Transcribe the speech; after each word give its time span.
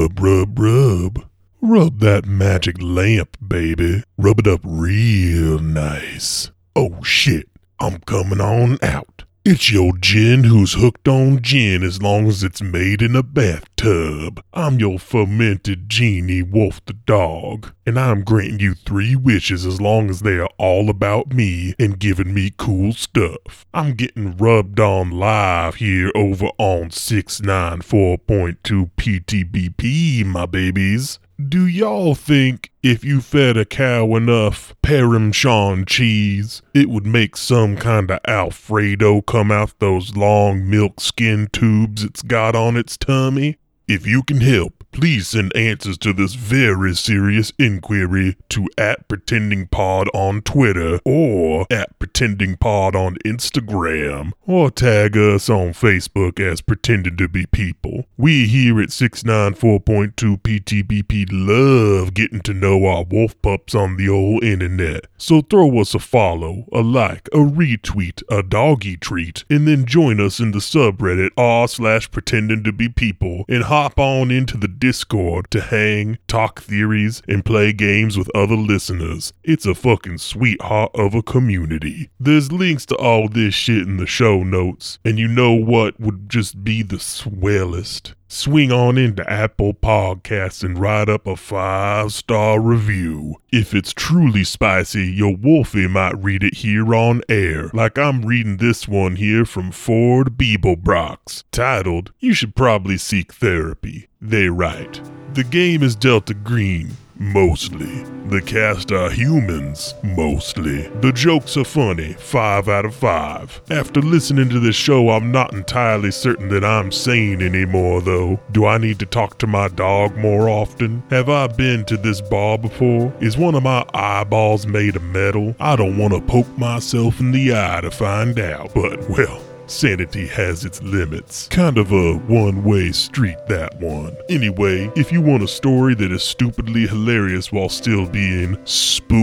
Rub, 0.00 0.18
rub, 0.18 0.58
rub. 0.58 1.24
Rub 1.60 1.98
that 1.98 2.24
magic 2.24 2.80
lamp, 2.80 3.36
baby. 3.46 4.02
Rub 4.16 4.38
it 4.38 4.46
up 4.46 4.62
real 4.64 5.58
nice. 5.58 6.50
Oh 6.74 7.02
shit, 7.02 7.50
I'm 7.78 7.98
coming 8.06 8.40
on 8.40 8.78
out. 8.82 9.24
It's 9.52 9.72
your 9.72 9.98
gin 9.98 10.44
who's 10.44 10.74
hooked 10.74 11.08
on 11.08 11.42
gin 11.42 11.82
as 11.82 12.00
long 12.00 12.28
as 12.28 12.44
it's 12.44 12.62
made 12.62 13.02
in 13.02 13.16
a 13.16 13.24
bathtub. 13.24 14.40
I'm 14.54 14.78
your 14.78 15.00
fermented 15.00 15.88
genie, 15.88 16.44
Wolf 16.44 16.80
the 16.84 16.92
dog, 16.92 17.72
and 17.84 17.98
I'm 17.98 18.22
granting 18.22 18.60
you 18.60 18.74
three 18.74 19.16
wishes 19.16 19.66
as 19.66 19.80
long 19.80 20.08
as 20.08 20.20
they 20.20 20.38
are 20.38 20.50
all 20.56 20.88
about 20.88 21.32
me 21.32 21.74
and 21.80 21.98
giving 21.98 22.32
me 22.32 22.52
cool 22.56 22.92
stuff. 22.92 23.66
I'm 23.74 23.94
getting 23.94 24.36
rubbed 24.36 24.78
on 24.78 25.10
live 25.10 25.74
here 25.74 26.12
over 26.14 26.46
on 26.56 26.90
694.2 26.90 28.90
PTBP, 28.96 30.24
my 30.26 30.46
babies. 30.46 31.18
Do 31.48 31.66
y'all 31.66 32.14
think 32.14 32.70
if 32.82 33.04
you 33.04 33.20
fed 33.20 33.56
a 33.56 33.64
cow 33.64 34.14
enough 34.16 34.74
Parmesan 34.82 35.86
cheese, 35.86 36.60
it 36.74 36.90
would 36.90 37.06
make 37.06 37.36
some 37.36 37.76
kind 37.76 38.10
of 38.10 38.18
Alfredo 38.26 39.22
come 39.22 39.50
out 39.50 39.78
those 39.78 40.16
long 40.16 40.68
milk 40.68 41.00
skin 41.00 41.48
tubes 41.52 42.02
it's 42.04 42.22
got 42.22 42.54
on 42.54 42.76
its 42.76 42.96
tummy? 42.96 43.58
If 43.88 44.06
you 44.06 44.22
can 44.22 44.40
help, 44.40 44.79
please 44.92 45.28
send 45.28 45.54
answers 45.56 45.96
to 45.98 46.12
this 46.12 46.34
very 46.34 46.94
serious 46.94 47.52
inquiry 47.58 48.36
to 48.48 48.68
at 48.76 49.08
pretendingpod 49.08 50.06
on 50.12 50.42
Twitter 50.42 51.00
or 51.04 51.66
at 51.70 51.98
pretendingpod 51.98 52.94
on 52.94 53.16
Instagram 53.24 54.32
or 54.46 54.70
tag 54.70 55.16
us 55.16 55.48
on 55.48 55.68
Facebook 55.68 56.40
as 56.40 56.60
pretending 56.60 57.16
to 57.16 57.28
be 57.28 57.46
people. 57.46 58.04
We 58.16 58.46
here 58.46 58.80
at 58.80 58.88
694.2 58.88 60.42
PTBP 60.42 61.28
love 61.30 62.14
getting 62.14 62.40
to 62.40 62.54
know 62.54 62.86
our 62.86 63.04
wolf 63.04 63.40
pups 63.42 63.74
on 63.74 63.96
the 63.96 64.08
old 64.08 64.42
internet. 64.42 65.06
So 65.16 65.42
throw 65.42 65.78
us 65.78 65.94
a 65.94 65.98
follow, 65.98 66.64
a 66.72 66.80
like, 66.80 67.28
a 67.28 67.38
retweet, 67.38 68.22
a 68.28 68.42
doggy 68.42 68.96
treat, 68.96 69.44
and 69.48 69.68
then 69.68 69.84
join 69.84 70.20
us 70.20 70.40
in 70.40 70.50
the 70.52 70.58
subreddit 70.58 71.30
r 71.36 71.68
slash 71.68 72.10
pretending 72.10 72.64
to 72.64 72.72
be 72.72 72.88
people 72.88 73.44
and 73.48 73.64
hop 73.64 73.98
on 73.98 74.30
into 74.30 74.56
the 74.56 74.68
Discord 74.80 75.50
to 75.50 75.60
hang, 75.60 76.18
talk 76.26 76.62
theories, 76.62 77.22
and 77.28 77.44
play 77.44 77.72
games 77.72 78.18
with 78.18 78.34
other 78.34 78.56
listeners. 78.56 79.32
It's 79.44 79.66
a 79.66 79.74
fucking 79.74 80.18
sweetheart 80.18 80.90
of 80.94 81.14
a 81.14 81.22
community. 81.22 82.10
There's 82.18 82.50
links 82.50 82.86
to 82.86 82.96
all 82.96 83.28
this 83.28 83.54
shit 83.54 83.82
in 83.82 83.98
the 83.98 84.06
show 84.06 84.42
notes, 84.42 84.98
and 85.04 85.18
you 85.18 85.28
know 85.28 85.52
what 85.52 86.00
would 86.00 86.28
just 86.28 86.64
be 86.64 86.82
the 86.82 86.98
swellest? 86.98 88.14
Swing 88.32 88.70
on 88.70 88.96
into 88.96 89.28
Apple 89.28 89.74
Podcasts 89.74 90.62
and 90.62 90.78
write 90.78 91.08
up 91.08 91.26
a 91.26 91.34
five 91.34 92.12
star 92.12 92.60
review. 92.60 93.34
If 93.50 93.74
it's 93.74 93.92
truly 93.92 94.44
spicy, 94.44 95.08
your 95.08 95.34
wolfie 95.34 95.88
might 95.88 96.16
read 96.22 96.44
it 96.44 96.58
here 96.58 96.94
on 96.94 97.22
air, 97.28 97.72
like 97.74 97.98
I'm 97.98 98.24
reading 98.24 98.58
this 98.58 98.86
one 98.86 99.16
here 99.16 99.44
from 99.44 99.72
Ford 99.72 100.38
Beeblebrox, 100.38 101.42
titled, 101.50 102.12
You 102.20 102.32
Should 102.32 102.54
Probably 102.54 102.98
Seek 102.98 103.32
Therapy. 103.32 104.06
They 104.20 104.48
write, 104.48 105.00
The 105.34 105.42
game 105.42 105.82
is 105.82 105.96
Delta 105.96 106.32
Green. 106.32 106.90
Mostly. 107.22 108.02
The 108.28 108.40
cast 108.40 108.92
are 108.92 109.10
humans. 109.10 109.94
Mostly. 110.02 110.88
The 111.02 111.12
jokes 111.12 111.54
are 111.58 111.66
funny. 111.66 112.14
5 112.14 112.66
out 112.66 112.86
of 112.86 112.94
5. 112.94 113.60
After 113.70 114.00
listening 114.00 114.48
to 114.48 114.58
this 114.58 114.74
show, 114.74 115.10
I'm 115.10 115.30
not 115.30 115.52
entirely 115.52 116.12
certain 116.12 116.48
that 116.48 116.64
I'm 116.64 116.90
sane 116.90 117.42
anymore, 117.42 118.00
though. 118.00 118.40
Do 118.52 118.64
I 118.64 118.78
need 118.78 118.98
to 119.00 119.06
talk 119.06 119.36
to 119.40 119.46
my 119.46 119.68
dog 119.68 120.16
more 120.16 120.48
often? 120.48 121.02
Have 121.10 121.28
I 121.28 121.46
been 121.48 121.84
to 121.86 121.98
this 121.98 122.22
bar 122.22 122.56
before? 122.56 123.12
Is 123.20 123.36
one 123.36 123.54
of 123.54 123.64
my 123.64 123.84
eyeballs 123.92 124.66
made 124.66 124.96
of 124.96 125.02
metal? 125.02 125.54
I 125.60 125.76
don't 125.76 125.98
want 125.98 126.14
to 126.14 126.22
poke 126.22 126.56
myself 126.56 127.20
in 127.20 127.32
the 127.32 127.54
eye 127.54 127.82
to 127.82 127.90
find 127.90 128.40
out, 128.40 128.72
but 128.72 129.10
well. 129.10 129.42
Sanity 129.70 130.26
has 130.26 130.64
its 130.64 130.82
limits. 130.82 131.46
Kind 131.46 131.78
of 131.78 131.92
a 131.92 132.14
one 132.14 132.64
way 132.64 132.90
street, 132.90 133.36
that 133.46 133.78
one. 133.80 134.16
Anyway, 134.28 134.90
if 134.96 135.12
you 135.12 135.20
want 135.22 135.44
a 135.44 135.48
story 135.48 135.94
that 135.94 136.10
is 136.10 136.24
stupidly 136.24 136.88
hilarious 136.88 137.52
while 137.52 137.68
still 137.68 138.04
being 138.06 138.58
spooky, 138.64 139.20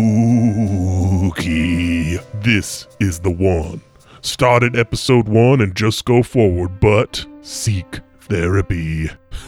this 2.41 2.87
is 3.01 3.19
the 3.19 3.29
one. 3.29 3.81
Start 4.21 4.63
at 4.63 4.77
episode 4.77 5.27
one 5.27 5.59
and 5.59 5.75
just 5.75 6.05
go 6.05 6.23
forward, 6.23 6.79
but 6.79 7.25
seek 7.41 7.99
therapy. 8.27 9.09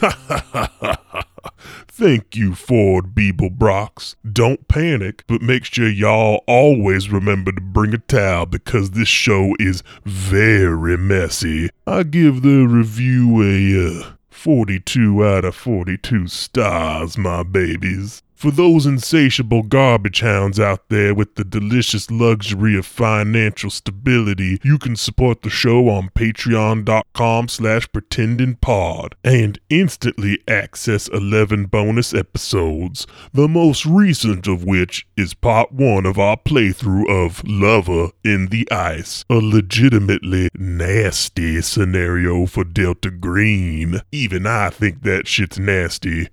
Thank 1.88 2.34
you, 2.34 2.54
Ford 2.54 3.14
Beeblebrox. 3.14 4.16
Don't 4.32 4.66
panic, 4.68 5.24
but 5.26 5.42
make 5.42 5.64
sure 5.64 5.88
y'all 5.88 6.42
always 6.46 7.10
remember 7.10 7.52
to 7.52 7.60
bring 7.60 7.92
a 7.92 7.98
towel 7.98 8.46
because 8.46 8.92
this 8.92 9.08
show 9.08 9.54
is 9.58 9.82
very 10.04 10.96
messy. 10.96 11.68
I 11.86 12.04
give 12.04 12.42
the 12.42 12.66
review 12.66 13.42
a 13.42 14.00
uh, 14.00 14.12
42 14.30 15.24
out 15.24 15.44
of 15.44 15.54
42 15.54 16.28
stars, 16.28 17.18
my 17.18 17.42
babies. 17.42 18.22
For 18.40 18.50
those 18.50 18.86
insatiable 18.86 19.64
garbage 19.64 20.20
hounds 20.20 20.58
out 20.58 20.88
there 20.88 21.14
with 21.14 21.34
the 21.34 21.44
delicious 21.44 22.10
luxury 22.10 22.74
of 22.74 22.86
financial 22.86 23.68
stability, 23.68 24.58
you 24.64 24.78
can 24.78 24.96
support 24.96 25.42
the 25.42 25.50
show 25.50 25.90
on 25.90 26.08
patreon.com 26.14 27.48
slash 27.48 27.86
pretendingpod 27.88 29.12
and 29.22 29.60
instantly 29.68 30.38
access 30.48 31.06
11 31.08 31.66
bonus 31.66 32.14
episodes, 32.14 33.06
the 33.34 33.46
most 33.46 33.84
recent 33.84 34.46
of 34.46 34.64
which 34.64 35.06
is 35.18 35.34
part 35.34 35.70
one 35.70 36.06
of 36.06 36.18
our 36.18 36.38
playthrough 36.38 37.10
of 37.10 37.46
Lover 37.46 38.08
in 38.24 38.46
the 38.46 38.66
Ice, 38.72 39.22
a 39.28 39.34
legitimately 39.34 40.48
nasty 40.54 41.60
scenario 41.60 42.46
for 42.46 42.64
Delta 42.64 43.10
Green. 43.10 44.00
Even 44.10 44.46
I 44.46 44.70
think 44.70 45.02
that 45.02 45.28
shit's 45.28 45.58
nasty. 45.58 46.30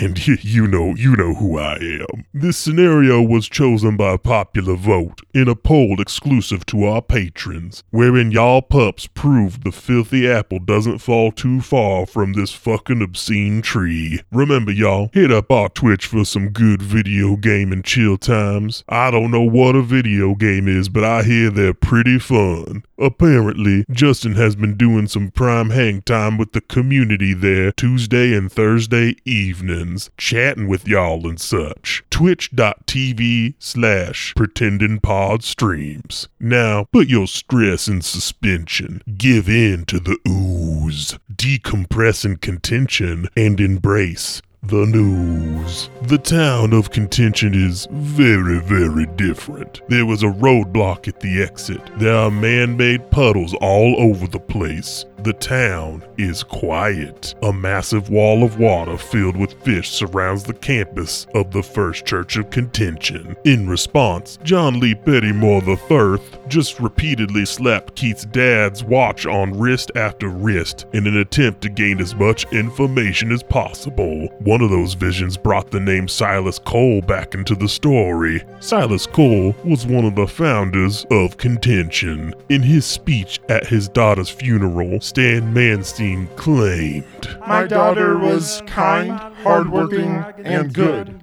And 0.00 0.26
you 0.44 0.66
know, 0.66 0.94
you 0.94 1.16
know 1.16 1.34
who 1.34 1.58
I 1.58 1.76
am. 1.76 2.24
This 2.32 2.56
scenario 2.56 3.22
was 3.22 3.48
chosen 3.48 3.96
by 3.96 4.16
popular 4.16 4.74
vote 4.74 5.22
in 5.32 5.48
a 5.48 5.54
poll 5.54 6.00
exclusive 6.00 6.64
to 6.66 6.84
our 6.84 7.02
patrons, 7.02 7.82
wherein 7.90 8.30
y'all 8.30 8.62
pups 8.62 9.06
proved 9.06 9.64
the 9.64 9.72
filthy 9.72 10.28
apple 10.28 10.58
doesn't 10.58 10.98
fall 10.98 11.32
too 11.32 11.60
far 11.60 12.06
from 12.06 12.32
this 12.32 12.52
fucking 12.52 13.02
obscene 13.02 13.62
tree. 13.62 14.20
Remember, 14.32 14.72
y'all, 14.72 15.10
hit 15.12 15.30
up 15.30 15.50
our 15.50 15.68
Twitch 15.68 16.06
for 16.06 16.24
some 16.24 16.50
good 16.50 16.82
video 16.82 17.36
game 17.36 17.72
and 17.72 17.84
chill 17.84 18.16
times. 18.16 18.84
I 18.88 19.10
don't 19.10 19.30
know 19.30 19.42
what 19.42 19.76
a 19.76 19.82
video 19.82 20.34
game 20.34 20.68
is, 20.68 20.88
but 20.88 21.04
I 21.04 21.22
hear 21.22 21.50
they're 21.50 21.74
pretty 21.74 22.18
fun. 22.18 22.84
Apparently, 22.98 23.84
Justin 23.90 24.34
has 24.34 24.54
been 24.54 24.76
doing 24.76 25.08
some 25.08 25.30
prime 25.30 25.70
hang 25.70 26.02
time 26.02 26.38
with 26.38 26.52
the 26.52 26.60
community 26.60 27.34
there 27.34 27.72
Tuesday 27.72 28.34
and 28.34 28.50
Thursday 28.50 29.16
evenings, 29.24 30.10
chatting 30.16 30.68
with 30.68 30.86
y'all 30.86 31.26
and 31.28 31.40
such. 31.40 32.04
Twitch.tv 32.10 33.54
slash 33.58 34.32
pretending 34.36 35.00
pod 35.00 35.42
streams. 35.42 36.28
Now, 36.38 36.84
put 36.92 37.08
your 37.08 37.26
stress 37.26 37.88
in 37.88 38.02
suspension, 38.02 39.02
give 39.16 39.48
in 39.48 39.84
to 39.86 39.98
the 39.98 40.18
ooze, 40.28 41.18
decompress 41.32 42.24
in 42.24 42.36
contention, 42.36 43.28
and 43.36 43.60
embrace 43.60 44.40
the 44.66 44.86
news. 44.86 45.90
The 46.02 46.18
town 46.18 46.72
of 46.72 46.90
Contention 46.90 47.54
is 47.54 47.86
very, 47.90 48.60
very 48.60 49.06
different. 49.16 49.82
There 49.88 50.06
was 50.06 50.22
a 50.22 50.26
roadblock 50.26 51.06
at 51.06 51.20
the 51.20 51.42
exit. 51.42 51.80
There 51.98 52.16
are 52.16 52.30
man 52.30 52.76
made 52.76 53.10
puddles 53.10 53.54
all 53.60 53.96
over 53.98 54.26
the 54.26 54.40
place. 54.40 55.04
The 55.24 55.32
town 55.32 56.04
is 56.18 56.42
quiet. 56.42 57.34
A 57.42 57.50
massive 57.50 58.10
wall 58.10 58.44
of 58.44 58.58
water 58.58 58.98
filled 58.98 59.38
with 59.38 59.54
fish 59.62 59.90
surrounds 59.90 60.44
the 60.44 60.52
campus 60.52 61.26
of 61.34 61.50
the 61.50 61.62
First 61.62 62.04
Church 62.04 62.36
of 62.36 62.50
Contention. 62.50 63.34
In 63.44 63.66
response, 63.66 64.38
John 64.42 64.80
Lee 64.80 64.94
Pettymore 64.94 65.62
III 65.66 66.22
just 66.48 66.78
repeatedly 66.78 67.46
slapped 67.46 67.96
Keith's 67.96 68.26
dad's 68.26 68.84
watch 68.84 69.24
on 69.24 69.58
wrist 69.58 69.90
after 69.94 70.28
wrist 70.28 70.84
in 70.92 71.06
an 71.06 71.16
attempt 71.16 71.62
to 71.62 71.70
gain 71.70 72.02
as 72.02 72.14
much 72.14 72.44
information 72.52 73.32
as 73.32 73.42
possible. 73.42 74.28
Of 74.62 74.70
those 74.70 74.94
visions 74.94 75.36
brought 75.36 75.70
the 75.70 75.80
name 75.80 76.08
Silas 76.08 76.58
Cole 76.58 77.00
back 77.00 77.34
into 77.34 77.54
the 77.54 77.68
story. 77.68 78.42
Silas 78.60 79.06
Cole 79.06 79.54
was 79.64 79.86
one 79.86 80.04
of 80.04 80.14
the 80.14 80.26
founders 80.26 81.06
of 81.10 81.36
Contention. 81.36 82.34
In 82.48 82.62
his 82.62 82.84
speech 82.84 83.40
at 83.48 83.66
his 83.66 83.88
daughter's 83.88 84.30
funeral, 84.30 85.00
Stan 85.00 85.54
Manstein 85.54 86.34
claimed. 86.36 87.36
My 87.46 87.66
daughter 87.66 88.18
was 88.18 88.62
kind, 88.66 89.12
hardworking, 89.44 90.24
and 90.38 90.72
good. 90.72 91.22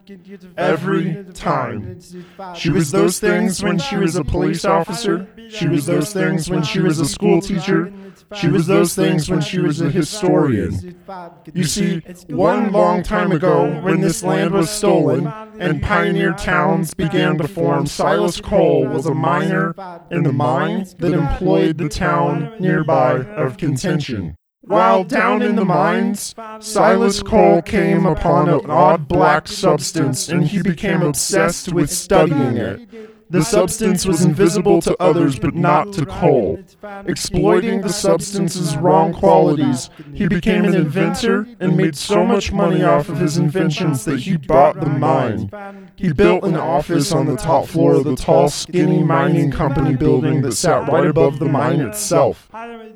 Every 0.58 1.26
time. 1.34 2.00
She 2.56 2.70
was 2.70 2.92
those 2.92 3.20
things 3.20 3.62
when 3.64 3.78
she 3.80 3.98
was 3.98 4.16
a 4.16 4.24
police 4.24 4.64
officer. 4.64 5.28
She 5.50 5.68
was 5.68 5.86
those 5.86 6.14
things 6.14 6.50
when 6.50 6.64
she 6.64 6.80
was 6.80 7.00
a 7.00 7.06
school 7.06 7.42
teacher. 7.42 7.92
She 8.36 8.48
was 8.48 8.68
those 8.68 8.96
things 8.96 9.30
when 9.30 9.42
she 9.42 9.60
was 9.60 9.82
a 9.82 9.90
historian. 9.90 10.96
You 11.54 11.64
see, 11.66 12.00
one 12.30 12.72
long 12.72 13.04
time 13.04 13.32
ago, 13.32 13.82
when 13.82 14.02
this 14.02 14.24
land 14.24 14.52
was 14.52 14.70
stolen 14.70 15.28
and 15.60 15.82
pioneer 15.82 16.34
towns 16.34 16.94
began 16.94 17.38
to 17.40 17.48
form, 17.48 17.88
Silas 17.88 18.40
Cole 18.40 18.88
was 18.88 19.06
a 19.06 19.14
miner 19.14 19.76
in 20.10 20.24
the 20.24 20.32
mine 20.32 20.88
that 21.00 21.14
employed 21.14 21.78
the 21.78 21.90
town 21.90 22.54
nearby 22.60 23.20
of 23.20 23.58
Contention. 23.58 24.38
While 24.64 25.04
down 25.06 25.42
in 25.42 25.56
the 25.56 25.66
mines, 25.66 26.36
Silas 26.60 27.24
Cole 27.24 27.64
came 27.64 28.06
upon 28.06 28.48
an 28.48 28.70
odd 28.70 29.08
black 29.08 29.48
substance 29.48 30.30
and 30.30 30.46
he 30.46 30.62
became 30.62 31.02
obsessed 31.02 31.74
with 31.74 31.90
studying 31.90 32.58
it. 32.58 33.11
The 33.32 33.44
substance 33.44 34.06
was 34.06 34.26
invisible 34.26 34.82
to 34.82 34.96
others 35.02 35.40
but 35.40 35.56
not 35.56 35.94
to 35.94 36.06
Cole. 36.06 36.60
Exploiting 37.06 37.80
the 37.80 37.90
substance's 37.90 38.76
wrong 38.76 39.14
qualities, 39.14 39.90
he 40.14 40.28
became 40.28 40.66
an 40.66 40.76
inventor 40.76 41.48
and 41.62 41.78
made 41.78 41.96
so 41.96 42.26
much 42.26 42.52
money 42.52 42.84
off 42.84 43.08
of 43.08 43.20
his 43.20 43.38
inventions 43.38 44.04
that 44.04 44.20
he 44.20 44.36
bought 44.36 44.82
the 44.82 44.88
mine. 44.88 45.50
He 45.96 46.12
built 46.12 46.44
an 46.44 46.58
office 46.58 47.14
on 47.14 47.26
the 47.26 47.38
top 47.38 47.68
floor 47.68 47.94
of 47.96 48.04
the 48.04 48.18
tall, 48.18 48.50
skinny 48.50 49.02
mining 49.02 49.50
company 49.50 49.96
building 49.96 50.42
that 50.42 50.54
sat 50.54 50.92
right 50.92 51.08
above 51.08 51.40
the 51.40 51.46
mine 51.46 51.80
itself. 51.80 52.50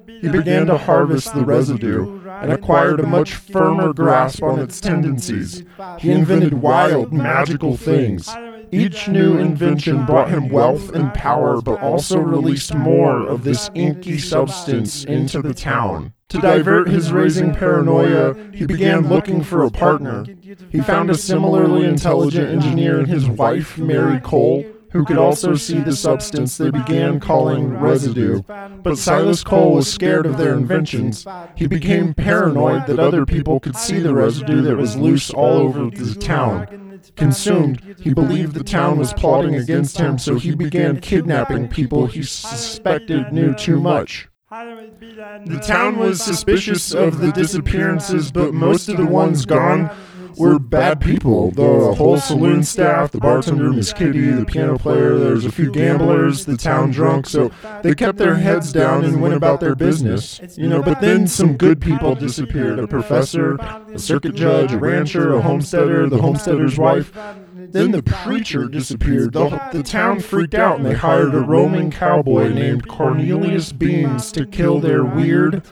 He 0.05 0.27
began 0.27 0.65
to 0.65 0.77
harvest 0.77 1.33
the 1.33 1.45
residue 1.45 2.19
and 2.27 2.51
acquired 2.51 2.99
a 2.99 3.07
much 3.07 3.35
firmer 3.35 3.93
grasp 3.93 4.43
on 4.43 4.59
its 4.59 4.81
tendencies. 4.81 5.63
He 5.99 6.11
invented 6.11 6.55
wild, 6.55 7.13
magical 7.13 7.77
things. 7.77 8.29
Each 8.71 9.07
new 9.07 9.37
invention 9.37 10.05
brought 10.05 10.29
him 10.29 10.49
wealth 10.49 10.93
and 10.93 11.13
power, 11.13 11.61
but 11.61 11.81
also 11.81 12.19
released 12.19 12.73
more 12.73 13.25
of 13.25 13.43
this 13.43 13.69
inky 13.73 14.17
substance 14.17 15.03
into 15.03 15.41
the 15.41 15.53
town. 15.53 16.13
To 16.29 16.39
divert 16.39 16.89
his 16.89 17.11
raising 17.11 17.53
paranoia, 17.53 18.35
he 18.51 18.65
began 18.65 19.07
looking 19.07 19.43
for 19.43 19.63
a 19.63 19.69
partner. 19.69 20.25
He 20.69 20.81
found 20.81 21.09
a 21.09 21.15
similarly 21.15 21.85
intelligent 21.85 22.49
engineer 22.49 22.99
and 22.99 23.07
his 23.07 23.29
wife, 23.29 23.77
Mary 23.77 24.19
Cole, 24.19 24.65
who 24.91 25.03
could 25.03 25.17
also 25.17 25.55
see 25.55 25.79
the 25.79 25.95
substance 25.95 26.57
they 26.57 26.71
began 26.71 27.19
calling 27.19 27.77
residue. 27.77 28.41
But 28.81 28.97
Silas 28.97 29.43
Cole 29.43 29.73
was 29.73 29.91
scared 29.91 30.25
of 30.25 30.37
their 30.37 30.53
inventions. 30.53 31.27
He 31.53 31.67
became 31.67 32.13
paranoid 32.13 32.87
that 32.87 32.99
other 32.99 33.25
people 33.25 33.59
could 33.59 33.75
see 33.75 33.99
the 33.99 34.13
residue 34.13 34.61
that 34.61 34.77
was 34.77 34.95
loose 34.95 35.31
all 35.31 35.57
over 35.57 35.89
the 35.89 36.15
town. 36.15 36.84
Consumed, 37.15 37.81
he 37.99 38.13
believed 38.13 38.53
the 38.53 38.63
town 38.63 38.97
was 38.97 39.13
plotting 39.13 39.55
against 39.55 39.97
him, 39.97 40.17
so 40.17 40.35
he 40.35 40.53
began 40.53 40.99
kidnapping 40.99 41.67
people 41.67 42.07
he 42.07 42.23
suspected 42.23 43.31
knew 43.31 43.53
too 43.53 43.79
much. 43.79 44.27
The 44.49 45.61
town 45.65 45.97
was 45.97 46.21
suspicious 46.21 46.93
of 46.93 47.19
the 47.19 47.31
disappearances, 47.31 48.31
but 48.31 48.53
most 48.53 48.89
of 48.89 48.97
the 48.97 49.05
ones 49.05 49.45
gone 49.45 49.89
were 50.37 50.59
bad 50.59 51.01
people. 51.01 51.51
The 51.51 51.93
whole 51.93 52.17
saloon 52.17 52.63
staff, 52.63 53.11
the 53.11 53.19
bartender, 53.19 53.71
Miss 53.71 53.93
Kitty, 53.93 54.31
the 54.31 54.45
piano 54.45 54.77
player, 54.77 55.17
there's 55.17 55.45
a 55.45 55.51
few 55.51 55.71
gamblers, 55.71 56.45
the 56.45 56.57
town 56.57 56.91
drunk, 56.91 57.27
so 57.27 57.51
they 57.83 57.95
kept 57.95 58.17
their 58.17 58.35
heads 58.35 58.71
down 58.71 59.05
and 59.05 59.21
went 59.21 59.33
about 59.33 59.59
their 59.59 59.75
business. 59.75 60.39
You 60.57 60.67
know, 60.67 60.81
but 60.81 61.01
then 61.01 61.27
some 61.27 61.57
good 61.57 61.81
people 61.81 62.15
disappeared 62.15 62.79
a 62.79 62.87
professor, 62.87 63.55
a 63.55 63.99
circuit 63.99 64.35
judge, 64.35 64.73
a 64.73 64.77
rancher, 64.77 65.33
a 65.33 65.41
homesteader, 65.41 66.07
the 66.09 66.21
homesteader's 66.21 66.77
wife. 66.77 67.11
Then 67.53 67.91
the 67.91 68.03
preacher 68.03 68.67
disappeared. 68.67 69.33
The, 69.33 69.49
the 69.71 69.83
town 69.83 70.19
freaked 70.19 70.53
out 70.53 70.77
and 70.77 70.85
they 70.85 70.93
hired 70.93 71.33
a 71.33 71.39
roaming 71.39 71.91
cowboy 71.91 72.49
named 72.49 72.87
Cornelius 72.87 73.71
Beans 73.71 74.31
to 74.33 74.45
kill 74.45 74.79
their 74.79 75.03
weird, 75.03 75.63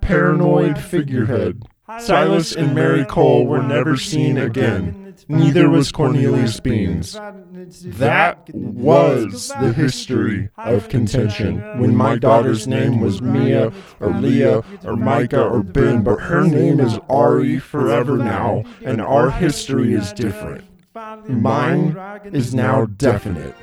paranoid 0.00 0.78
figurehead. 0.78 1.62
Silas 1.98 2.54
and 2.54 2.74
Mary 2.74 3.04
Cole 3.04 3.46
were 3.46 3.62
never 3.62 3.96
seen 3.96 4.36
again. 4.36 5.14
Neither 5.26 5.68
was 5.68 5.90
Cornelius 5.90 6.60
Beans. 6.60 7.18
That 7.84 8.48
was 8.52 9.48
the 9.60 9.72
history 9.72 10.50
of 10.58 10.88
contention 10.88 11.60
when 11.80 11.96
my 11.96 12.16
daughter's 12.16 12.68
name 12.68 13.00
was 13.00 13.22
Mia 13.22 13.72
or 14.00 14.12
Leah 14.12 14.62
or 14.84 14.96
Micah 14.96 15.42
or 15.42 15.62
Ben, 15.62 16.02
but 16.02 16.20
her 16.20 16.46
name 16.46 16.78
is 16.78 16.98
Ari 17.08 17.58
forever 17.58 18.16
now, 18.16 18.64
and 18.84 19.00
our 19.00 19.30
history 19.30 19.94
is 19.94 20.12
different. 20.12 20.64
Mine 21.28 21.96
is 22.32 22.54
now 22.54 22.86
definite. 22.86 23.54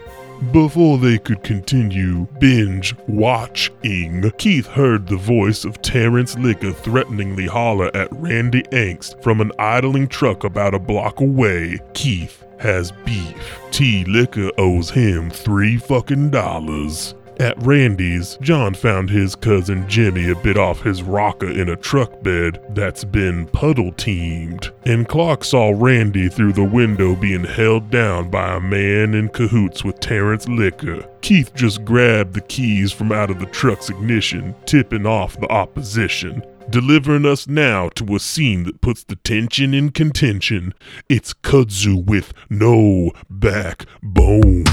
Before 0.52 0.98
they 0.98 1.18
could 1.18 1.44
continue 1.44 2.28
binge 2.40 2.94
watching, 3.08 4.30
Keith 4.38 4.68
heard 4.68 5.08
the 5.08 5.16
voice 5.16 5.64
of 5.64 5.82
Terrence 5.82 6.38
Licker 6.38 6.74
threateningly 6.74 7.46
holler 7.46 7.90
at 7.96 8.12
Randy 8.12 8.64
Angst 8.64 9.22
from 9.24 9.40
an 9.40 9.52
idling 9.58 10.10
truck 10.10 10.44
about 10.44 10.74
a 10.74 10.80
block 10.80 11.22
away. 11.22 11.80
Keith 11.94 12.44
has 12.60 12.92
beef. 13.06 13.60
T 13.72 14.04
Licker 14.06 14.52
owes 14.58 14.90
him 14.90 15.30
three 15.30 15.78
fucking 15.78 16.32
dollars. 16.32 17.16
At 17.40 17.62
Randy's, 17.64 18.38
John 18.40 18.74
found 18.74 19.10
his 19.10 19.36
cousin 19.36 19.88
Jimmy 19.90 20.30
a 20.30 20.36
bit 20.36 20.58
off 20.58 20.82
his 20.82 21.04
rocker 21.04 21.50
in 21.50 21.68
a 21.68 21.76
truck 21.76 22.24
bed 22.24 22.64
that's 22.70 23.04
been 23.04 23.46
puddle 23.48 23.92
teamed, 23.92 24.72
and 24.86 25.08
Clark 25.08 25.44
saw 25.44 25.74
Randy 25.76 26.30
through 26.30 26.54
the 26.54 26.64
window 26.64 27.14
being 27.14 27.44
held 27.44 27.92
down 27.92 28.30
by 28.30 28.56
a 28.56 28.60
man 28.62 29.14
in 29.14 29.28
cahoots 29.30 29.84
with 29.84 30.00
Terrence 30.00 30.48
Licker. 30.48 31.06
Keith 31.22 31.54
just 31.56 31.84
grabbed 31.84 32.36
the 32.36 32.42
keys 32.42 32.94
from 32.94 33.12
out 33.12 33.30
of 33.30 33.40
the 33.40 33.48
truck's 33.48 33.90
ignition, 33.90 34.56
tipping 34.66 35.06
off 35.06 35.40
the 35.40 35.52
opposition. 35.52 36.42
Delivering 36.70 37.26
us 37.26 37.48
now 37.48 37.90
to 37.90 38.16
a 38.16 38.20
scene 38.20 38.64
that 38.64 38.82
puts 38.82 39.04
the 39.04 39.18
tension 39.18 39.74
in 39.74 39.92
contention. 39.92 40.74
It's 41.08 41.34
kudzu 41.34 42.04
with 42.04 42.34
no 42.50 43.12
backbone. 43.30 44.64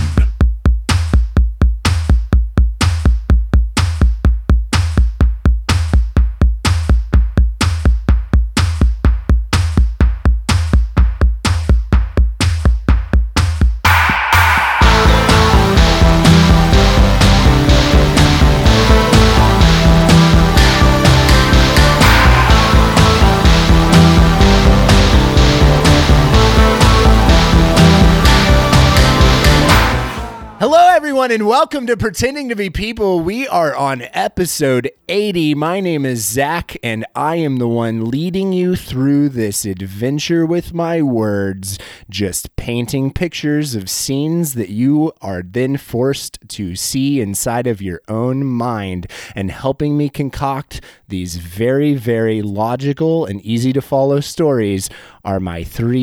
Everyone, 31.22 31.40
and 31.40 31.48
welcome 31.48 31.86
to 31.86 31.96
Pretending 31.96 32.48
to 32.48 32.56
Be 32.56 32.68
People. 32.68 33.20
We 33.20 33.46
are 33.46 33.76
on 33.76 34.02
episode 34.12 34.90
80. 35.08 35.54
My 35.54 35.78
name 35.78 36.04
is 36.04 36.26
Zach, 36.26 36.76
and 36.82 37.06
I 37.14 37.36
am 37.36 37.58
the 37.58 37.68
one 37.68 38.06
leading 38.06 38.52
you 38.52 38.74
through 38.74 39.28
this 39.28 39.64
adventure 39.64 40.44
with 40.44 40.74
my 40.74 41.00
words, 41.00 41.78
just 42.10 42.56
painting 42.56 43.12
pictures 43.12 43.76
of 43.76 43.88
scenes 43.88 44.54
that 44.54 44.70
you 44.70 45.12
are 45.22 45.44
then 45.44 45.76
forced 45.76 46.40
to 46.48 46.74
see 46.74 47.20
inside 47.20 47.68
of 47.68 47.80
your 47.80 48.00
own 48.08 48.44
mind, 48.44 49.06
and 49.36 49.52
helping 49.52 49.96
me 49.96 50.08
concoct 50.08 50.80
these 51.06 51.36
very, 51.36 51.94
very 51.94 52.42
logical 52.42 53.26
and 53.26 53.40
easy 53.42 53.72
to 53.72 53.80
follow 53.80 54.18
stories 54.18 54.90
are 55.24 55.38
my 55.38 55.62
three 55.62 56.02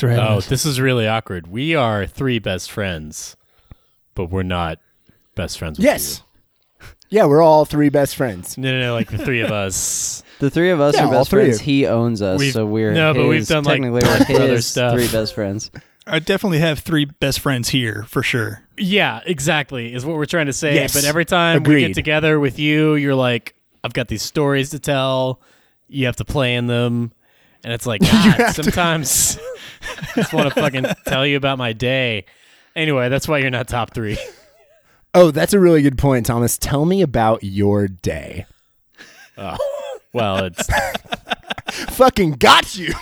Thanks 0.00 0.14
for 0.16 0.20
having 0.20 0.34
Oh, 0.34 0.38
us. 0.38 0.46
this 0.48 0.64
is 0.64 0.80
really 0.80 1.06
awkward. 1.06 1.46
We 1.46 1.74
are 1.74 2.06
three 2.06 2.38
best 2.38 2.70
friends, 2.70 3.36
but 4.14 4.26
we're 4.30 4.42
not 4.42 4.78
best 5.34 5.58
friends 5.58 5.78
with 5.78 5.84
Yes. 5.84 6.22
Yeah, 7.10 7.24
we're 7.26 7.42
all 7.42 7.64
three 7.64 7.88
best 7.88 8.14
friends. 8.16 8.56
No, 8.56 8.70
no, 8.72 8.80
no, 8.80 8.94
like 8.94 9.10
the 9.10 9.18
three 9.18 9.40
of 9.40 9.50
us. 9.52 10.22
The 10.38 10.48
three 10.48 10.70
of 10.70 10.80
us 10.80 10.94
Yeah, 10.94 11.06
are 11.06 11.10
best 11.10 11.30
friends. 11.30 11.56
of- 11.56 11.62
He 11.62 11.86
owns 11.86 12.22
us, 12.22 12.38
We've- 12.38 12.52
so 12.52 12.64
we're 12.64 12.92
no, 12.94 13.12
but 13.12 13.26
we've 13.26 13.40
his- 13.40 13.48
done, 13.48 13.64
like, 13.64 13.74
technically 13.74 14.00
Big 14.00 14.08
we're 14.30 14.36
Brother 14.38 14.52
his 14.54 14.66
stuff. 14.66 14.94
three 14.94 15.08
best 15.08 15.34
friends. 15.34 15.70
I 16.06 16.18
definitely 16.18 16.60
have 16.60 16.78
three 16.78 17.04
best 17.04 17.40
friends 17.40 17.68
here 17.68 18.04
for 18.08 18.22
sure. 18.22 18.62
Yeah, 18.78 19.20
exactly, 19.26 19.92
is 19.92 20.06
what 20.06 20.16
we're 20.16 20.24
trying 20.24 20.46
to 20.46 20.52
say. 20.52 20.74
Yes. 20.76 20.94
But 20.94 21.04
every 21.04 21.24
time 21.26 21.62
we 21.62 21.80
get 21.80 21.94
together 21.94 22.40
with 22.40 22.58
you, 22.58 22.94
you're 22.94 23.14
like, 23.14 23.54
I've 23.84 23.92
got 23.92 24.08
these 24.08 24.22
stories 24.22 24.70
to 24.70 24.78
tell. 24.78 25.40
You 25.88 26.06
have 26.06 26.16
to 26.16 26.24
play 26.24 26.54
in 26.54 26.68
them. 26.68 27.12
And 27.62 27.72
it's 27.74 27.84
like, 27.86 28.00
God, 28.10 28.52
sometimes 28.54 29.36
I 29.38 29.59
just 30.14 30.32
want 30.32 30.52
to 30.52 30.60
fucking 30.60 30.86
tell 31.06 31.26
you 31.26 31.36
about 31.36 31.58
my 31.58 31.72
day. 31.72 32.24
Anyway, 32.76 33.08
that's 33.08 33.26
why 33.28 33.38
you're 33.38 33.50
not 33.50 33.68
top 33.68 33.94
three. 33.94 34.18
Oh, 35.12 35.32
that's 35.32 35.52
a 35.52 35.58
really 35.58 35.82
good 35.82 35.98
point, 35.98 36.24
Thomas. 36.26 36.56
Tell 36.56 36.84
me 36.84 37.02
about 37.02 37.42
your 37.42 37.88
day. 37.88 38.46
Oh, 39.36 39.56
well, 40.12 40.44
it's 40.44 40.68
Fucking 41.96 42.34
got 42.34 42.76
you. 42.76 42.94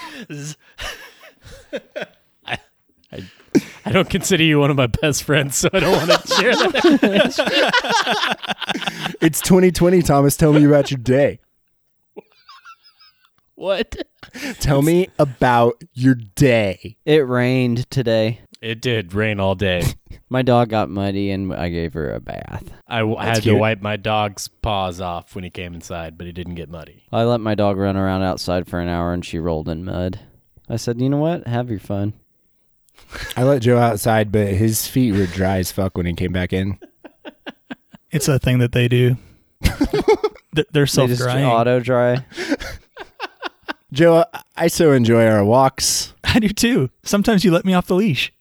I 3.84 3.92
don't 3.92 4.08
consider 4.08 4.42
you 4.42 4.58
one 4.58 4.70
of 4.70 4.78
my 4.78 4.86
best 4.86 5.24
friends, 5.24 5.56
so 5.56 5.68
I 5.70 5.80
don't 5.80 6.08
want 6.08 6.10
to 6.22 6.28
share 6.34 6.54
that. 6.56 7.36
It's 9.20 9.40
2020, 9.42 10.00
Thomas. 10.00 10.34
Tell 10.36 10.54
me 10.54 10.64
about 10.64 10.90
your 10.90 10.98
day. 10.98 11.40
What? 13.58 13.96
Tell 14.60 14.82
me 14.82 15.08
about 15.18 15.82
your 15.92 16.14
day. 16.14 16.96
It 17.04 17.26
rained 17.26 17.90
today. 17.90 18.40
It 18.62 18.80
did 18.80 19.12
rain 19.14 19.40
all 19.40 19.56
day. 19.56 19.82
My 20.30 20.42
dog 20.42 20.68
got 20.68 20.88
muddy 20.90 21.32
and 21.32 21.52
I 21.52 21.68
gave 21.68 21.92
her 21.94 22.12
a 22.14 22.20
bath. 22.20 22.70
I 22.86 23.00
w- 23.00 23.18
had 23.18 23.42
to 23.42 23.54
wipe 23.54 23.80
my 23.82 23.96
dog's 23.96 24.46
paws 24.46 25.00
off 25.00 25.34
when 25.34 25.42
he 25.42 25.48
came 25.50 25.74
inside, 25.74 26.16
but 26.18 26.26
he 26.28 26.32
didn't 26.32 26.54
get 26.54 26.68
muddy. 26.70 27.04
I 27.10 27.24
let 27.24 27.40
my 27.40 27.54
dog 27.54 27.78
run 27.78 27.96
around 27.96 28.22
outside 28.22 28.68
for 28.68 28.78
an 28.78 28.88
hour 28.88 29.12
and 29.14 29.24
she 29.24 29.38
rolled 29.38 29.68
in 29.70 29.84
mud. 29.86 30.20
I 30.68 30.76
said, 30.76 31.00
you 31.00 31.08
know 31.08 31.16
what? 31.16 31.46
Have 31.46 31.70
your 31.70 31.80
fun. 31.80 32.12
I 33.36 33.42
let 33.44 33.62
Joe 33.62 33.78
outside, 33.78 34.30
but 34.30 34.48
his 34.48 34.86
feet 34.86 35.12
were 35.12 35.26
dry 35.26 35.58
as 35.58 35.72
fuck 35.72 35.96
when 35.96 36.04
he 36.06 36.12
came 36.12 36.32
back 36.32 36.52
in. 36.52 36.78
It's 38.10 38.28
a 38.28 38.38
thing 38.38 38.58
that 38.58 38.72
they 38.72 38.86
do. 38.86 39.16
They're 40.52 40.64
They 40.72 40.86
self 40.86 41.08
just 41.08 41.22
drying. 41.22 41.44
auto 41.46 41.80
dry. 41.80 42.24
Joe, 43.92 44.24
I 44.56 44.68
so 44.68 44.92
enjoy 44.92 45.26
our 45.26 45.44
walks. 45.44 46.12
I 46.24 46.38
do 46.40 46.48
too. 46.48 46.90
Sometimes 47.02 47.44
you 47.44 47.50
let 47.50 47.64
me 47.64 47.72
off 47.72 47.86
the 47.86 47.94
leash. 47.94 48.32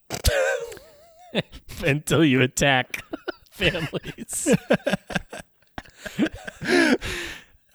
Until 1.86 2.26
you 2.26 2.42
attack 2.42 3.04
families. 3.52 4.54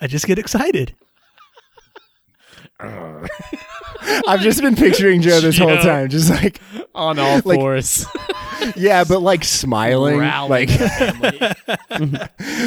I 0.00 0.06
just 0.06 0.26
get 0.26 0.38
excited. 0.38 0.94
I've 4.26 4.40
just 4.40 4.60
been 4.60 4.74
picturing 4.76 5.20
Joe 5.22 5.40
this 5.40 5.56
whole 5.58 5.76
Joe. 5.76 5.82
time, 5.82 6.08
just 6.08 6.28
like, 6.30 6.60
on 6.94 7.18
all 7.18 7.40
Like- 7.44 7.58
fours. 7.60 8.06
yeah, 8.76 9.04
but 9.04 9.20
like 9.22 9.44
smiling, 9.44 10.18
growling 10.18 10.50
like 10.50 10.70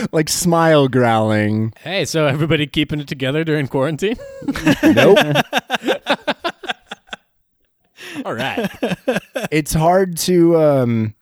like 0.13 0.29
smile 0.29 0.88
growling. 0.88 1.74
hey, 1.84 2.05
so 2.05 2.25
everybody 2.25 2.67
keeping 2.67 3.00
it 3.00 3.07
together 3.07 3.43
during 3.43 3.67
quarantine? 3.67 4.15
Nope. 4.84 5.17
All 8.24 8.34
right. 8.34 8.69
it's 9.51 9.74
hard 9.74 10.17
to 10.19 10.57
um 10.62 11.13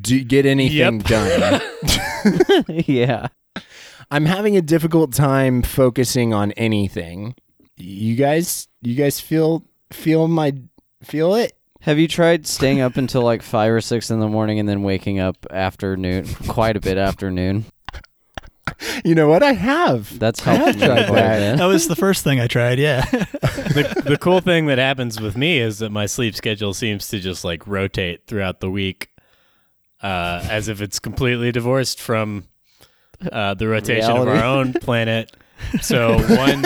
do, 0.00 0.22
get 0.24 0.46
anything 0.46 1.00
Yep. 1.00 1.04
done. 1.04 1.60
yeah. 2.86 3.28
I'm 4.10 4.26
having 4.26 4.56
a 4.56 4.62
difficult 4.62 5.12
time 5.12 5.62
focusing 5.62 6.32
on 6.32 6.52
anything. 6.52 7.34
You 7.76 8.16
guys, 8.16 8.68
you 8.82 8.94
guys 8.94 9.20
feel 9.20 9.64
feel 9.92 10.28
my 10.28 10.54
feel 11.02 11.34
it? 11.34 11.52
Have 11.80 11.98
you 11.98 12.08
tried 12.08 12.46
staying 12.46 12.80
up 12.80 12.96
until 12.96 13.22
like 13.22 13.42
five 13.42 13.70
or 13.70 13.80
six 13.80 14.10
in 14.10 14.18
the 14.18 14.28
morning 14.28 14.58
and 14.58 14.68
then 14.68 14.82
waking 14.82 15.18
up 15.18 15.46
afternoon, 15.50 16.26
quite 16.48 16.76
a 16.76 16.80
bit 16.80 16.96
afternoon? 16.96 17.66
You 19.04 19.14
know 19.14 19.28
what? 19.28 19.42
I 19.42 19.52
have. 19.52 20.18
That's 20.18 20.40
how 20.40 20.52
I 20.52 20.56
helped 20.56 20.78
tried 20.78 21.08
that. 21.08 21.58
That 21.58 21.66
was 21.66 21.86
the 21.86 21.96
first 21.96 22.24
thing 22.24 22.40
I 22.40 22.46
tried. 22.46 22.78
Yeah. 22.78 23.04
the, 23.10 24.02
the 24.04 24.16
cool 24.18 24.40
thing 24.40 24.66
that 24.66 24.78
happens 24.78 25.20
with 25.20 25.36
me 25.36 25.58
is 25.58 25.78
that 25.80 25.90
my 25.90 26.06
sleep 26.06 26.34
schedule 26.34 26.72
seems 26.72 27.08
to 27.08 27.20
just 27.20 27.44
like 27.44 27.66
rotate 27.66 28.26
throughout 28.26 28.60
the 28.60 28.70
week 28.70 29.10
uh, 30.02 30.46
as 30.50 30.68
if 30.68 30.80
it's 30.80 30.98
completely 30.98 31.52
divorced 31.52 32.00
from 32.00 32.48
uh, 33.32 33.54
the 33.54 33.68
rotation 33.68 34.10
of 34.10 34.28
our 34.28 34.44
own 34.44 34.72
planet. 34.74 35.34
So 35.80 36.18
one 36.36 36.64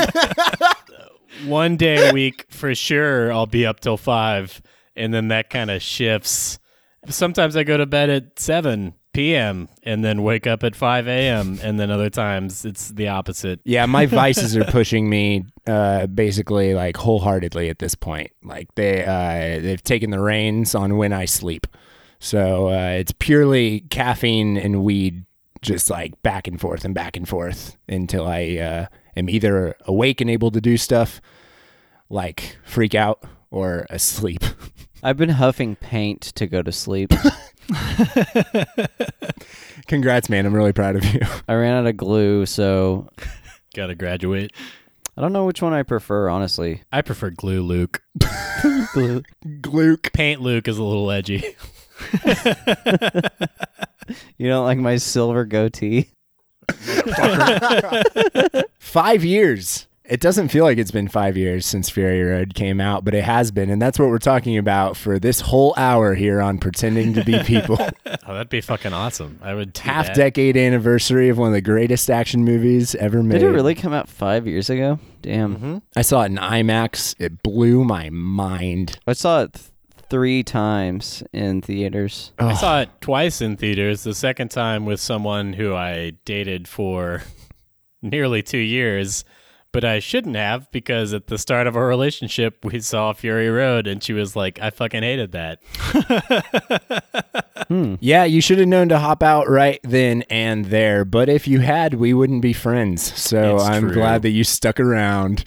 one 1.46 1.76
day 1.76 2.08
a 2.08 2.12
week 2.12 2.46
for 2.50 2.74
sure 2.74 3.32
I'll 3.32 3.46
be 3.46 3.66
up 3.66 3.80
till 3.80 3.96
five, 3.96 4.60
and 4.96 5.12
then 5.12 5.28
that 5.28 5.50
kind 5.50 5.70
of 5.70 5.82
shifts. 5.82 6.58
Sometimes 7.08 7.56
I 7.56 7.62
go 7.64 7.76
to 7.76 7.86
bed 7.86 8.10
at 8.10 8.38
seven 8.38 8.94
p.m. 9.12 9.68
and 9.82 10.04
then 10.04 10.22
wake 10.22 10.46
up 10.46 10.62
at 10.62 10.76
five 10.76 11.08
a.m. 11.08 11.58
and 11.62 11.78
then 11.80 11.90
other 11.90 12.10
times 12.10 12.64
it's 12.64 12.90
the 12.90 13.08
opposite. 13.08 13.60
Yeah, 13.64 13.86
my 13.86 14.06
vices 14.06 14.56
are 14.56 14.64
pushing 14.70 15.08
me 15.08 15.44
uh, 15.66 16.06
basically 16.06 16.74
like 16.74 16.96
wholeheartedly 16.96 17.68
at 17.68 17.78
this 17.78 17.94
point. 17.94 18.30
Like 18.42 18.74
they 18.74 19.04
uh, 19.04 19.60
they've 19.60 19.82
taken 19.82 20.10
the 20.10 20.20
reins 20.20 20.74
on 20.74 20.96
when 20.96 21.12
I 21.12 21.24
sleep. 21.24 21.66
So 22.20 22.68
uh, 22.68 22.90
it's 22.98 23.12
purely 23.18 23.80
caffeine 23.90 24.56
and 24.56 24.82
weed, 24.82 25.24
just 25.62 25.90
like 25.90 26.20
back 26.22 26.46
and 26.46 26.60
forth 26.60 26.84
and 26.84 26.94
back 26.94 27.16
and 27.16 27.28
forth 27.28 27.76
until 27.88 28.26
I 28.26 28.56
uh, 28.56 28.86
am 29.16 29.28
either 29.28 29.74
awake 29.84 30.20
and 30.20 30.30
able 30.30 30.50
to 30.50 30.60
do 30.60 30.76
stuff 30.76 31.20
like 32.08 32.56
freak 32.64 32.94
out 32.94 33.22
or 33.50 33.86
asleep. 33.90 34.42
I've 35.02 35.16
been 35.16 35.28
huffing 35.30 35.76
paint 35.76 36.22
to 36.22 36.46
go 36.46 36.62
to 36.62 36.72
sleep. 36.72 37.12
Congrats, 39.86 40.28
man! 40.28 40.44
I'm 40.44 40.54
really 40.54 40.72
proud 40.72 40.96
of 40.96 41.04
you. 41.04 41.20
I 41.48 41.54
ran 41.54 41.74
out 41.74 41.86
of 41.86 41.96
glue, 41.96 42.46
so 42.46 43.08
Got 43.74 43.88
to 43.88 43.94
graduate. 43.94 44.52
I 45.16 45.20
don't 45.20 45.32
know 45.32 45.44
which 45.44 45.62
one 45.62 45.72
I 45.72 45.82
prefer, 45.82 46.28
honestly. 46.28 46.82
I 46.92 47.02
prefer 47.02 47.30
glue, 47.30 47.62
Luke. 47.62 48.02
Glue. 48.92 49.22
Gluke. 49.60 50.12
Paint 50.12 50.40
Luke 50.40 50.68
is 50.68 50.78
a 50.78 50.82
little 50.82 51.10
edgy. 51.10 51.56
You 54.38 54.48
don't 54.48 54.64
like 54.64 54.78
my 54.78 54.96
silver 54.96 55.44
goatee? 55.44 56.10
Five 58.78 59.24
years. 59.24 59.86
It 60.04 60.20
doesn't 60.22 60.48
feel 60.48 60.64
like 60.64 60.78
it's 60.78 60.90
been 60.90 61.08
five 61.08 61.36
years 61.36 61.66
since 61.66 61.90
Fury 61.90 62.22
Road 62.22 62.54
came 62.54 62.80
out, 62.80 63.04
but 63.04 63.12
it 63.12 63.24
has 63.24 63.50
been, 63.50 63.68
and 63.68 63.80
that's 63.80 63.98
what 63.98 64.08
we're 64.08 64.16
talking 64.16 64.56
about 64.56 64.96
for 64.96 65.18
this 65.18 65.42
whole 65.42 65.74
hour 65.76 66.14
here 66.14 66.40
on 66.40 66.56
pretending 66.58 67.12
to 67.14 67.24
be 67.24 67.38
people. 67.42 67.78
Oh, 68.30 68.34
that'd 68.34 68.50
be 68.50 68.60
fucking 68.60 68.92
awesome. 68.92 69.38
I 69.42 69.54
would 69.54 69.72
do 69.72 69.80
Half 69.80 70.08
that. 70.08 70.16
decade 70.16 70.54
anniversary 70.58 71.30
of 71.30 71.38
one 71.38 71.48
of 71.48 71.54
the 71.54 71.62
greatest 71.62 72.10
action 72.10 72.44
movies 72.44 72.94
ever 72.96 73.22
made. 73.22 73.38
Did 73.38 73.44
it 73.44 73.50
really 73.54 73.74
come 73.74 73.94
out 73.94 74.06
five 74.06 74.46
years 74.46 74.68
ago? 74.68 74.98
Damn. 75.22 75.56
Mhm. 75.56 75.82
I 75.96 76.02
saw 76.02 76.22
it 76.22 76.26
in 76.26 76.36
IMAX. 76.36 77.14
It 77.18 77.42
blew 77.42 77.84
my 77.84 78.10
mind. 78.10 78.98
I 79.06 79.14
saw 79.14 79.44
it 79.44 79.54
th- 79.54 79.66
three 80.10 80.42
times 80.42 81.22
in 81.32 81.60
theaters. 81.60 82.32
I 82.38 82.52
oh. 82.52 82.54
saw 82.54 82.80
it 82.82 82.90
twice 83.00 83.40
in 83.40 83.56
theaters. 83.56 84.04
The 84.04 84.14
second 84.14 84.50
time 84.50 84.84
with 84.86 85.00
someone 85.00 85.54
who 85.54 85.74
I 85.74 86.12
dated 86.24 86.68
for 86.68 87.22
nearly 88.02 88.42
two 88.42 88.58
years, 88.58 89.24
but 89.72 89.84
I 89.84 89.98
shouldn't 89.98 90.36
have 90.36 90.70
because 90.70 91.12
at 91.12 91.26
the 91.26 91.38
start 91.38 91.66
of 91.66 91.76
our 91.76 91.86
relationship, 91.86 92.64
we 92.64 92.80
saw 92.80 93.12
Fury 93.12 93.50
Road, 93.50 93.86
and 93.86 94.02
she 94.02 94.12
was 94.12 94.34
like, 94.34 94.58
"I 94.60 94.70
fucking 94.70 95.02
hated 95.02 95.32
that." 95.32 95.62
Hmm. 97.68 97.96
Yeah, 98.00 98.24
you 98.24 98.40
should 98.40 98.58
have 98.58 98.68
known 98.68 98.88
to 98.88 98.98
hop 98.98 99.22
out 99.22 99.48
right 99.48 99.78
then 99.82 100.22
and 100.30 100.64
there. 100.66 101.04
But 101.04 101.28
if 101.28 101.46
you 101.46 101.60
had, 101.60 101.94
we 101.94 102.14
wouldn't 102.14 102.40
be 102.40 102.54
friends. 102.54 103.02
So 103.20 103.56
It's 103.56 103.64
I'm 103.64 103.84
true. 103.84 103.94
glad 103.94 104.22
that 104.22 104.30
you 104.30 104.42
stuck 104.42 104.80
around. 104.80 105.44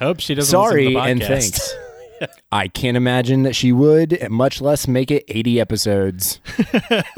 Hope 0.00 0.18
she 0.18 0.34
doesn't. 0.34 0.50
Sorry 0.50 0.88
listen 0.88 0.94
to 0.94 1.00
the 1.00 1.04
and 1.04 1.22
thanks. 1.22 1.74
I 2.52 2.68
can't 2.68 2.96
imagine 2.96 3.42
that 3.42 3.56
she 3.56 3.72
would, 3.72 4.28
much 4.30 4.60
less 4.60 4.86
make 4.86 5.10
it 5.10 5.24
80 5.28 5.60
episodes. 5.60 6.40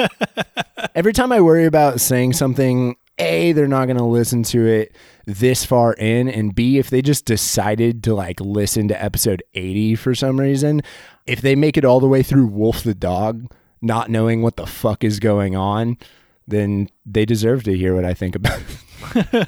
Every 0.94 1.12
time 1.12 1.32
I 1.32 1.40
worry 1.40 1.64
about 1.64 2.00
saying 2.00 2.34
something, 2.34 2.96
A, 3.18 3.52
they're 3.52 3.68
not 3.68 3.86
going 3.86 3.98
to 3.98 4.04
listen 4.04 4.42
to 4.44 4.66
it 4.66 4.94
this 5.26 5.64
far 5.64 5.92
in, 5.94 6.28
and 6.28 6.54
B, 6.54 6.78
if 6.78 6.90
they 6.90 7.02
just 7.02 7.24
decided 7.24 8.02
to 8.04 8.14
like 8.14 8.40
listen 8.40 8.88
to 8.88 9.02
episode 9.02 9.42
80 9.54 9.96
for 9.96 10.14
some 10.14 10.38
reason, 10.38 10.82
if 11.26 11.40
they 11.40 11.54
make 11.56 11.76
it 11.76 11.84
all 11.84 12.00
the 12.00 12.08
way 12.08 12.22
through 12.22 12.46
Wolf 12.46 12.82
the 12.82 12.94
Dog, 12.94 13.50
not 13.82 14.10
knowing 14.10 14.42
what 14.42 14.56
the 14.56 14.66
fuck 14.66 15.04
is 15.04 15.20
going 15.20 15.56
on, 15.56 15.98
then 16.46 16.88
they 17.04 17.24
deserve 17.24 17.64
to 17.64 17.76
hear 17.76 17.94
what 17.94 18.04
I 18.04 18.14
think 18.14 18.34
about 18.36 18.60
it. 18.60 18.66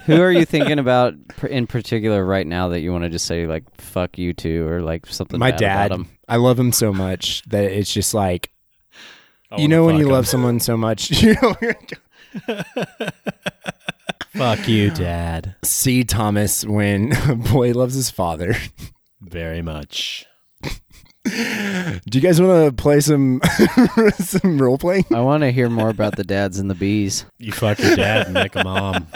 Who 0.06 0.20
are 0.22 0.30
you 0.32 0.44
thinking 0.44 0.78
about 0.78 1.14
in 1.48 1.66
particular 1.66 2.24
right 2.24 2.46
now 2.46 2.68
that 2.68 2.80
you 2.80 2.92
want 2.92 3.04
to 3.04 3.10
just 3.10 3.26
say 3.26 3.46
like 3.46 3.64
"fuck 3.80 4.18
you" 4.18 4.32
to 4.34 4.66
or 4.68 4.80
like 4.82 5.06
something? 5.06 5.38
My 5.38 5.50
bad 5.50 5.60
dad, 5.60 5.86
About 5.92 6.00
him? 6.06 6.08
I 6.28 6.36
love 6.36 6.58
him 6.58 6.72
so 6.72 6.92
much 6.92 7.42
that 7.48 7.64
it's 7.64 7.92
just 7.92 8.14
like, 8.14 8.50
I 9.50 9.56
you 9.60 9.68
know 9.68 9.84
when 9.84 9.96
you 9.96 10.06
him. 10.06 10.12
love 10.12 10.28
someone 10.28 10.60
so 10.60 10.76
much 10.76 11.10
you 11.22 11.34
know 11.42 11.54
Fuck 14.34 14.68
you, 14.68 14.90
Dad. 14.90 15.56
see 15.64 16.04
thomas 16.04 16.64
when 16.64 17.12
a 17.28 17.34
boy 17.34 17.72
loves 17.72 17.94
his 17.94 18.10
father 18.10 18.54
Very 19.20 19.62
much. 19.62 20.26
Do 21.24 22.00
you 22.12 22.20
guys 22.22 22.40
want 22.40 22.66
to 22.76 22.82
play 22.82 23.00
some 23.00 23.40
some 24.18 24.62
role 24.62 24.78
playing? 24.78 25.04
I 25.12 25.20
want 25.20 25.42
to 25.42 25.50
hear 25.50 25.68
more 25.68 25.90
about 25.90 26.16
the 26.16 26.24
dads 26.24 26.58
and 26.58 26.70
the 26.70 26.74
bees. 26.74 27.26
You 27.38 27.52
fuck 27.52 27.78
your 27.80 27.96
dad 27.96 28.26
and 28.26 28.34
make 28.34 28.54
a 28.56 28.64
mom. 28.64 29.08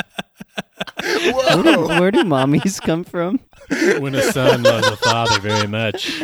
Where 1.23 1.63
do, 1.63 1.87
where 1.87 2.11
do 2.11 2.25
mommies 2.25 2.81
come 2.81 3.05
from? 3.05 3.41
When 4.01 4.15
a 4.15 4.23
son 4.23 4.63
loves 4.63 4.89
a 4.89 4.97
father 4.97 5.41
very 5.41 5.69
much. 5.69 6.23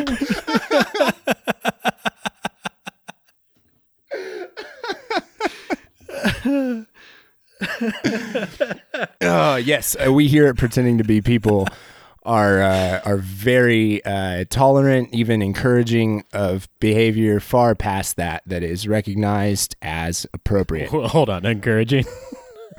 Oh 9.21 9.55
yes, 9.55 9.95
uh, 10.05 10.11
we 10.11 10.27
here 10.27 10.47
at 10.47 10.57
pretending 10.57 10.97
to 10.97 11.03
be 11.03 11.21
people 11.21 11.67
are 12.23 12.61
uh, 12.61 13.01
are 13.05 13.17
very 13.17 14.03
uh, 14.05 14.45
tolerant, 14.49 15.09
even 15.13 15.41
encouraging 15.41 16.23
of 16.33 16.67
behavior 16.79 17.39
far 17.39 17.75
past 17.75 18.15
that 18.17 18.43
that 18.45 18.63
is 18.63 18.87
recognized 18.87 19.75
as 19.81 20.25
appropriate. 20.33 20.91
Well, 20.91 21.07
hold 21.07 21.29
on, 21.29 21.45
encouraging. 21.45 22.05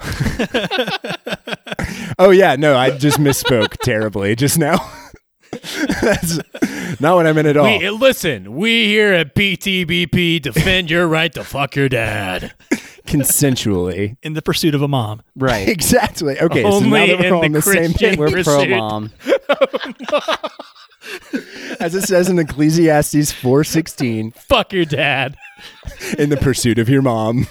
Oh 2.19 2.31
yeah, 2.31 2.57
no, 2.57 2.77
I 2.77 2.91
just 2.97 3.19
misspoke 3.19 3.79
terribly 3.83 4.37
just 4.37 4.59
now. 4.59 4.77
That's 6.03 6.39
not 7.01 7.17
what 7.17 7.27
I 7.27 7.33
meant 7.33 7.49
at 7.49 7.57
all. 7.57 7.79
We, 7.79 7.89
listen, 7.91 8.55
we 8.57 8.87
here 8.87 9.13
at 9.15 9.35
PTBP 9.35 10.43
defend 10.43 10.91
your 10.91 11.09
right 11.09 11.33
to 11.33 11.43
fuck 11.43 11.75
your 11.77 11.89
dad. 11.89 12.53
Consensually, 13.07 14.17
In 14.23 14.35
the 14.35 14.43
pursuit 14.43 14.75
of 14.75 14.83
a 14.83 14.89
mom. 14.89 15.23
Right. 15.35 15.67
exactly. 15.69 16.39
Okay, 16.39 16.63
so 16.63 16.69
now 16.69 16.75
Only 16.77 17.07
that 17.09 17.19
we're 17.19 17.27
in 17.27 17.33
all 17.33 17.41
the 17.41 17.47
on 17.47 17.53
the 17.53 17.63
same 17.63 17.75
Christian 17.95 18.11
page, 18.11 18.19
We're 18.19 18.31
pro 18.45 18.59
Pursuit. 18.59 18.71
mom. 18.71 19.11
Oh, 20.13 20.37
as 21.81 21.95
it 21.95 22.03
says 22.03 22.29
in 22.29 22.39
Ecclesiastes 22.39 23.33
four 23.33 23.65
sixteen, 23.65 24.33
Fuck 24.33 24.73
your 24.75 24.85
dad. 24.85 25.37
in 26.19 26.29
the 26.29 26.37
pursuit 26.37 26.79
of 26.79 26.89
your 26.91 27.01
mom. 27.03 27.47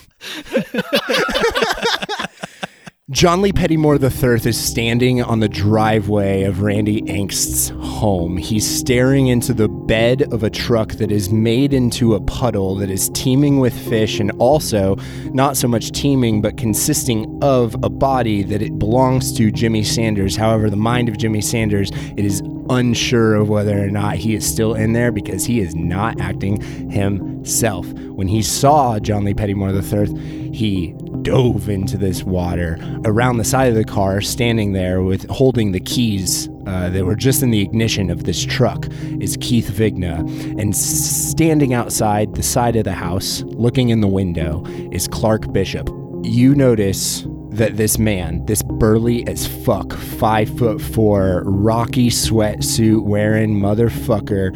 John 3.11 3.41
Lee 3.41 3.51
Pettymore 3.51 3.99
III 3.99 4.47
is 4.47 4.63
standing 4.63 5.23
on 5.23 5.39
the 5.39 5.49
driveway 5.49 6.43
of 6.43 6.61
Randy 6.61 7.01
Angst's 7.09 7.69
home. 7.69 8.37
He's 8.37 8.67
staring 8.67 9.29
into 9.29 9.51
the 9.51 9.67
bed 9.67 10.31
of 10.31 10.43
a 10.43 10.49
truck 10.51 10.91
that 10.93 11.11
is 11.11 11.31
made 11.31 11.73
into 11.73 12.13
a 12.13 12.21
puddle 12.21 12.75
that 12.75 12.91
is 12.91 13.09
teeming 13.15 13.59
with 13.59 13.73
fish 13.89 14.19
and 14.19 14.29
also 14.33 14.95
not 15.31 15.57
so 15.57 15.67
much 15.67 15.91
teeming 15.91 16.39
but 16.39 16.55
consisting 16.55 17.39
of 17.41 17.75
a 17.81 17.89
body 17.89 18.43
that 18.43 18.61
it 18.61 18.77
belongs 18.77 19.35
to 19.37 19.49
Jimmy 19.49 19.83
Sanders. 19.83 20.35
However, 20.35 20.69
the 20.69 20.77
mind 20.77 21.09
of 21.09 21.17
Jimmy 21.17 21.41
Sanders, 21.41 21.89
it 22.15 22.23
is 22.23 22.43
unsure 22.69 23.33
of 23.33 23.49
whether 23.49 23.83
or 23.83 23.89
not 23.89 24.17
he 24.17 24.35
is 24.35 24.47
still 24.47 24.75
in 24.75 24.93
there 24.93 25.11
because 25.11 25.45
he 25.45 25.61
is 25.61 25.73
not 25.73 26.21
acting 26.21 26.61
himself. 26.91 27.87
When 27.91 28.27
he 28.27 28.43
saw 28.43 28.99
John 28.99 29.23
Lee 29.23 29.33
Pettymore 29.33 29.73
III, 29.73 30.53
he 30.53 30.93
dove 31.23 31.69
into 31.69 31.97
this 31.97 32.23
water 32.23 32.77
around 33.05 33.37
the 33.37 33.43
side 33.43 33.69
of 33.69 33.75
the 33.75 33.83
car, 33.83 34.21
standing 34.21 34.73
there 34.73 35.01
with 35.01 35.29
holding 35.29 35.71
the 35.71 35.79
keys 35.79 36.47
uh, 36.67 36.89
that 36.89 37.05
were 37.05 37.15
just 37.15 37.41
in 37.41 37.51
the 37.51 37.61
ignition 37.61 38.09
of 38.09 38.23
this 38.23 38.43
truck 38.43 38.87
is 39.19 39.37
Keith 39.41 39.69
Vigna, 39.69 40.19
and 40.59 40.75
standing 40.75 41.73
outside 41.73 42.35
the 42.35 42.43
side 42.43 42.75
of 42.75 42.83
the 42.83 42.93
house, 42.93 43.41
looking 43.43 43.89
in 43.89 44.01
the 44.01 44.07
window, 44.07 44.63
is 44.91 45.07
Clark 45.07 45.51
Bishop. 45.51 45.89
You 46.23 46.53
notice 46.55 47.25
that 47.51 47.77
this 47.77 47.97
man, 47.97 48.45
this 48.45 48.61
burly 48.63 49.27
as 49.27 49.47
fuck, 49.47 49.93
five 49.93 50.55
foot 50.57 50.79
four, 50.79 51.43
rocky 51.45 52.09
sweatsuit 52.09 53.03
wearing 53.03 53.59
motherfucker, 53.59 54.55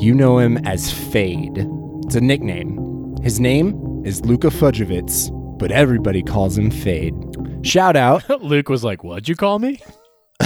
you 0.00 0.14
know 0.14 0.38
him 0.38 0.58
as 0.66 0.92
Fade. 0.92 1.66
It's 2.04 2.14
a 2.14 2.20
nickname. 2.20 3.16
His 3.22 3.40
name 3.40 3.83
is 4.04 4.24
Luka 4.24 4.48
Fudjovitz, 4.48 5.30
but 5.58 5.72
everybody 5.72 6.22
calls 6.22 6.58
him 6.58 6.70
Fade. 6.70 7.14
Shout 7.62 7.96
out 7.96 8.28
Luke 8.42 8.68
was 8.68 8.84
like, 8.84 9.02
What'd 9.02 9.28
you 9.28 9.36
call 9.36 9.58
me? 9.58 9.80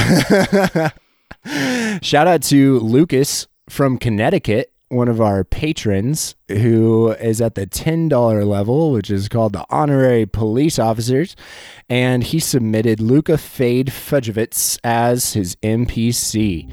Shout 2.03 2.29
out 2.29 2.43
to 2.45 2.79
Lucas 2.81 3.49
from 3.69 3.99
Connecticut, 3.99 4.73
one 4.89 5.09
of 5.09 5.21
our 5.21 5.45
patrons 5.45 6.35
who 6.49 7.11
is 7.13 7.41
at 7.41 7.55
the 7.55 7.67
$10 7.67 8.47
level, 8.47 8.91
which 8.91 9.11
is 9.11 9.29
called 9.29 9.53
the 9.53 9.67
honorary 9.69 10.25
police 10.25 10.79
officers. 10.79 11.37
And 11.91 12.25
he 12.25 12.41
submitted 12.41 13.01
Luca 13.01 13.37
Fade 13.37 13.89
Fudjovitz 13.89 14.79
as 14.83 15.35
his 15.35 15.57
NPC. 15.57 16.73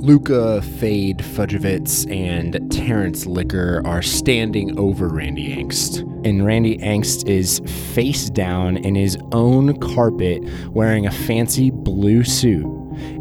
Luca 0.00 0.62
Fade 0.62 1.18
Fudjovitz 1.18 2.08
and 2.10 2.70
Terrence 2.70 3.26
Licker 3.26 3.82
are 3.84 4.02
standing 4.02 4.78
over 4.78 5.08
Randy 5.08 5.56
Angst. 5.56 6.02
And 6.24 6.44
Randy 6.44 6.78
Angst 6.78 7.28
is 7.28 7.60
face 7.94 8.30
down 8.30 8.76
in 8.76 8.94
his 8.94 9.18
own 9.32 9.78
carpet 9.80 10.42
wearing 10.68 11.06
a 11.06 11.10
fancy 11.10 11.70
blue 11.70 12.22
suit. 12.22 12.66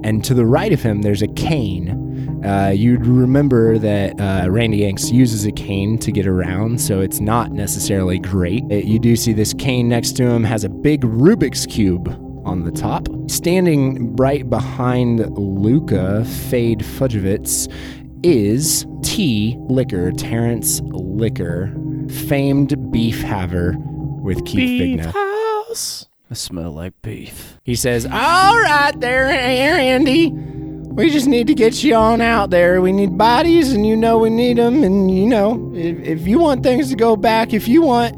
And 0.04 0.24
to 0.26 0.34
the 0.34 0.46
right 0.46 0.72
of 0.72 0.82
him, 0.82 1.02
there's 1.02 1.22
a 1.22 1.28
cane. 1.28 2.44
Uh, 2.46 2.70
you'd 2.70 3.06
remember 3.06 3.78
that 3.78 4.20
uh, 4.20 4.50
Randy 4.50 4.82
Angst 4.82 5.12
uses 5.12 5.46
a 5.46 5.52
cane 5.52 5.98
to 6.00 6.12
get 6.12 6.28
around, 6.28 6.80
so 6.80 7.02
it's 7.02 7.20
not 7.20 7.52
necessarily 7.52 8.20
great. 8.20 8.64
Uh, 8.72 8.76
you 8.76 9.00
do 9.00 9.16
see 9.16 9.34
this 9.34 9.54
cane 9.54 9.90
next 9.90 10.16
to 10.18 10.24
him 10.24 10.44
has 10.44 10.64
a 10.64 10.70
big 10.70 11.02
Rubik's 11.02 11.66
Cube 11.66 12.08
on 12.46 12.64
the 12.64 12.72
top. 12.72 13.08
Standing 13.28 14.16
right 14.16 14.50
behind 14.50 15.38
Luca 15.38 16.24
Fade 16.26 16.80
Fudjovitz 16.80 17.72
is 18.24 18.86
T 19.04 19.58
Licker, 19.68 20.12
Terrence 20.12 20.80
Licker, 20.84 21.74
famed 22.28 22.92
beef 22.92 23.22
haver 23.22 23.76
with 23.78 24.46
Keith 24.46 25.02
Vigna. 25.02 25.12
house. 25.12 26.08
I 26.30 26.34
smell 26.34 26.72
like 26.72 26.94
beef. 27.02 27.58
He 27.64 27.76
says, 27.76 28.06
All 28.06 28.12
right, 28.60 28.94
there, 28.98 29.28
Andy. 29.28 30.32
We 30.98 31.12
just 31.12 31.28
need 31.28 31.46
to 31.48 31.54
get 31.54 31.84
you 31.84 31.94
on 31.94 32.22
out 32.22 32.50
there. 32.50 32.82
We 32.82 32.92
need 32.92 33.18
bodies, 33.18 33.72
and 33.72 33.86
you 33.86 33.96
know 33.96 34.18
we 34.18 34.32
need 34.32 34.58
them. 34.58 34.84
And 34.84 35.16
you 35.16 35.28
know, 35.28 35.72
if, 35.76 36.00
if 36.00 36.28
you 36.28 36.40
want 36.40 36.64
things 36.64 36.90
to 36.90 36.96
go 36.96 37.16
back, 37.16 37.54
if 37.54 37.68
you 37.68 37.84
want, 37.84 38.16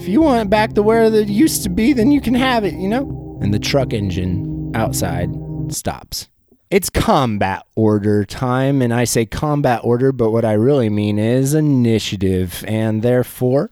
if 0.00 0.06
you 0.06 0.22
want 0.22 0.46
it 0.46 0.48
back 0.48 0.74
to 0.74 0.82
where 0.82 1.04
it 1.04 1.28
used 1.28 1.64
to 1.64 1.68
be, 1.68 1.92
then 1.92 2.12
you 2.12 2.20
can 2.20 2.34
have 2.34 2.64
it. 2.64 2.74
You 2.74 2.88
know. 2.88 3.38
And 3.42 3.52
the 3.52 3.58
truck 3.58 3.92
engine 3.92 4.70
outside 4.76 5.28
stops. 5.70 6.28
It's 6.70 6.88
combat 6.88 7.66
order 7.74 8.24
time, 8.24 8.80
and 8.80 8.94
I 8.94 9.04
say 9.04 9.26
combat 9.26 9.80
order, 9.82 10.12
but 10.12 10.30
what 10.30 10.44
I 10.44 10.52
really 10.52 10.88
mean 10.88 11.18
is 11.18 11.52
initiative, 11.52 12.64
and 12.66 13.02
therefore. 13.02 13.70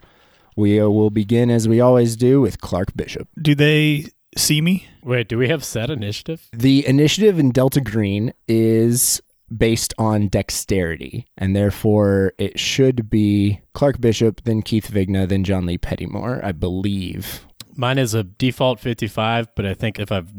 We 0.57 0.81
uh, 0.81 0.89
will 0.89 1.11
begin 1.11 1.51
as 1.51 1.69
we 1.69 1.81
always 1.81 2.17
do 2.17 2.41
with 2.41 2.61
Clark 2.61 2.95
Bishop. 2.97 3.29
Do 3.41 3.55
they 3.55 4.07
see 4.37 4.61
me? 4.61 4.87
Wait, 5.03 5.29
do 5.29 5.39
we 5.39 5.49
have 5.49 5.65
set 5.65 5.91
initiative? 5.91 6.49
The 6.53 6.87
initiative 6.87 7.39
in 7.39 7.51
Delta 7.51 7.81
Green 7.81 8.33
is 8.47 9.21
based 9.57 9.93
on 9.99 10.29
dexterity, 10.29 11.27
and 11.37 11.55
therefore 11.55 12.33
it 12.39 12.59
should 12.59 13.11
be 13.11 13.61
Clark 13.75 14.01
Bishop, 14.01 14.43
then 14.45 14.63
Keith 14.63 14.91
Vigna, 14.91 15.29
then 15.29 15.45
John 15.45 15.67
Lee 15.67 15.79
Pettymore, 15.79 16.43
I 16.43 16.53
believe. 16.53 17.47
Mine 17.75 17.99
is 17.99 18.15
a 18.15 18.23
default 18.23 18.81
55, 18.81 19.55
but 19.55 19.65
I 19.65 19.75
think 19.75 19.99
if 19.99 20.13
I've 20.13 20.31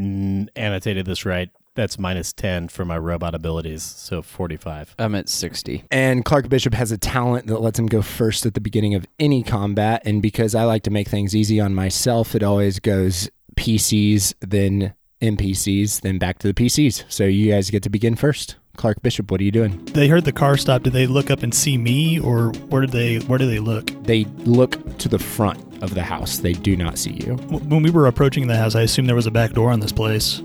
annotated 0.56 1.06
this 1.06 1.26
right, 1.26 1.49
that's 1.75 1.97
minus 1.99 2.33
10 2.33 2.67
for 2.69 2.86
my 2.86 2.97
robot 2.97 3.33
abilities, 3.36 3.83
so 3.83 4.21
45. 4.21 4.95
I'm 4.99 5.15
at 5.15 5.29
60. 5.29 5.83
And 5.91 6.23
Clark 6.25 6.49
Bishop 6.49 6.73
has 6.73 6.91
a 6.91 6.97
talent 6.97 7.47
that 7.47 7.59
lets 7.62 7.79
him 7.79 7.88
go 7.88 8.01
first 8.01 8.45
at 8.45 8.53
the 8.53 8.62
beginning 8.62 8.95
of 8.95 9.05
any 9.19 9.43
combat. 9.43 10.01
And 10.05 10.21
because 10.21 10.55
I 10.55 10.63
like 10.63 10.83
to 10.83 10.91
make 10.91 11.07
things 11.07 11.36
easy 11.36 11.59
on 11.59 11.73
myself, 11.73 12.36
it 12.36 12.43
always 12.43 12.79
goes 12.79 13.29
PCs, 13.55 14.33
then 14.41 14.93
NPCs, 15.21 16.01
then 16.01 16.17
back 16.19 16.39
to 16.39 16.47
the 16.47 16.53
PCs. 16.53 17.05
So 17.09 17.23
you 17.25 17.51
guys 17.51 17.69
get 17.69 17.83
to 17.83 17.89
begin 17.89 18.15
first. 18.15 18.57
Clark 18.75 19.01
Bishop, 19.03 19.29
what 19.29 19.39
are 19.39 19.43
you 19.43 19.51
doing? 19.51 19.86
They 19.86 20.07
heard 20.07 20.25
the 20.25 20.31
car 20.31 20.57
stop. 20.57 20.81
Did 20.83 20.93
they 20.93 21.05
look 21.05 21.29
up 21.29 21.43
and 21.43 21.53
see 21.53 21.77
me, 21.77 22.19
or 22.19 22.49
where 22.69 22.81
did 22.81 22.89
they 22.91 23.19
where 23.27 23.38
do 23.38 23.45
they 23.47 23.59
look? 23.59 23.86
They 24.03 24.23
look 24.45 24.97
to 24.97 25.07
the 25.07 25.19
front 25.19 25.59
of 25.83 25.93
the 25.93 26.01
house. 26.01 26.39
They 26.39 26.53
do 26.53 26.75
not 26.75 26.97
see 26.97 27.12
you. 27.12 27.36
W- 27.36 27.59
When 27.65 27.83
we 27.83 27.91
were 27.91 28.07
approaching 28.07 28.47
the 28.47 28.57
house, 28.57 28.73
I 28.73 28.81
assumed 28.81 29.07
there 29.07 29.15
was 29.15 29.27
a 29.27 29.31
back 29.31 29.51
door 29.53 29.69
on 29.69 29.79
this 29.79 29.91
place. 29.91 30.41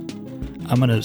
I'm 0.70 0.80
gonna 0.80 1.02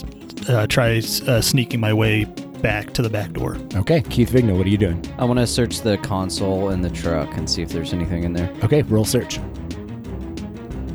uh, 0.49 0.67
try 0.67 0.97
uh, 0.97 1.39
sneaking 1.41 1.80
my 1.80 1.93
way 1.93 2.26
back 2.62 2.93
to 2.93 3.02
the 3.02 3.10
back 3.10 3.32
door. 3.32 3.58
Okay, 3.76 4.02
Keith 4.02 4.30
Vigna, 4.30 4.58
what 4.58 4.65
are 4.65 4.69
you 4.69 4.78
doing? 4.78 5.04
I 5.17 5.26
want 5.26 5.39
to 5.39 5.47
search 5.47 5.82
the 5.82 5.97
console 5.99 6.69
in 6.69 6.82
the 6.82 6.89
truck 6.89 7.36
and 7.38 7.49
see 7.49 7.62
if 7.62 7.69
there's 7.69 7.93
anything 7.93 8.23
in 8.23 8.34
there. 8.34 8.54
Okay, 8.63 8.82
roll 8.84 9.06
search. 9.06 9.38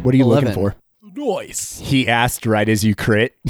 What 0.03 0.15
are 0.15 0.19
you 0.19 0.27
looking 0.27 0.53
for? 0.53 0.77
Nice. 1.03 1.79
He 1.79 2.09
asked 2.09 2.45
right 2.47 2.69
as 2.69 2.85
you 2.85 2.95
crit. 2.95 3.37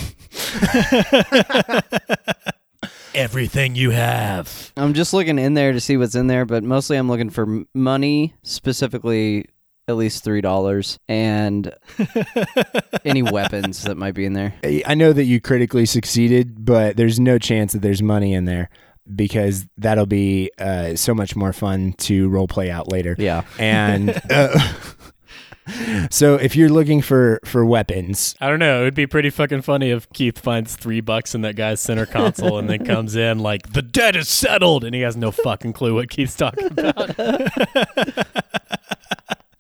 Everything 3.15 3.75
you 3.75 3.91
have. 3.91 4.73
I'm 4.77 4.95
just 4.95 5.13
looking 5.13 5.39
in 5.39 5.55
there 5.55 5.73
to 5.73 5.81
see 5.81 5.97
what's 5.97 6.15
in 6.15 6.29
there, 6.29 6.45
but 6.45 6.63
mostly 6.63 6.97
I'm 6.97 7.09
looking 7.09 7.31
for 7.31 7.65
money, 7.75 8.35
specifically 8.43 9.47
at 9.89 9.97
least 9.97 10.23
three 10.23 10.41
dollars, 10.43 10.99
and 11.09 11.75
any 13.05 13.23
weapons 13.23 13.83
that 13.85 13.97
might 13.97 14.15
be 14.15 14.25
in 14.27 14.35
there. 14.35 14.55
I 14.87 14.95
know 14.95 15.13
that 15.13 15.25
you 15.25 15.41
critically 15.41 15.87
succeeded, 15.87 16.65
but 16.65 16.97
there's 16.97 17.19
no 17.19 17.39
chance 17.39 17.73
that 17.73 17.83
there's 17.83 18.03
money 18.03 18.35
in 18.35 18.45
there. 18.45 18.69
because 19.17 19.67
that'll 19.79 20.05
be 20.07 20.51
uh, 20.59 20.95
so 20.95 21.15
much 21.15 21.35
more 21.35 21.53
fun 21.55 21.95
to 21.95 22.29
role 22.29 22.47
play 22.47 22.71
out 22.71 22.93
later. 22.93 23.17
Yeah. 23.19 23.43
And 23.59 24.11
uh, 24.31 24.59
so 26.11 26.35
if 26.35 26.55
you're 26.57 26.69
looking 26.69 27.01
for 27.01 27.41
for 27.47 27.65
weapons, 27.65 28.35
I 28.41 28.49
don't 28.49 28.59
know. 28.59 28.83
It 28.83 28.85
would 28.85 28.95
be 28.95 29.07
pretty 29.07 29.31
fucking 29.31 29.63
funny 29.63 29.91
if 29.91 30.09
Keith 30.11 30.39
finds 30.39 30.77
three 30.77 31.01
bucks 31.01 31.35
in 31.35 31.41
that 31.41 31.57
guy's 31.57 31.81
center 31.81 32.05
console 32.07 32.59
and 32.59 32.69
then 32.69 32.85
comes 32.85 33.17
in 33.17 33.39
like 33.39 33.73
the 33.73 33.81
debt 33.83 34.15
is 34.15 34.29
settled, 34.29 34.85
and 34.85 34.95
he 34.95 35.01
has 35.01 35.17
no 35.17 35.31
fucking 35.31 35.73
clue 35.73 35.95
what 35.95 36.11
Keith's 36.11 36.37
talking 36.37 36.67
about. 36.67 37.17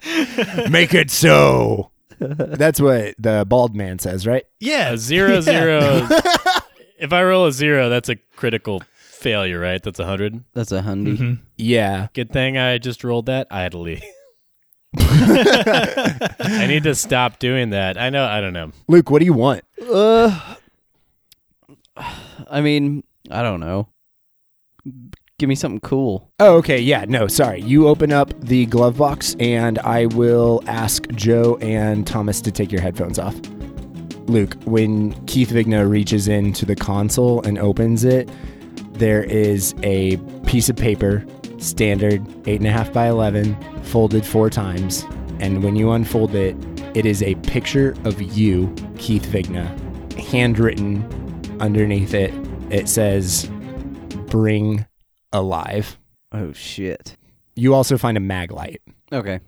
make 0.71 0.95
it 0.95 1.11
so. 1.11 1.91
That's 2.19 2.81
what 2.81 3.15
the 3.19 3.45
bald 3.49 3.77
man 3.77 3.99
says, 3.99 4.27
right? 4.27 4.45
Yeah, 4.61 4.93
A 4.93 4.99
zero 4.99 5.41
zero. 5.41 6.07
if 6.99 7.13
I 7.13 7.23
roll 7.23 7.47
a 7.47 7.53
zero, 7.53 7.89
that's 7.89 8.09
a 8.09 8.17
critical 8.37 8.83
failure, 8.97 9.59
right? 9.61 9.83
That's 9.83 9.99
a 10.01 10.05
hundred. 10.05 10.43
That's 10.53 10.73
a 10.73 10.83
hundy. 10.83 11.17
hmm 11.17 11.33
Yeah. 11.57 12.09
Good 12.15 12.33
thing 12.33 12.59
I 12.59 12.79
just 12.79 13.05
rolled 13.05 13.27
that 13.27 13.47
idly. 13.51 14.03
I 14.99 16.65
need 16.67 16.85
to 16.85 16.95
stop 16.95 17.39
doing 17.39 17.71
that. 17.71 17.99
I 17.99 18.11
know. 18.11 18.25
I 18.25 18.41
don't 18.41 18.53
know. 18.53 18.73
Luke, 18.89 19.11
what 19.11 19.19
do 19.21 19.25
you 19.27 19.33
want? 19.35 19.63
Uh, 19.91 20.57
I 22.51 22.61
mean, 22.61 23.05
I 23.31 23.43
don't 23.43 23.61
know. 23.61 23.89
Give 25.39 25.49
me 25.49 25.55
something 25.55 25.81
cool. 25.81 26.29
Oh, 26.41 26.57
okay. 26.57 26.81
Yeah, 26.81 27.05
no, 27.07 27.29
sorry. 27.29 27.61
You 27.61 27.87
open 27.87 28.13
up 28.13 28.33
the 28.41 28.67
glove 28.67 28.99
box, 28.99 29.37
and 29.39 29.79
I 29.79 30.07
will 30.07 30.65
ask 30.67 31.07
Joe 31.11 31.57
and 31.61 32.05
Thomas 32.05 32.41
to 32.41 32.51
take 32.51 32.73
your 32.73 32.81
headphones 32.81 33.21
off. 33.21 33.37
Luke, 34.27 34.57
when 34.65 35.13
Keith 35.27 35.51
Vigna 35.51 35.89
reaches 35.89 36.27
into 36.27 36.67
the 36.67 36.75
console 36.75 37.41
and 37.43 37.57
opens 37.57 38.03
it, 38.03 38.29
there 38.95 39.23
is 39.23 39.77
a 39.85 40.17
piece 40.45 40.69
of 40.69 40.75
paper, 40.75 41.25
standard 41.59 42.25
8.5 42.43 42.93
by 42.93 43.07
11, 43.07 43.83
folded 43.85 44.27
four 44.27 44.51
times. 44.51 45.05
And 45.39 45.63
when 45.63 45.77
you 45.77 45.93
unfold 45.93 46.35
it, 46.35 46.57
it 46.97 47.07
is 47.07 47.23
a 47.23 47.37
picture 47.37 47.95
of 48.05 48.21
you, 48.21 48.75
Keith 48.99 49.27
Vigna, 49.27 49.69
handwritten 50.19 51.05
underneath 51.61 52.13
it. 52.13 52.35
It 52.71 52.89
says, 52.89 53.49
Bring 54.27 54.85
alive. 55.33 55.99
Oh 56.33 56.53
shit. 56.53 57.17
You 57.57 57.75
also 57.75 57.99
find 57.99 58.17
a 58.17 58.21
mag 58.21 58.53
light, 58.53 58.81
Okay. 59.13 59.41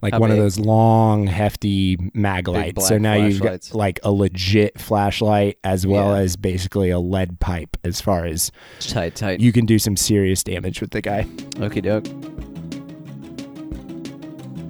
like 0.00 0.12
How 0.12 0.20
one 0.20 0.30
of 0.30 0.36
those 0.36 0.58
long, 0.58 1.26
hefty 1.26 1.98
mag 2.14 2.46
lights. 2.48 2.84
So 2.86 2.98
black 2.98 3.02
now 3.02 3.14
you've 3.14 3.40
got 3.40 3.74
like 3.74 3.98
a 4.04 4.12
legit 4.12 4.78
flashlight 4.78 5.58
as 5.64 5.86
well 5.86 6.14
Yeah. 6.14 6.22
as 6.22 6.36
basically 6.36 6.90
a 6.90 7.00
lead 7.00 7.40
pipe. 7.40 7.76
As 7.82 8.00
far 8.00 8.24
as 8.26 8.52
Tight, 8.80 9.16
tight. 9.16 9.40
you 9.40 9.52
can 9.52 9.66
do 9.66 9.78
some 9.78 9.96
serious 9.96 10.44
damage 10.44 10.80
with 10.80 10.90
the 10.90 11.00
guy. 11.00 11.24
Okie 11.56 11.82
doke. 11.82 12.06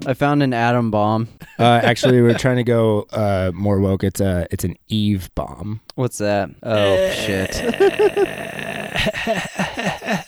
I 0.06 0.14
found 0.14 0.42
an 0.42 0.54
atom 0.54 0.90
bomb. 0.90 1.28
Uh, 1.58 1.80
actually, 1.82 2.22
we're 2.22 2.38
trying 2.38 2.54
to 2.54 2.62
go 2.62 3.00
uh, 3.10 3.50
more 3.52 3.80
woke. 3.80 4.04
It's 4.04 4.20
a 4.20 4.46
it's 4.52 4.62
an 4.62 4.76
Eve 4.86 5.28
bomb. 5.34 5.80
What's 5.96 6.18
that? 6.18 6.50
Oh 6.62 7.10
shit. 7.26 7.50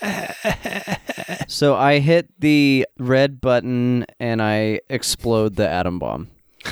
so 1.51 1.75
I 1.75 1.99
hit 1.99 2.29
the 2.41 2.87
red 2.99 3.41
button 3.41 4.07
and 4.21 4.41
I 4.41 4.81
explode 4.89 5.57
the 5.57 5.69
atom 5.69 5.99
bomb. 5.99 6.29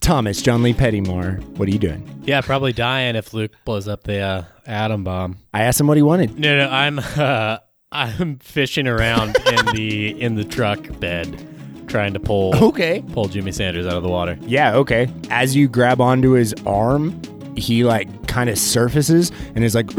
Thomas, 0.00 0.42
John 0.42 0.62
Lee 0.62 0.74
Pettymore, 0.74 1.42
what 1.56 1.66
are 1.66 1.70
you 1.72 1.78
doing? 1.78 2.06
Yeah, 2.24 2.42
probably 2.42 2.74
dying 2.74 3.16
if 3.16 3.32
Luke 3.32 3.52
blows 3.64 3.88
up 3.88 4.04
the 4.04 4.18
uh, 4.20 4.44
atom 4.66 5.02
bomb. 5.04 5.38
I 5.54 5.62
asked 5.62 5.80
him 5.80 5.86
what 5.86 5.96
he 5.96 6.02
wanted. 6.02 6.38
No, 6.38 6.58
no, 6.58 6.68
I'm 6.68 6.98
uh, 7.16 7.58
I'm 7.90 8.38
fishing 8.40 8.86
around 8.86 9.36
in 9.46 9.66
the 9.74 10.20
in 10.20 10.34
the 10.34 10.44
truck 10.44 10.80
bed, 11.00 11.42
trying 11.88 12.12
to 12.14 12.20
pull 12.20 12.54
Okay. 12.62 13.02
pull 13.12 13.28
Jimmy 13.28 13.52
Sanders 13.52 13.86
out 13.86 13.94
of 13.96 14.02
the 14.02 14.10
water. 14.10 14.36
Yeah, 14.42 14.74
okay. 14.76 15.08
As 15.30 15.56
you 15.56 15.68
grab 15.68 16.02
onto 16.02 16.32
his 16.32 16.54
arm, 16.66 17.18
he 17.56 17.84
like 17.84 18.26
kind 18.26 18.50
of 18.50 18.58
surfaces 18.58 19.32
and 19.54 19.64
is 19.64 19.74
like 19.74 19.90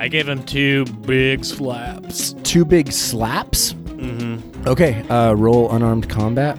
I 0.00 0.08
gave 0.08 0.26
him 0.28 0.42
two 0.44 0.84
big 1.06 1.44
slaps. 1.44 2.32
two 2.42 2.64
big 2.64 2.90
slaps. 2.90 3.74
Mm-hmm. 3.74 4.66
Okay, 4.66 5.06
uh, 5.08 5.34
roll 5.34 5.70
unarmed 5.70 6.08
combat. 6.08 6.58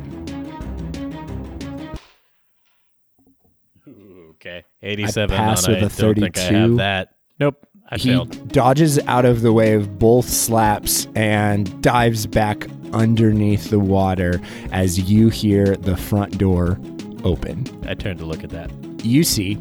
Okay, 4.32 4.64
eighty-seven. 4.82 5.36
pass 5.36 5.68
on, 5.68 5.74
with 5.74 5.84
I 5.84 5.86
a 5.86 5.90
don't 5.90 6.16
think 6.16 6.38
I 6.38 6.42
32. 6.42 6.56
have 6.56 6.76
that. 6.78 7.16
Nope, 7.40 7.66
I 7.90 7.98
he 7.98 8.10
failed. 8.10 8.48
dodges 8.52 9.00
out 9.08 9.26
of 9.26 9.42
the 9.42 9.54
way 9.54 9.74
of 9.74 9.98
both 10.00 10.28
slaps 10.30 11.08
and 11.16 11.82
dives 11.82 12.26
back 12.28 12.68
underneath 12.94 13.70
the 13.70 13.80
water 13.80 14.42
as 14.72 15.10
you 15.10 15.30
hear 15.30 15.76
the 15.76 15.96
front 15.98 16.38
door 16.38 16.80
open. 17.24 17.66
I 17.88 17.94
turned 17.94 18.20
to 18.20 18.26
look 18.26 18.44
at 18.44 18.50
that. 18.52 18.72
You 19.04 19.24
see 19.24 19.56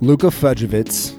Luka 0.00 0.26
Fudjovitz, 0.26 1.14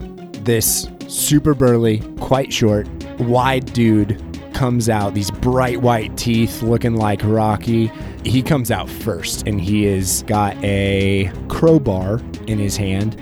this 0.45 0.87
super 1.09 1.53
burly, 1.53 1.99
quite 2.19 2.53
short, 2.53 2.87
wide 3.19 3.71
dude, 3.73 4.21
comes 4.53 4.89
out, 4.89 5.13
these 5.13 5.31
bright 5.31 5.81
white 5.81 6.15
teeth 6.17 6.61
looking 6.61 6.95
like 6.95 7.21
Rocky. 7.23 7.87
He 8.25 8.41
comes 8.41 8.71
out 8.71 8.89
first 8.89 9.47
and 9.47 9.59
he 9.59 9.85
has 9.85 10.23
got 10.23 10.55
a 10.63 11.31
crowbar 11.47 12.19
in 12.47 12.59
his 12.59 12.75
hand. 12.75 13.19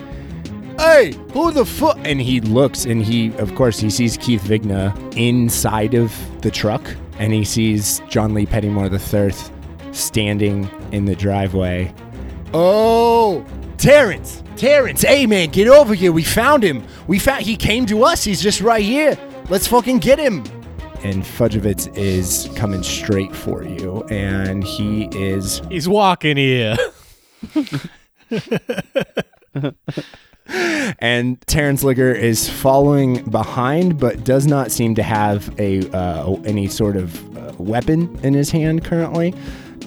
Hey, 0.79 1.13
who 1.33 1.51
the 1.51 1.65
fuck? 1.65 1.97
And 2.03 2.21
he 2.21 2.41
looks 2.41 2.85
and 2.85 3.03
he, 3.03 3.35
of 3.37 3.55
course, 3.55 3.79
he 3.79 3.89
sees 3.89 4.17
Keith 4.17 4.43
Vigna 4.43 4.95
inside 5.15 5.93
of 5.93 6.11
the 6.41 6.51
truck 6.51 6.83
and 7.19 7.33
he 7.33 7.43
sees 7.43 8.01
John 8.09 8.33
Lee 8.33 8.45
Pettymore 8.45 8.89
III 8.91 9.93
standing 9.93 10.69
in 10.91 11.05
the 11.05 11.15
driveway. 11.15 11.93
Oh, 12.53 13.45
Terrence, 13.77 14.41
Terrence, 14.55 15.03
hey 15.03 15.27
man, 15.27 15.49
get 15.49 15.67
over 15.67 15.93
here. 15.93 16.11
We 16.11 16.23
found 16.23 16.63
him. 16.63 16.83
We 17.05 17.19
found 17.19 17.43
he 17.43 17.55
came 17.55 17.85
to 17.85 18.03
us. 18.03 18.23
He's 18.23 18.41
just 18.41 18.59
right 18.59 18.83
here. 18.83 19.15
Let's 19.49 19.67
fucking 19.67 19.99
get 19.99 20.17
him. 20.17 20.43
And 21.03 21.23
Fudjovitz 21.23 21.95
is 21.95 22.49
coming 22.55 22.81
straight 22.81 23.35
for 23.35 23.63
you, 23.63 24.01
and 24.09 24.63
he 24.63 25.05
is 25.11 25.61
He's 25.69 25.87
walking 25.87 26.37
here. 26.37 26.75
and 30.99 31.39
Terrence 31.45 31.83
Licker 31.83 32.11
is 32.11 32.49
following 32.49 33.23
behind, 33.29 33.99
but 33.99 34.23
does 34.23 34.47
not 34.47 34.71
seem 34.71 34.95
to 34.95 35.03
have 35.03 35.53
a 35.59 35.87
uh, 35.95 36.33
any 36.45 36.67
sort 36.67 36.97
of 36.97 37.37
uh, 37.37 37.53
weapon 37.59 38.19
in 38.23 38.33
his 38.33 38.49
hand 38.49 38.83
currently. 38.83 39.35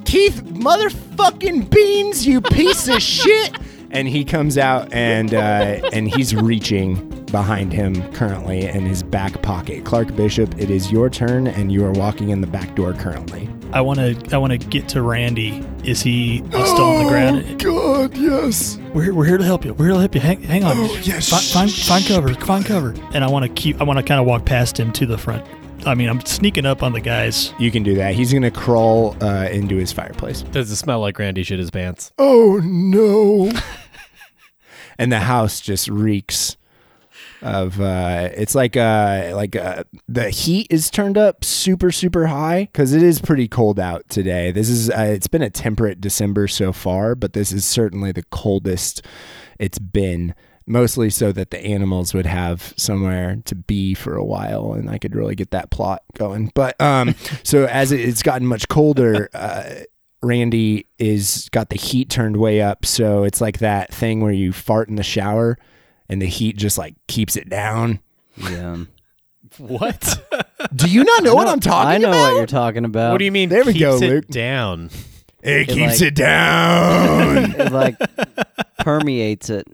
Keith, 0.04 0.44
motherfucking 0.44 1.70
beans, 1.70 2.24
you 2.24 2.40
piece 2.40 2.86
of 2.86 3.02
shit! 3.02 3.56
And 3.92 4.06
he 4.08 4.24
comes 4.24 4.56
out 4.56 4.92
and 4.92 5.34
uh, 5.34 5.80
and 5.92 6.08
he's 6.08 6.34
reaching 6.34 7.08
behind 7.26 7.72
him 7.72 8.10
currently 8.12 8.66
in 8.66 8.86
his 8.86 9.02
back 9.02 9.40
pocket. 9.42 9.84
Clark 9.84 10.14
Bishop, 10.16 10.58
it 10.58 10.70
is 10.70 10.90
your 10.92 11.10
turn, 11.10 11.46
and 11.48 11.72
you 11.72 11.84
are 11.84 11.92
walking 11.92 12.28
in 12.30 12.40
the 12.40 12.46
back 12.46 12.74
door 12.76 12.92
currently. 12.92 13.48
I 13.72 13.80
want 13.80 13.98
to. 13.98 14.34
I 14.34 14.38
want 14.38 14.52
to 14.52 14.58
get 14.58 14.88
to 14.90 15.02
Randy. 15.02 15.64
Is 15.84 16.02
he 16.02 16.38
still 16.48 16.82
on 16.84 17.04
the 17.04 17.10
ground? 17.10 17.60
God, 17.62 18.16
yes. 18.16 18.78
We're, 18.94 19.02
here- 19.04 19.14
we're 19.14 19.24
here 19.26 19.38
to 19.38 19.44
help 19.44 19.64
you. 19.64 19.74
We're 19.74 19.86
here 19.86 19.94
to 19.94 20.00
help 20.00 20.14
you. 20.14 20.20
Hang, 20.20 20.42
hang 20.42 20.64
on. 20.64 20.72
Oh, 20.76 21.00
yes. 21.02 21.28
Find, 21.28 21.70
find, 21.70 21.72
find 21.72 22.04
cover. 22.06 22.34
Find 22.44 22.64
cover. 22.66 22.94
And 23.14 23.22
I 23.24 23.30
want 23.30 23.44
to 23.44 23.48
keep. 23.48 23.80
I 23.80 23.84
want 23.84 23.98
to 23.98 24.04
kind 24.04 24.20
of 24.20 24.26
walk 24.26 24.44
past 24.44 24.78
him 24.78 24.92
to 24.94 25.06
the 25.06 25.16
front. 25.18 25.44
I 25.86 25.94
mean, 25.94 26.08
I'm 26.10 26.20
sneaking 26.26 26.66
up 26.66 26.82
on 26.82 26.92
the 26.92 27.00
guys. 27.00 27.54
You 27.58 27.70
can 27.70 27.82
do 27.82 27.94
that. 27.94 28.14
He's 28.14 28.32
gonna 28.32 28.50
crawl 28.50 29.16
uh, 29.22 29.48
into 29.50 29.76
his 29.76 29.92
fireplace. 29.92 30.42
Does 30.42 30.70
it 30.70 30.76
smell 30.76 31.00
like 31.00 31.18
Randy 31.18 31.42
shit 31.42 31.58
his 31.58 31.70
pants? 31.70 32.12
Oh, 32.18 32.60
no. 32.62 33.50
And 35.00 35.10
the 35.10 35.20
house 35.20 35.60
just 35.60 35.88
reeks 35.88 36.58
of 37.40 37.80
uh 37.80 38.28
it's 38.34 38.54
like 38.54 38.76
uh 38.76 39.32
like 39.34 39.56
uh 39.56 39.82
the 40.06 40.28
heat 40.28 40.66
is 40.68 40.90
turned 40.90 41.16
up 41.16 41.42
super 41.42 41.90
super 41.90 42.26
high 42.26 42.68
because 42.70 42.92
it 42.92 43.02
is 43.02 43.18
pretty 43.18 43.48
cold 43.48 43.80
out 43.80 44.06
today. 44.10 44.52
This 44.52 44.68
is 44.68 44.90
uh, 44.90 45.08
it's 45.14 45.26
been 45.26 45.40
a 45.40 45.48
temperate 45.48 46.02
december 46.02 46.46
so 46.46 46.70
far 46.70 47.14
but 47.14 47.32
this 47.32 47.50
is 47.50 47.64
certainly 47.64 48.12
the 48.12 48.24
coldest 48.24 49.02
it's 49.58 49.78
been 49.78 50.34
mostly 50.66 51.08
so 51.08 51.32
that 51.32 51.50
the 51.50 51.58
animals 51.64 52.12
would 52.12 52.26
have 52.26 52.74
somewhere 52.76 53.38
to 53.46 53.54
be 53.54 53.94
for 53.94 54.16
a 54.16 54.24
while 54.24 54.74
and 54.74 54.90
i 54.90 54.98
could 54.98 55.16
really 55.16 55.34
get 55.34 55.50
that 55.50 55.70
plot 55.70 56.02
going. 56.18 56.52
But 56.54 56.78
um 56.78 57.14
so 57.42 57.64
as 57.64 57.90
it, 57.90 58.00
it's 58.00 58.22
gotten 58.22 58.46
much 58.46 58.68
colder 58.68 59.30
uh 59.34 59.70
Randy 60.22 60.86
is 60.98 61.48
got 61.50 61.70
the 61.70 61.76
heat 61.78 62.10
turned 62.10 62.36
way 62.36 62.60
up, 62.60 62.84
so 62.84 63.24
it's 63.24 63.40
like 63.40 63.58
that 63.58 63.92
thing 63.92 64.20
where 64.20 64.32
you 64.32 64.52
fart 64.52 64.88
in 64.88 64.96
the 64.96 65.02
shower 65.02 65.56
and 66.08 66.20
the 66.20 66.26
heat 66.26 66.56
just 66.56 66.76
like 66.78 66.94
keeps 67.06 67.36
it 67.36 67.48
down. 67.48 68.00
Yeah. 68.36 68.84
What? 69.58 70.46
Do 70.76 70.88
you 70.90 71.04
not 71.04 71.22
know, 71.24 71.34
what 71.34 71.48
I'm 71.48 71.58
talking 71.60 71.88
I 71.90 71.98
know 71.98 72.10
about? 72.10 72.32
what 72.32 72.36
you're 72.36 72.46
talking 72.46 72.84
about. 72.84 73.12
what 73.12 73.18
do 73.18 73.24
you 73.24 73.32
mean? 73.32 73.48
There 73.48 73.64
we 73.64 73.78
go, 73.78 73.96
it 73.96 74.00
Luke. 74.00 74.26
Down. 74.28 74.90
It 75.42 75.62
It 75.62 75.68
keeps 75.68 76.00
like- 76.00 76.02
it 76.02 76.14
down. 76.14 77.54
It 77.60 77.72
like 77.72 77.96
permeates 78.78 79.50
it. 79.50 79.66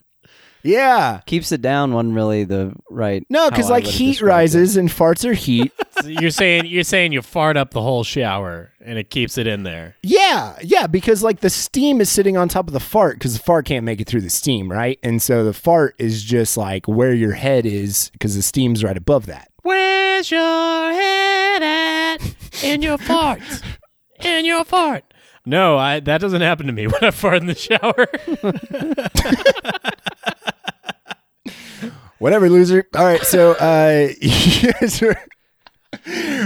Yeah. 0.67 1.21
Keeps 1.27 1.53
it 1.53 1.63
down 1.63 1.93
wasn't 1.93 2.15
really 2.15 2.45
the 2.45 2.73
right. 2.91 3.25
No, 3.31 3.49
because 3.49 3.67
how 3.67 3.73
I 3.73 3.77
like 3.77 3.85
would've 3.85 3.99
heat 3.99 4.11
described 4.13 4.29
it. 4.31 4.35
rises 4.35 4.77
and 4.77 4.89
farts 4.89 5.25
are 5.29 5.33
heat. 5.35 5.73
So 6.03 6.09
you're 6.09 6.29
saying 6.31 6.67
you're 6.67 6.83
saying 6.85 7.13
you 7.13 7.23
fart 7.23 7.57
up 7.57 7.71
the 7.71 7.81
whole 7.81 8.05
shower 8.05 8.71
and 8.85 8.99
it 8.99 9.09
keeps 9.09 9.39
it 9.39 9.47
in 9.47 9.63
there. 9.63 9.97
yeah, 10.03 10.55
yeah, 10.61 10.87
because 10.87 11.23
like 11.23 11.41
the 11.41 11.49
steam 11.49 12.03
is 12.03 12.11
sitting 12.11 12.37
on 12.37 12.51
top 12.51 12.67
of 12.67 12.75
the 12.75 12.81
fart 12.81 13.15
because 13.15 13.33
the 13.33 13.43
fart 13.43 13.65
can't 13.65 13.83
make 13.83 13.99
it 13.99 14.07
through 14.07 14.21
the 14.21 14.29
steam, 14.29 14.71
right? 14.71 14.99
And 15.03 15.23
so 15.23 15.43
the 15.43 15.55
fart 15.55 15.95
is 15.99 16.23
just 16.23 16.59
like 16.59 16.87
where 16.87 17.15
your 17.15 17.33
head 17.33 17.65
is 17.65 18.11
because 18.13 18.37
the 18.37 18.43
steam's 18.43 18.85
right 18.85 18.97
above 18.97 19.25
that. 19.25 19.49
Where's 19.63 20.31
your 20.31 20.93
head 20.93 21.63
at 21.63 22.19
in 22.63 22.83
your 22.83 22.99
fart? 22.99 23.41
In 24.21 24.45
your 24.45 24.67
fart. 24.67 25.03
No, 25.47 25.79
I 25.79 26.01
that 26.01 26.21
doesn't 26.21 26.43
happen 26.43 26.67
to 26.67 26.75
me 26.75 26.89
when 26.89 27.03
I 27.03 27.11
fart 27.11 27.39
in 27.39 27.47
the 27.47 27.55
shower. 27.55 28.07
Whatever, 32.19 32.49
loser. 32.49 32.87
All 32.95 33.05
right, 33.05 33.23
so 33.23 33.53
uh, 33.53 34.09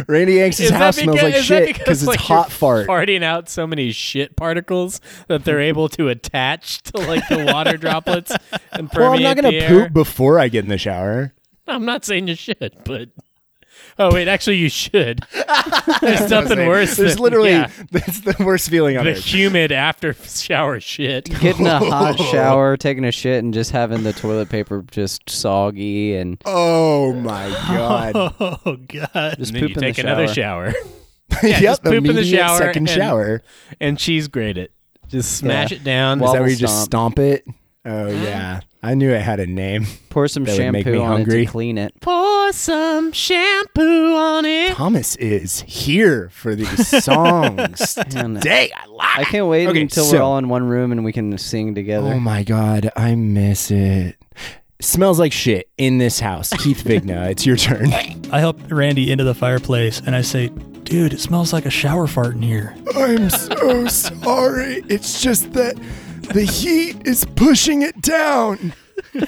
Randy 0.08 0.34
Yanks' 0.34 0.68
house 0.70 0.96
smells 0.96 1.16
because- 1.18 1.22
like 1.32 1.42
shit 1.42 1.66
because, 1.66 1.78
because 1.78 2.02
it's 2.02 2.08
like, 2.08 2.20
hot 2.20 2.50
fart. 2.52 2.86
farting 2.86 3.22
out 3.22 3.48
so 3.48 3.66
many 3.66 3.90
shit 3.92 4.36
particles 4.36 5.00
that 5.28 5.44
they're 5.44 5.60
able 5.60 5.88
to 5.90 6.08
attach 6.08 6.82
to 6.82 6.98
like 6.98 7.26
the 7.28 7.50
water 7.52 7.76
droplets 7.76 8.32
and 8.72 8.90
permeate 8.90 8.94
Well, 8.94 9.12
I'm 9.14 9.22
not 9.22 9.36
gonna 9.36 9.66
poop 9.66 9.92
before 9.92 10.38
I 10.38 10.48
get 10.48 10.64
in 10.64 10.70
the 10.70 10.78
shower. 10.78 11.34
I'm 11.66 11.84
not 11.84 12.04
saying 12.04 12.28
you 12.28 12.34
should, 12.34 12.74
but 12.84 13.08
oh 13.98 14.12
wait, 14.12 14.28
actually 14.28 14.56
you 14.56 14.68
should. 14.68 15.20
There's 16.00 16.30
nothing 16.30 16.66
worse. 16.66 16.96
There's 16.96 17.14
than, 17.14 17.22
literally 17.22 17.50
yeah, 17.50 17.70
that's 17.90 18.20
the 18.20 18.36
worst 18.40 18.68
feeling 18.70 18.96
on 18.96 19.04
the 19.04 19.12
earth. 19.12 19.24
humid 19.24 19.72
after 19.72 20.12
shower 20.14 20.80
shit. 20.80 21.24
Getting 21.40 21.66
a 21.66 21.78
hot 21.78 22.18
shower, 22.18 22.76
taking 22.76 23.04
a 23.04 23.12
shit, 23.12 23.42
and 23.44 23.52
just 23.54 23.70
having 23.70 24.02
the 24.02 24.12
toilet 24.12 24.48
paper 24.48 24.84
just 24.90 25.28
soggy 25.28 26.14
and 26.16 26.40
Oh 26.44 27.12
my 27.12 27.48
god! 27.68 28.12
Oh 28.40 28.76
God. 28.88 29.36
just 29.38 29.52
And 29.52 29.54
then 29.54 29.60
poop 29.60 29.70
you 29.70 29.74
in 29.76 29.80
take 29.80 29.96
the 29.96 30.02
another 30.02 30.28
shower. 30.28 30.72
shower 30.72 30.82
Yeah, 31.42 31.48
yep, 31.48 31.60
just 31.62 31.82
poop 31.84 32.04
in 32.06 32.16
the 32.16 32.24
shower 32.24 32.58
second 32.58 32.88
and- 32.88 32.96
shower. 32.96 33.42
and 33.80 33.98
cheese 33.98 34.28
grate 34.28 34.58
it. 34.58 34.72
Just 35.08 35.36
smash 35.38 35.72
Yeah. 35.72 35.78
it 35.78 35.84
down. 35.84 36.22
Is 36.22 36.32
that 36.32 36.40
where 36.40 36.48
you 36.50 36.56
just 36.56 36.84
stomp. 36.84 37.14
stomp 37.14 37.18
it? 37.18 37.44
Oh 37.84 37.90
uh-huh. 38.04 38.10
yeah, 38.24 38.60
I 38.82 38.94
knew 38.94 39.10
it 39.10 39.20
had 39.20 39.40
a 39.40 39.46
name. 39.46 39.86
Pour 40.08 40.26
some 40.26 40.44
That 40.44 40.58
would 40.58 40.72
make 40.72 40.84
shampoo 40.86 40.98
me 40.98 41.04
on 41.04 41.12
it 41.12 41.24
hungry. 41.24 41.44
to 41.44 41.50
clean 41.50 41.76
it. 41.76 41.92
Pour 42.00 42.50
some 42.52 43.12
shampoo 43.12 44.14
on 44.16 44.44
it. 44.46 44.72
Thomas 44.74 45.16
is 45.16 45.60
here 45.62 46.30
for 46.30 46.54
these 46.54 46.88
songs 47.04 47.96
Man, 48.14 48.34
today. 48.36 48.70
I 48.74 48.86
like. 48.86 49.18
I 49.18 49.24
can't 49.24 49.46
wait 49.48 49.66
Okay, 49.68 49.82
until 49.82 50.04
so- 50.04 50.16
we're 50.16 50.22
all 50.22 50.38
in 50.38 50.48
one 50.48 50.66
room 50.66 50.92
and 50.92 51.04
we 51.04 51.12
can 51.12 51.36
sing 51.36 51.74
together. 51.74 52.08
Oh 52.14 52.20
my 52.20 52.42
god, 52.42 52.90
I 52.96 53.14
miss 53.16 53.70
it. 53.70 54.16
Smells 54.80 55.18
like 55.18 55.32
shit 55.32 55.68
in 55.76 55.98
this 55.98 56.20
house. 56.20 56.50
Keith 56.54 56.82
Vigna, 56.82 57.26
it's 57.30 57.44
your 57.44 57.56
turn. 57.56 57.92
I 58.32 58.40
help 58.40 58.58
Randy 58.70 59.12
into 59.12 59.24
the 59.24 59.34
fireplace 59.34 60.00
and 60.06 60.16
I 60.16 60.22
say, 60.22 60.48
dude, 60.84 61.12
it 61.12 61.20
smells 61.20 61.52
like 61.52 61.66
a 61.66 61.70
shower 61.70 62.06
fart 62.06 62.34
in 62.34 62.40
here. 62.40 62.74
I'm 62.96 63.28
so 63.28 63.86
sorry. 63.88 64.82
It's 64.88 65.20
just 65.22 65.52
that 65.52 65.78
the 66.32 66.44
heat 66.44 67.06
is 67.06 67.24
pushing 67.24 67.82
it 67.82 68.00
down. 68.00 68.72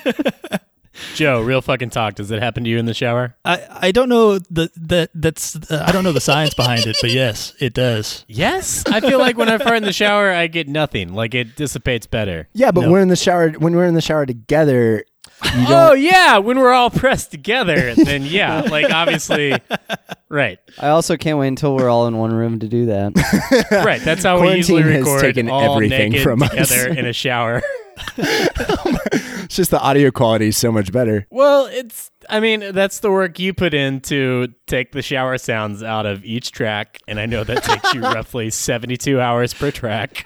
Joe, 1.15 1.41
real 1.41 1.63
fucking 1.63 1.91
talk. 1.91 2.15
Does 2.15 2.31
it 2.31 2.43
happen 2.43 2.65
to 2.65 2.71
you 2.71 2.79
in 2.79 2.85
the 2.85 2.93
shower? 2.95 3.35
I, 3.45 3.67
I 3.71 3.93
don't 3.93 4.09
know 4.11 4.39
the 4.39 4.71
that 4.77 5.11
that's 5.15 5.57
uh, 5.71 5.85
I 5.87 5.91
don't 5.91 6.05
know 6.05 6.13
the 6.13 6.21
science 6.21 6.53
behind 6.55 6.87
it, 6.87 6.97
but 7.01 7.11
yes, 7.11 7.55
it 7.61 7.73
does. 7.73 8.25
Yes. 8.29 8.85
I 8.87 9.01
feel 9.01 9.19
like 9.19 9.39
when 9.39 9.49
I 9.49 9.57
fart 9.59 9.79
in 9.79 9.85
the 9.85 9.93
shower, 9.93 10.31
I 10.31 10.47
get 10.49 10.69
nothing. 10.69 11.15
Like 11.15 11.35
it 11.35 11.57
dissipates 11.57 12.07
better. 12.07 12.49
Yeah, 12.53 12.73
but 12.73 12.83
No. 12.83 12.93
we're 12.93 13.01
in 13.01 13.09
the 13.09 13.17
shower. 13.17 13.51
When 13.53 13.75
we're 13.75 13.87
in 13.87 13.95
the 13.95 14.03
shower 14.03 14.27
together, 14.27 14.99
you 14.99 15.05
Oh 15.45 15.93
yeah, 15.93 16.39
when 16.39 16.59
we're 16.59 16.73
all 16.73 16.91
pressed 16.91 17.31
together, 17.31 17.95
then 17.95 18.25
yeah, 18.25 18.61
like 18.63 18.91
obviously, 18.91 19.55
right, 20.29 20.59
I 20.79 20.89
also 20.89 21.17
can't 21.17 21.39
wait 21.39 21.49
until 21.49 21.75
we're 21.77 21.89
all 21.89 22.07
in 22.07 22.17
one 22.17 22.33
room 22.33 22.61
to 22.61 22.69
do 22.69 22.87
that. 22.87 23.67
right. 23.85 24.01
That's 24.03 24.23
how 24.25 24.41
we 24.41 24.55
usually 24.55 24.83
Quarantine 24.83 25.05
has 25.05 25.15
record 25.15 25.21
taken 25.23 25.51
all 25.51 25.75
everything 25.75 26.13
naked 26.13 26.23
from 26.23 26.43
us. 26.43 26.51
together 26.51 26.89
in 26.89 27.07
a 27.07 27.13
shower. 27.13 27.63
It's 29.53 29.57
just 29.57 29.71
the 29.71 29.81
audio 29.81 30.11
quality 30.11 30.47
is 30.49 30.57
so 30.57 30.73
much 30.73 30.91
better. 30.93 31.27
Well, 31.29 31.67
it's. 31.67 32.11
I 32.31 32.41
mean, 32.41 32.73
that's 32.73 33.01
the 33.01 33.11
work 33.11 33.39
you 33.39 33.53
put 33.53 33.75
in 33.75 34.01
to 34.03 34.49
take 34.67 34.93
the 34.93 35.03
shower 35.03 35.37
sounds 35.37 35.83
out 35.83 36.07
of 36.07 36.25
each 36.25 36.53
track, 36.53 37.01
and 37.07 37.21
I 37.21 37.27
know 37.27 37.45
that 37.45 37.63
takes 37.63 37.93
you 37.93 38.01
roughly 38.01 38.49
seventy-two 38.49 39.21
hours 39.21 39.53
per 39.53 39.71
track. 39.71 40.25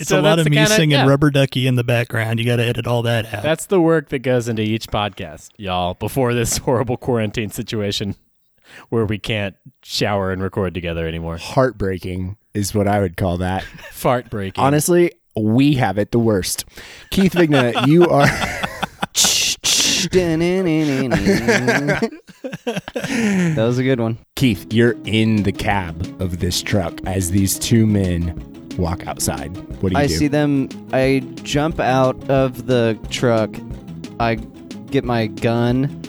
It's 0.00 0.08
So 0.10 0.20
a 0.20 0.22
lot 0.22 0.38
of 0.38 0.48
me 0.48 0.56
kinda- 0.56 0.70
singing 0.70 0.90
yeah. 0.98 1.06
rubber 1.06 1.30
ducky 1.30 1.66
in 1.66 1.76
the 1.76 1.84
background. 1.84 2.38
You 2.38 2.46
got 2.46 2.56
to 2.56 2.64
edit 2.64 2.86
all 2.86 3.02
that 3.02 3.32
out. 3.32 3.42
That's 3.42 3.66
the 3.66 3.80
work 3.80 4.08
that 4.10 4.20
goes 4.20 4.48
into 4.48 4.62
each 4.62 4.86
podcast, 4.88 5.50
y'all. 5.56 5.94
Before 5.94 6.34
this 6.34 6.56
horrible 6.58 6.96
quarantine 6.96 7.50
situation, 7.50 8.16
where 8.88 9.04
we 9.06 9.18
can't 9.18 9.54
shower 9.82 10.32
and 10.32 10.42
record 10.42 10.74
together 10.74 11.06
anymore. 11.06 11.36
Heartbreaking 11.36 12.36
is 12.54 12.74
what 12.74 12.88
I 12.88 13.00
would 13.00 13.16
call 13.16 13.38
that. 13.38 13.62
Fart 13.92 14.30
breaking. 14.30 14.62
Honestly, 14.62 15.12
we 15.36 15.74
have 15.74 15.98
it 15.98 16.10
the 16.12 16.18
worst. 16.18 16.64
Keith 17.10 17.34
Vigna, 17.34 17.86
you 17.86 18.08
are. 18.08 18.26
that 22.64 23.54
was 23.56 23.78
a 23.78 23.82
good 23.82 24.00
one. 24.00 24.18
Keith, 24.34 24.72
you're 24.72 24.96
in 25.04 25.42
the 25.42 25.52
cab 25.52 26.02
of 26.20 26.40
this 26.40 26.62
truck 26.62 27.00
as 27.06 27.30
these 27.30 27.58
two 27.58 27.86
men 27.86 28.34
walk 28.78 29.06
outside. 29.06 29.56
What 29.82 29.92
do 29.92 29.98
you 29.98 30.04
I 30.04 30.06
do? 30.06 30.14
see 30.14 30.28
them. 30.28 30.68
I 30.92 31.20
jump 31.42 31.80
out 31.80 32.30
of 32.30 32.66
the 32.66 32.98
truck. 33.10 33.54
I 34.20 34.36
get 34.36 35.04
my 35.04 35.26
gun 35.26 36.02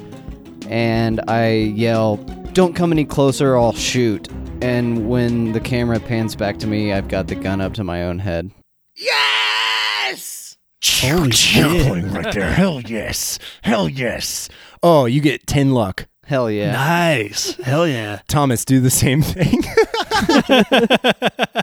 and 0.70 1.22
I 1.28 1.50
yell, 1.50 2.18
Don't 2.54 2.74
come 2.76 2.92
any 2.92 3.06
closer, 3.06 3.54
or 3.54 3.58
I'll 3.60 3.74
shoot. 3.74 4.28
And 4.62 5.08
when 5.08 5.52
the 5.52 5.60
camera 5.60 6.00
pans 6.00 6.36
back 6.36 6.58
to 6.60 6.68
me, 6.68 6.92
I've 6.92 7.08
got 7.08 7.28
the 7.28 7.36
gun 7.36 7.62
up 7.62 7.74
to 7.76 7.84
my 7.84 8.04
own 8.04 8.20
head. 8.20 8.52
Yes! 8.96 10.58
Holy 11.02 11.32
shit. 11.32 12.06
right 12.12 12.34
there. 12.34 12.52
Hell 12.52 12.82
yes. 12.82 13.38
Hell 13.62 13.88
yes. 13.90 14.50
Oh, 14.82 15.06
you 15.06 15.22
get 15.22 15.46
10 15.48 15.72
luck. 15.72 16.08
Hell 16.28 16.52
yeah. 16.52 16.74
Nice. 16.74 17.56
Hell 17.56 17.88
yeah. 17.88 18.20
Thomas, 18.28 18.66
do 18.66 18.80
the 18.80 18.90
same 18.90 19.22
thing. 19.22 19.64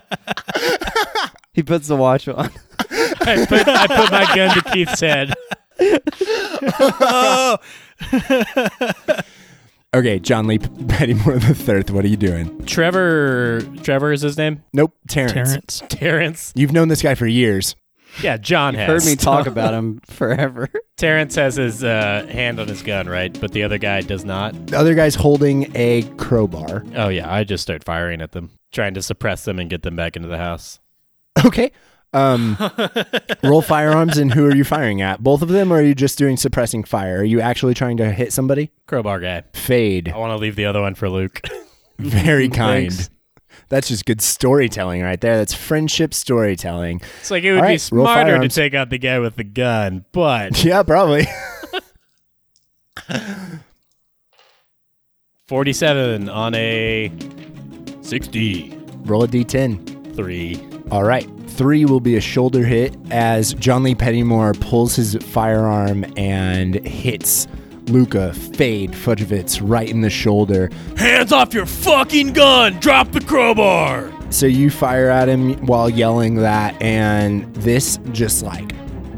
He 1.55 1.63
puts 1.63 1.87
the 1.87 1.95
watch 1.95 2.27
on. 2.27 2.51
I 2.91 3.47
put, 3.49 3.69
I 3.69 3.87
put 3.87 4.11
my 4.11 4.27
gun 4.35 4.57
to 4.57 4.63
Keith's 4.73 4.99
head. 5.01 5.33
okay, 9.95 10.19
John 10.19 10.49
Lee 10.49 10.59
Pettymore 10.59 11.41
the 11.47 11.55
third. 11.55 11.91
What 11.91 12.05
are 12.05 12.09
you 12.09 12.17
doing? 12.17 12.67
Trevor, 12.67 13.63
Trevor 13.85 14.13
is 14.13 14.23
his 14.23 14.37
name. 14.37 14.65
Nope, 14.73 14.97
Terrence. 15.07 15.33
Terrence. 15.33 15.81
Terrence. 15.89 16.53
You've 16.57 16.73
known 16.73 16.89
this 16.89 17.03
guy 17.03 17.15
for 17.15 17.27
years. 17.27 17.77
Yeah, 18.23 18.37
John 18.37 18.75
has 18.75 18.87
Heard 18.87 19.11
me 19.11 19.17
talk 19.17 19.47
about 19.47 19.75
him 19.75 20.01
forever. 20.07 20.69
Terrence 20.97 21.35
has 21.35 21.57
his 21.57 21.83
uh, 21.83 22.27
hand 22.31 22.61
on 22.61 22.69
his 22.69 22.83
gun, 22.83 23.09
right? 23.09 23.39
But 23.41 23.53
the 23.53 23.63
other 23.65 23.79
guy 23.79 24.01
does 24.03 24.25
not. 24.25 24.67
The 24.69 24.79
other 24.79 24.95
guy's 24.95 25.15
holding 25.15 25.71
a 25.75 26.03
crowbar. 26.17 26.85
Oh 26.95 27.09
yeah, 27.09 27.33
I 27.33 27.45
just 27.45 27.63
start 27.63 27.83
firing 27.85 28.21
at 28.21 28.33
them, 28.33 28.51
trying 28.73 28.95
to 28.95 29.03
suppress 29.03 29.45
them 29.45 29.59
and 29.59 29.69
get 29.69 29.83
them 29.83 29.97
back 29.97 30.17
into 30.17 30.29
the 30.29 30.39
house. 30.39 30.79
Okay. 31.45 31.73
Um, 32.13 32.57
roll 33.43 33.61
firearms, 33.61 34.19
and 34.19 34.33
who 34.33 34.47
are 34.47 34.55
you 34.55 34.63
firing 34.63 35.03
at? 35.03 35.21
Both 35.21 35.43
of 35.43 35.49
them, 35.49 35.73
or 35.73 35.79
are 35.79 35.83
you 35.83 35.97
just 35.97 36.17
doing 36.17 36.37
suppressing 36.37 36.85
fire? 36.85 37.19
Are 37.19 37.25
you 37.25 37.41
actually 37.41 37.75
trying 37.75 37.97
to 37.97 38.13
hit 38.13 38.33
somebody? 38.33 38.71
Crowbar 38.87 39.19
guy. 39.19 39.43
Fade. 39.53 40.11
I 40.11 40.17
want 40.17 40.31
to 40.31 40.37
leave 40.37 40.55
the 40.55 40.67
other 40.67 40.81
one 40.81 40.95
for 40.95 41.11
Luke. 41.11 41.41
Very 41.99 42.49
kind. 42.51 42.93
Thanks. 42.93 43.11
That's 43.69 43.89
just 43.89 44.05
good 44.07 44.21
storytelling 44.21 45.03
right 45.03 45.21
there. 45.21 45.37
That's 45.37 45.55
friendship 45.55 46.15
storytelling. 46.15 47.01
It's 47.21 47.31
like 47.31 47.45
it 47.45 47.53
would 47.53 47.61
All 47.61 47.67
be 47.67 47.73
right, 47.73 47.81
smarter 47.81 48.39
to 48.39 48.49
take 48.49 48.75
out 48.75 48.91
the 48.91 48.99
guy 48.99 49.19
with 49.19 49.37
the 49.37 49.45
gun, 49.45 50.05
but 50.13 50.65
Yeah, 50.65 50.83
probably. 50.83 51.27
47 55.49 56.29
on 56.29 56.55
a 56.55 57.13
60. 58.03 58.79
Roll 59.05 59.25
a 59.25 59.29
d10. 59.29 60.15
Three. 60.17 60.61
All 60.91 61.03
right. 61.05 61.29
Three 61.49 61.85
will 61.85 62.01
be 62.01 62.17
a 62.17 62.21
shoulder 62.21 62.65
hit 62.65 62.97
as 63.11 63.55
John 63.55 63.83
Lee 63.83 63.95
Pettymore 63.95 64.59
pulls 64.61 64.97
his 64.97 65.17
firearm 65.17 66.05
and 66.17 66.75
hits 66.87 67.47
Luca 67.87 68.33
Fade 68.33 68.93
Fudjovitz 68.93 69.61
right 69.63 69.89
in 69.89 70.01
the 70.01 70.11
shoulder. 70.11 70.71
Hands 70.97 71.31
off 71.33 71.55
your 71.55 71.67
fucking 71.67 72.33
gun! 72.33 72.79
Drop 72.81 73.13
the 73.13 73.21
crowbar! 73.21 74.13
So 74.31 74.47
you 74.47 74.71
fire 74.71 75.11
at 75.11 75.29
him 75.29 75.55
while 75.67 75.89
yelling 75.89 76.37
that, 76.37 76.81
and 76.83 77.55
this 77.55 77.99
just 78.13 78.43
like 78.43 78.73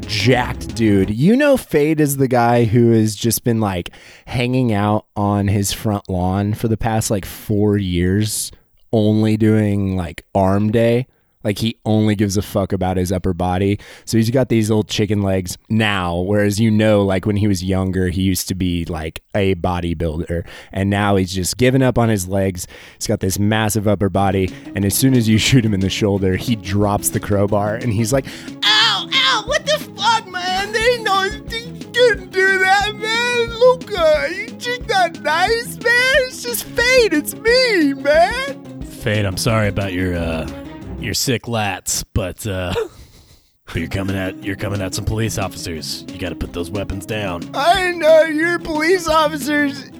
jacked 0.07 0.75
dude. 0.75 1.11
You 1.11 1.37
know, 1.37 1.57
Fade 1.57 2.01
is 2.01 2.17
the 2.17 2.29
guy 2.29 2.65
who 2.65 2.93
has 2.93 3.15
just 3.17 3.45
been 3.45 3.61
like 3.61 3.91
hanging 4.27 4.73
out 4.73 5.07
on 5.17 5.49
his 5.49 5.73
front 5.73 6.09
lawn 6.09 6.55
for 6.55 6.69
the 6.69 6.77
past 6.77 7.11
like 7.11 7.25
four 7.25 7.77
years, 7.77 8.53
only 8.93 9.37
doing 9.37 9.97
like 9.97 10.25
arm 10.35 10.71
day. 10.71 11.07
Like 11.47 11.59
he 11.61 11.79
only 11.85 12.17
gives 12.17 12.37
a 12.37 12.43
fuck 12.43 12.73
about 12.73 12.97
his 12.97 13.13
upper 13.13 13.33
body. 13.33 13.79
So 14.05 14.17
he's 14.19 14.31
got 14.31 14.49
these 14.49 14.69
little 14.69 14.83
chicken 14.83 15.23
legs 15.23 15.57
now, 15.69 16.17
whereas 16.17 16.59
you 16.59 16.73
know, 16.73 17.05
like 17.05 17.25
when 17.25 17.37
he 17.37 17.47
was 17.47 17.63
younger, 17.63 18.09
he 18.09 18.23
used 18.23 18.49
to 18.49 18.57
be 18.57 18.85
like 18.87 19.23
a 19.33 19.55
bodybuilder. 19.55 20.45
And 20.73 20.91
now 20.91 21.15
he's 21.15 21.33
just 21.33 21.57
given 21.57 21.83
up 21.83 21.99
on 21.99 22.09
his 22.09 22.27
legs. 22.27 22.67
He's 22.99 23.07
got 23.07 23.21
this 23.21 23.39
massive 23.39 23.87
upper 23.87 24.09
body. 24.09 24.53
And 24.75 24.85
as 24.85 24.97
soon 24.97 25.15
as 25.15 25.29
you 25.29 25.39
shoot 25.47 25.65
him 25.65 25.73
in 25.73 25.79
the 25.79 25.89
shoulder, 25.89 26.35
he 26.35 26.57
drops 26.57 27.11
the 27.11 27.21
crowbar 27.21 27.77
and 27.77 27.93
he's 27.93 28.13
like, 28.13 28.27
Ow, 28.65 29.09
ow, 29.15 29.43
what 29.47 29.65
the 29.65 29.79
fuck, 29.97 30.27
man? 30.27 30.73
They 30.73 31.01
no 31.05 31.23
you 31.23 31.93
couldn't 31.93 32.33
do 32.33 32.59
that, 32.59 32.93
man. 32.97 33.51
Luca, 33.61 34.35
you 34.35 34.51
just 34.59 34.89
not 34.89 35.21
nice, 35.21 35.77
man. 35.77 36.15
It's 36.27 36.43
just 36.43 36.65
fate. 36.65 37.13
It's 37.13 37.37
me, 37.37 37.93
man. 37.95 38.83
Fade, 38.83 39.25
I'm 39.25 39.37
sorry 39.37 39.69
about 39.69 39.93
your 39.93 40.17
uh 40.17 40.65
your 40.99 41.15
sick 41.15 41.43
lats, 41.43 42.05
but 42.13 42.47
uh 42.47 42.73
but 43.67 43.77
you're 43.77 43.89
coming 43.89 44.17
at 44.17 44.43
you're 44.43 44.57
coming 44.57 44.81
at 44.81 44.95
some 44.95 45.05
police 45.05 45.39
officers. 45.39 46.05
You 46.09 46.19
got 46.19 46.31
to 46.31 46.37
put 46.37 46.53
those 46.53 46.71
weapons 46.71 47.07
down. 47.07 47.49
I 47.55 47.93
know 47.93 48.23
you're 48.23 48.59
police 48.59 49.09
officers. 49.09 49.91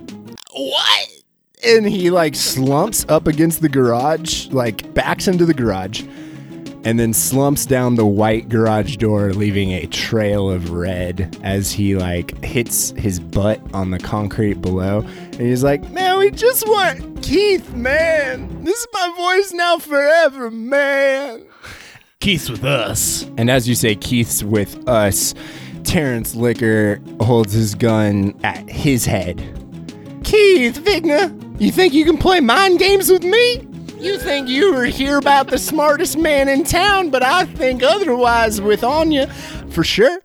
What? 0.53 1.09
And 1.65 1.87
he 1.87 2.11
like 2.11 2.35
slumps 2.35 3.05
up 3.09 3.27
against 3.27 3.61
the 3.63 3.69
garage, 3.69 4.49
like 4.49 4.93
backs 4.95 5.27
into 5.27 5.47
the 5.47 5.55
garage, 5.55 6.03
and 6.87 7.01
then 7.01 7.13
slumps 7.13 7.67
down 7.67 7.97
the 7.97 8.07
white 8.07 8.49
garage 8.49 8.97
door, 8.97 9.33
leaving 9.33 9.73
a 9.73 9.87
trail 9.87 10.49
of 10.49 10.71
red 10.71 11.37
as 11.43 11.73
he 11.73 11.97
like 11.97 12.43
hits 12.45 12.91
his 12.93 13.19
butt 13.19 13.61
on 13.75 13.91
the 13.91 13.99
concrete 13.99 14.63
below. 14.63 15.01
And 15.01 15.41
he's 15.41 15.65
like, 15.65 15.83
Man, 15.91 16.17
we 16.21 16.31
just 16.31 16.65
want 16.69 17.25
Keith, 17.25 17.75
man. 17.75 18.63
This 18.63 18.79
is 18.79 18.87
my 18.93 19.13
voice 19.17 19.53
now 19.53 19.79
forever, 19.79 20.49
man. 20.49 21.45
Keith's 22.21 22.49
with 22.49 22.63
us. 22.63 23.25
And 23.37 23.51
as 23.51 23.69
you 23.69 23.75
say, 23.75 23.97
Keith's 23.97 24.45
with 24.45 24.89
us. 24.89 25.35
Terrence 25.83 26.37
Licker 26.37 27.01
holds 27.21 27.53
his 27.53 27.75
gun 27.75 28.39
at 28.45 28.71
his 28.71 29.05
head. 29.05 29.39
Keith 30.23 30.79
Vigna, 30.79 31.61
you 31.61 31.73
think 31.73 31.95
you 31.95 32.05
can 32.05 32.17
play 32.17 32.39
mind 32.39 32.79
games 32.79 33.11
with 33.11 33.25
me? 33.25 33.67
You 34.07 34.19
think 34.19 34.49
you 34.49 34.73
were 34.73 34.85
here 34.85 35.19
about 35.19 35.49
the 35.49 35.59
smartest 35.59 36.17
man 36.17 36.49
in 36.49 36.63
town, 36.63 37.11
but 37.11 37.25
I 37.25 37.45
think 37.45 37.83
otherwise 37.83 38.61
with 38.61 38.85
Anya. 38.85 39.27
For 39.71 39.83
sure. 39.83 40.21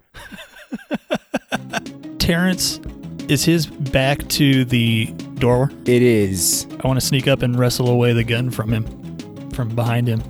Terrence, 2.20 2.80
is 3.28 3.44
his 3.44 3.66
back 3.66 4.20
to 4.30 4.66
the 4.66 5.08
door? 5.40 5.72
It 5.86 6.04
is. 6.04 6.68
I 6.80 6.88
want 6.88 7.00
to 7.00 7.06
sneak 7.06 7.28
up 7.28 7.42
and 7.42 7.58
wrestle 7.58 7.90
away 7.90 8.14
the 8.14 8.24
gun 8.24 8.52
from 8.52 8.72
him, 8.72 9.50
from 9.50 9.70
behind 9.70 10.08
him. 10.08 10.22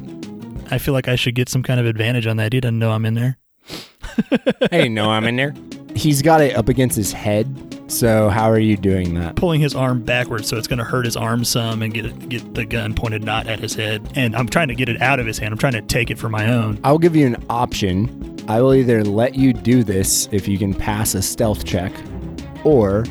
I 0.71 0.77
feel 0.77 0.93
like 0.93 1.09
I 1.09 1.17
should 1.17 1.35
get 1.35 1.49
some 1.49 1.61
kind 1.61 1.77
of 1.77 1.85
advantage 1.85 2.27
on 2.27 2.37
that. 2.37 2.53
He 2.53 2.61
doesn't 2.61 2.79
know 2.79 2.91
I'm 2.91 3.05
in 3.05 3.15
there. 3.15 3.37
I 4.31 4.67
didn't 4.71 4.93
know 4.93 5.09
I'm 5.09 5.25
in 5.25 5.35
there. 5.35 5.53
He's 5.93 6.21
got 6.21 6.39
it 6.39 6.55
up 6.55 6.69
against 6.69 6.95
his 6.95 7.11
head. 7.11 7.70
So 7.91 8.30
how 8.30 8.49
are 8.49 8.60
you 8.60 8.77
doing 8.77 9.15
that? 9.15 9.36
Pulling 9.36 9.60
his 9.60 9.75
arm 9.75 10.01
backwards, 10.01 10.47
so 10.47 10.58
it's 10.58 10.67
going 10.67 10.80
to 10.80 10.86
hurt 10.86 11.04
his 11.04 11.17
arm 11.17 11.43
some, 11.43 11.82
and 11.82 11.93
get 11.93 12.30
get 12.30 12.54
the 12.54 12.65
gun 12.65 12.95
pointed 12.95 13.23
not 13.23 13.47
at 13.47 13.60
his 13.60 13.75
head. 13.75 14.13
And 14.15 14.34
I'm 14.34 14.47
trying 14.47 14.69
to 14.69 14.75
get 14.75 14.88
it 14.88 15.01
out 15.01 15.19
of 15.19 15.25
his 15.25 15.38
hand. 15.38 15.51
I'm 15.51 15.58
trying 15.58 15.73
to 15.73 15.82
take 15.82 16.10
it 16.10 16.17
for 16.17 16.30
my 16.30 16.47
own. 16.51 16.80
I'll 16.86 16.97
give 16.97 17.17
you 17.17 17.27
an 17.27 17.43
option. 17.49 18.38
I 18.47 18.62
will 18.62 18.73
either 18.73 19.04
let 19.04 19.36
you 19.36 19.51
do 19.51 19.84
this 19.84 20.30
if 20.32 20.47
you 20.47 20.58
can 20.58 20.73
pass 20.73 21.15
a 21.15 21.21
stealth 21.21 21.65
check, 21.65 21.91
or 22.63 23.04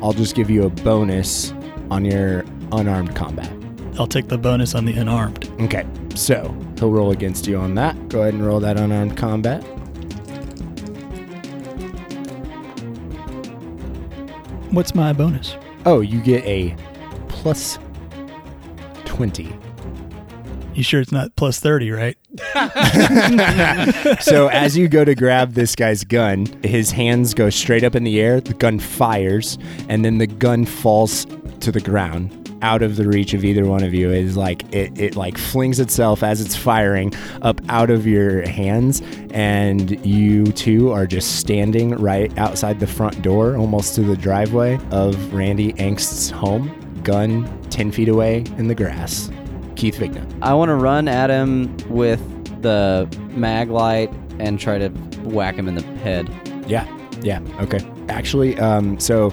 I'll 0.00 0.12
just 0.12 0.36
give 0.36 0.48
you 0.48 0.62
a 0.62 0.70
bonus 0.70 1.52
on 1.90 2.04
your 2.04 2.44
unarmed 2.70 3.16
combat. 3.16 3.52
I'll 3.98 4.06
take 4.06 4.28
the 4.28 4.38
bonus 4.38 4.76
on 4.76 4.84
the 4.84 4.92
unarmed. 4.92 5.50
Okay, 5.60 5.84
so 6.14 6.56
he'll 6.78 6.92
roll 6.92 7.10
against 7.10 7.48
you 7.48 7.58
on 7.58 7.74
that. 7.74 8.08
Go 8.08 8.22
ahead 8.22 8.34
and 8.34 8.46
roll 8.46 8.60
that 8.60 8.78
unarmed 8.78 9.16
combat. 9.16 9.66
What's 14.70 14.94
my 14.94 15.12
bonus? 15.12 15.56
Oh, 15.84 16.00
you 16.00 16.20
get 16.20 16.44
a 16.44 16.76
plus 17.28 17.78
20. 19.04 19.52
You 20.74 20.82
sure 20.84 21.00
it's 21.00 21.10
not 21.10 21.34
plus 21.34 21.58
30, 21.58 21.90
right? 21.90 22.16
so 24.22 24.46
as 24.48 24.76
you 24.76 24.86
go 24.88 25.04
to 25.04 25.16
grab 25.16 25.54
this 25.54 25.74
guy's 25.74 26.04
gun, 26.04 26.46
his 26.62 26.92
hands 26.92 27.34
go 27.34 27.50
straight 27.50 27.82
up 27.82 27.96
in 27.96 28.04
the 28.04 28.20
air, 28.20 28.40
the 28.40 28.54
gun 28.54 28.78
fires, 28.78 29.58
and 29.88 30.04
then 30.04 30.18
the 30.18 30.28
gun 30.28 30.64
falls 30.64 31.26
to 31.58 31.72
the 31.72 31.80
ground 31.80 32.39
out 32.62 32.82
of 32.82 32.96
the 32.96 33.06
reach 33.06 33.34
of 33.34 33.44
either 33.44 33.64
one 33.64 33.82
of 33.82 33.94
you 33.94 34.10
is 34.10 34.36
like 34.36 34.62
it, 34.74 34.98
it 34.98 35.16
like 35.16 35.38
flings 35.38 35.80
itself 35.80 36.22
as 36.22 36.40
it's 36.40 36.56
firing 36.56 37.12
up 37.42 37.60
out 37.68 37.90
of 37.90 38.06
your 38.06 38.46
hands 38.48 39.02
and 39.30 40.04
you 40.04 40.46
two 40.52 40.90
are 40.90 41.06
just 41.06 41.38
standing 41.38 41.90
right 41.96 42.36
outside 42.38 42.80
the 42.80 42.86
front 42.86 43.20
door 43.22 43.56
almost 43.56 43.94
to 43.94 44.02
the 44.02 44.16
driveway 44.16 44.78
of 44.90 45.32
randy 45.32 45.72
angst's 45.78 46.30
home 46.30 46.68
gun 47.02 47.48
10 47.70 47.92
feet 47.92 48.08
away 48.08 48.44
in 48.58 48.68
the 48.68 48.74
grass 48.74 49.30
keith 49.76 49.96
vigna 49.96 50.26
I 50.42 50.54
want 50.54 50.68
to 50.68 50.74
run 50.74 51.08
at 51.08 51.30
him 51.30 51.76
with 51.88 52.20
the 52.62 53.08
mag 53.30 53.70
light 53.70 54.10
and 54.38 54.58
try 54.58 54.78
to 54.78 54.88
whack 55.24 55.54
him 55.54 55.68
in 55.68 55.74
the 55.74 55.82
head. 55.98 56.28
Yeah, 56.66 56.86
yeah, 57.22 57.40
okay. 57.60 57.80
Actually, 58.08 58.58
um, 58.58 58.98
so 58.98 59.32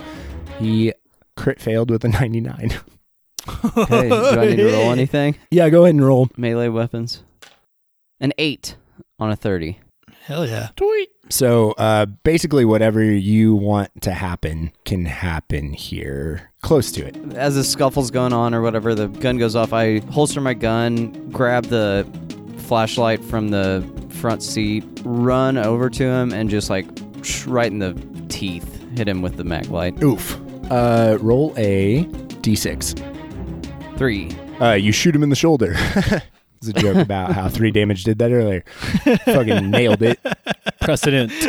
he 0.59 0.93
crit 1.35 1.59
failed 1.59 1.89
with 1.89 2.03
a 2.05 2.09
99. 2.09 2.71
Okay, 3.77 4.09
do 4.09 4.15
I 4.15 4.45
need 4.45 4.55
to 4.57 4.71
roll 4.71 4.91
anything? 4.91 5.35
yeah, 5.51 5.69
go 5.69 5.83
ahead 5.83 5.95
and 5.95 6.05
roll. 6.05 6.27
Melee 6.37 6.69
weapons. 6.69 7.23
An 8.19 8.33
eight 8.37 8.75
on 9.19 9.31
a 9.31 9.35
thirty. 9.35 9.79
Hell 10.25 10.45
yeah. 10.45 10.69
Tweet. 10.75 11.09
So 11.29 11.71
uh, 11.73 12.05
basically, 12.05 12.65
whatever 12.65 13.01
you 13.03 13.55
want 13.55 14.01
to 14.01 14.11
happen 14.11 14.71
can 14.85 15.05
happen 15.05 15.73
here, 15.73 16.51
close 16.61 16.91
to 16.93 17.05
it. 17.05 17.15
As 17.33 17.55
the 17.55 17.63
scuffle's 17.63 18.11
going 18.11 18.33
on 18.33 18.53
or 18.53 18.61
whatever, 18.61 18.93
the 18.95 19.07
gun 19.07 19.37
goes 19.37 19.55
off. 19.55 19.71
I 19.73 19.99
holster 19.99 20.41
my 20.41 20.53
gun, 20.53 21.29
grab 21.31 21.65
the 21.65 22.05
flashlight 22.57 23.23
from 23.23 23.49
the 23.49 23.85
front 24.09 24.43
seat, 24.43 24.83
run 25.03 25.57
over 25.57 25.89
to 25.89 26.03
him, 26.03 26.33
and 26.33 26.49
just 26.49 26.69
like 26.69 26.85
right 27.45 27.71
in 27.71 27.79
the 27.79 27.93
teeth, 28.29 28.81
hit 28.97 29.07
him 29.07 29.21
with 29.21 29.37
the 29.37 29.43
mag 29.43 29.67
light. 29.67 30.01
Oof. 30.03 30.37
Uh, 30.71 31.17
roll 31.21 31.53
a 31.57 32.03
d6. 32.41 33.16
Three. 33.97 34.31
Uh, 34.59 34.73
you 34.73 34.91
shoot 34.91 35.15
him 35.15 35.23
in 35.23 35.29
the 35.29 35.35
shoulder. 35.35 35.73
it's 35.77 36.67
a 36.67 36.73
joke 36.73 36.97
about 36.97 37.33
how 37.33 37.49
three 37.49 37.71
damage 37.71 38.03
did 38.03 38.19
that 38.19 38.31
earlier. 38.31 38.63
Fucking 39.25 39.69
nailed 39.69 40.01
it. 40.01 40.19
Precedent. 40.81 41.31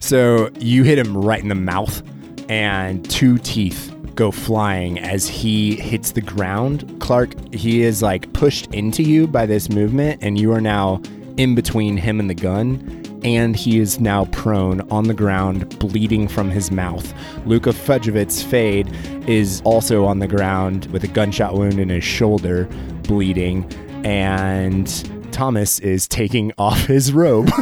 So 0.00 0.50
you 0.58 0.84
hit 0.84 0.98
him 0.98 1.16
right 1.16 1.42
in 1.42 1.48
the 1.48 1.54
mouth, 1.54 2.02
and 2.48 3.08
two 3.10 3.38
teeth 3.38 3.94
go 4.14 4.30
flying 4.30 4.98
as 4.98 5.28
he 5.28 5.76
hits 5.76 6.12
the 6.12 6.20
ground. 6.20 6.98
Clark, 7.00 7.54
he 7.54 7.82
is 7.82 8.02
like 8.02 8.32
pushed 8.32 8.72
into 8.74 9.02
you 9.02 9.26
by 9.26 9.46
this 9.46 9.68
movement, 9.68 10.22
and 10.22 10.38
you 10.38 10.52
are 10.52 10.60
now 10.60 11.02
in 11.36 11.54
between 11.54 11.96
him 11.96 12.20
and 12.20 12.28
the 12.28 12.34
gun. 12.34 13.02
And 13.22 13.56
he 13.56 13.78
is 13.78 13.98
now 14.00 14.26
prone 14.26 14.80
on 14.90 15.04
the 15.04 15.14
ground, 15.14 15.78
bleeding 15.78 16.28
from 16.28 16.50
his 16.50 16.70
mouth. 16.70 17.12
Luka 17.46 17.70
Fudjovitz 17.70 18.44
Fade 18.44 18.88
is 19.28 19.60
also 19.64 20.04
on 20.04 20.20
the 20.20 20.28
ground 20.28 20.86
with 20.86 21.02
a 21.04 21.08
gunshot 21.08 21.54
wound 21.54 21.80
in 21.80 21.88
his 21.88 22.04
shoulder, 22.04 22.66
bleeding. 23.02 23.70
And 24.04 24.86
Thomas 25.32 25.78
is 25.80 26.06
taking 26.06 26.52
off 26.58 26.86
his 26.86 27.12
robe. 27.12 27.50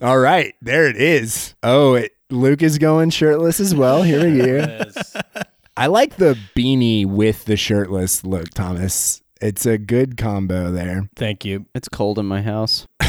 All 0.00 0.18
right, 0.18 0.54
there 0.62 0.88
it 0.88 0.96
is. 0.96 1.54
Oh, 1.62 1.94
it, 1.94 2.12
Luke 2.30 2.62
is 2.62 2.78
going 2.78 3.10
shirtless 3.10 3.58
as 3.58 3.74
well. 3.74 4.02
Here 4.02 4.24
we 4.24 4.38
go. 4.38 4.84
I 5.76 5.86
like 5.86 6.16
the 6.16 6.36
beanie 6.56 7.06
with 7.06 7.44
the 7.44 7.56
shirtless 7.56 8.24
look, 8.24 8.50
Thomas. 8.50 9.22
It's 9.40 9.66
a 9.66 9.78
good 9.78 10.16
combo 10.16 10.70
there. 10.72 11.08
Thank 11.16 11.44
you. 11.44 11.66
It's 11.74 11.88
cold 11.88 12.18
in 12.18 12.26
my 12.26 12.42
house. 12.42 12.86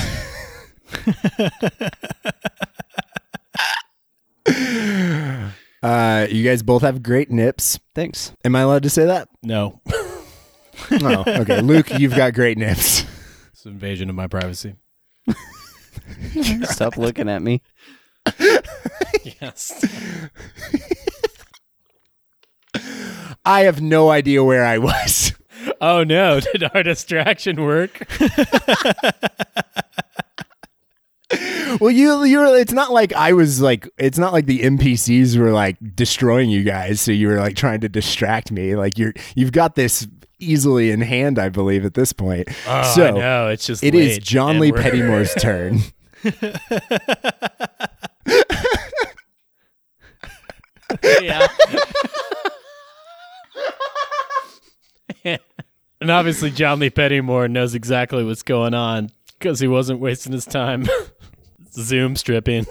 Uh, 5.82 6.28
you 6.30 6.44
guys 6.44 6.62
both 6.62 6.82
have 6.82 7.02
great 7.02 7.32
nips. 7.32 7.80
Thanks. 7.96 8.34
Am 8.44 8.54
I 8.54 8.62
allowed 8.62 8.84
to 8.84 8.90
say 8.90 9.06
that? 9.06 9.30
No. 9.44 9.82
Oh, 10.92 11.24
okay. 11.28 11.60
Luke, 11.62 12.00
you've 12.00 12.16
got 12.16 12.34
great 12.34 12.58
nips. 12.58 13.04
It's 13.52 13.66
an 13.66 13.74
invasion 13.74 14.10
of 14.10 14.16
my 14.16 14.28
privacy. 14.28 14.76
Stop 16.64 16.98
looking 16.98 17.28
at 17.30 17.42
me. 17.42 17.62
Yes. 19.42 19.86
I 23.46 23.62
have 23.62 23.82
no 23.82 24.10
idea 24.10 24.42
where 24.44 24.66
I 24.66 24.78
was. 24.78 25.34
Oh 25.82 26.04
no, 26.04 26.40
did 26.54 26.64
our 26.74 26.84
distraction 26.84 27.64
work? 27.64 28.08
well, 31.80 31.92
you 31.92 32.24
you 32.24 32.40
were. 32.40 32.58
It's 32.58 32.74
not 32.74 32.92
like 32.92 33.14
I 33.14 33.34
was 33.34 33.62
like. 33.62 33.88
It's 33.98 34.18
not 34.18 34.34
like 34.34 34.46
the 34.46 34.62
NPCs 34.62 35.38
were 35.38 35.52
like 35.52 35.78
destroying 35.96 36.50
you 36.50 36.64
guys. 36.64 37.02
So 37.02 37.12
you 37.12 37.28
were 37.28 37.40
like 37.40 37.56
trying 37.56 37.82
to 37.82 37.90
distract 37.90 38.52
me. 38.52 38.76
Like 38.76 38.98
you're 38.98 39.14
you've 39.36 39.52
got 39.52 39.76
this 39.76 40.08
easily 40.40 40.92
in 40.92 41.02
hand, 41.02 41.38
I 41.38 41.50
believe, 41.50 41.86
at 41.86 41.94
this 41.94 42.14
point. 42.14 42.48
Oh, 42.68 42.94
so 42.96 43.08
I 43.08 43.12
know. 43.12 43.48
It's 43.50 43.66
just 43.66 43.84
it 43.84 43.96
is 43.96 44.18
John 44.20 44.60
Lee 44.60 44.72
Pettymore's 44.72 45.34
turn. 45.36 45.80
yeah. 51.22 51.48
and 56.02 56.12
obviously, 56.12 56.52
John 56.52 56.80
Lee 56.80 56.90
Pettymore 56.90 57.50
knows 57.50 57.76
exactly 57.76 58.24
what's 58.24 58.44
going 58.44 58.74
on 58.74 59.12
because 59.38 59.60
he 59.60 59.68
wasn't 59.68 60.00
wasting 60.00 60.34
his 60.34 60.46
time 60.46 60.88
Zoom 61.72 62.16
stripping. 62.16 62.66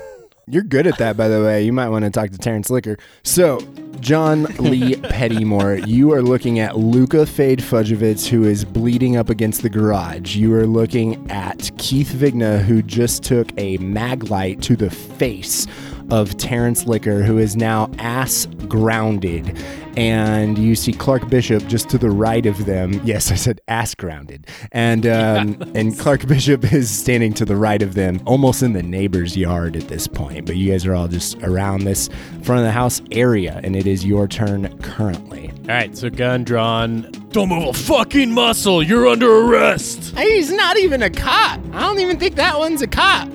You're 0.50 0.62
good 0.62 0.86
at 0.86 0.96
that, 0.96 1.16
by 1.16 1.28
the 1.28 1.40
way. 1.40 1.62
You 1.62 1.74
might 1.74 1.90
want 1.90 2.06
to 2.06 2.10
talk 2.10 2.30
to 2.30 2.38
Terrence 2.38 2.70
Licker. 2.70 2.96
So, 3.22 3.60
John 4.00 4.44
Lee 4.58 4.94
Pettymore, 4.96 5.86
you 5.86 6.12
are 6.14 6.22
looking 6.22 6.58
at 6.58 6.78
Luca 6.78 7.26
Fade 7.26 7.58
Fudjovitz, 7.58 8.26
who 8.26 8.44
is 8.44 8.64
bleeding 8.64 9.16
up 9.16 9.28
against 9.28 9.60
the 9.60 9.68
garage. 9.68 10.36
You 10.36 10.54
are 10.54 10.66
looking 10.66 11.30
at 11.30 11.70
Keith 11.76 12.12
Vigna, 12.12 12.62
who 12.62 12.80
just 12.80 13.22
took 13.22 13.48
a 13.58 13.76
mag 13.78 14.30
light 14.30 14.62
to 14.62 14.74
the 14.74 14.88
face 14.88 15.66
of 16.10 16.36
Terrence 16.36 16.86
Licker, 16.86 17.22
who 17.22 17.38
is 17.38 17.56
now 17.56 17.90
ass 17.98 18.46
grounded. 18.68 19.58
And 19.96 20.56
you 20.58 20.76
see 20.76 20.92
Clark 20.92 21.28
Bishop 21.28 21.66
just 21.66 21.88
to 21.90 21.98
the 21.98 22.10
right 22.10 22.46
of 22.46 22.66
them. 22.66 23.00
Yes, 23.04 23.32
I 23.32 23.34
said 23.34 23.60
ass 23.66 23.94
grounded. 23.96 24.46
And 24.70 25.06
um, 25.06 25.60
and 25.74 25.98
Clark 25.98 26.26
Bishop 26.26 26.72
is 26.72 26.88
standing 26.88 27.32
to 27.34 27.44
the 27.44 27.56
right 27.56 27.82
of 27.82 27.94
them, 27.94 28.20
almost 28.24 28.62
in 28.62 28.74
the 28.74 28.82
neighbor's 28.82 29.36
yard 29.36 29.76
at 29.76 29.88
this 29.88 30.06
point. 30.06 30.46
But 30.46 30.56
you 30.56 30.70
guys 30.70 30.86
are 30.86 30.94
all 30.94 31.08
just 31.08 31.36
around 31.42 31.82
this 31.84 32.08
front 32.42 32.60
of 32.60 32.64
the 32.64 32.72
house 32.72 33.02
area, 33.10 33.60
and 33.64 33.74
it 33.74 33.86
is 33.86 34.04
your 34.04 34.28
turn 34.28 34.76
currently. 34.78 35.50
All 35.62 35.74
right, 35.74 35.96
so 35.96 36.08
gun 36.08 36.44
drawn. 36.44 37.10
Don't 37.30 37.48
move 37.48 37.68
a 37.68 37.72
fucking 37.72 38.30
muscle. 38.32 38.82
You're 38.82 39.06
under 39.08 39.30
arrest. 39.30 40.16
He's 40.16 40.50
not 40.52 40.78
even 40.78 41.02
a 41.02 41.10
cop. 41.10 41.60
I 41.72 41.80
don't 41.80 41.98
even 41.98 42.18
think 42.18 42.36
that 42.36 42.58
one's 42.58 42.82
a 42.82 42.86
cop. 42.86 43.28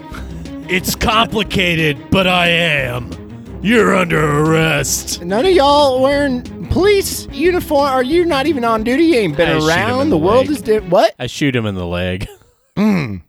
It's 0.73 0.95
complicated, 0.95 2.09
but 2.09 2.25
I 2.25 2.47
am. 2.47 3.11
You're 3.61 3.95
under 3.95 4.39
arrest. 4.39 5.21
None 5.21 5.45
of 5.45 5.51
y'all 5.51 6.01
wearing 6.01 6.41
police 6.69 7.27
uniform. 7.27 7.85
Are 7.85 8.01
you 8.01 8.25
not 8.25 8.47
even 8.47 8.65
on 8.65 8.83
duty? 8.83 9.03
You 9.03 9.15
ain't 9.17 9.37
been 9.37 9.49
I 9.49 9.59
shoot 9.59 9.65
him 9.65 9.69
around. 9.69 10.09
The, 10.09 10.17
the 10.17 10.17
world 10.17 10.47
leg. 10.47 10.49
is 10.49 10.61
di- 10.63 10.79
what? 10.79 11.13
I 11.19 11.27
shoot 11.27 11.55
him 11.55 11.67
in 11.67 11.75
the 11.75 11.85
leg. 11.85 12.27
no, 12.75 13.21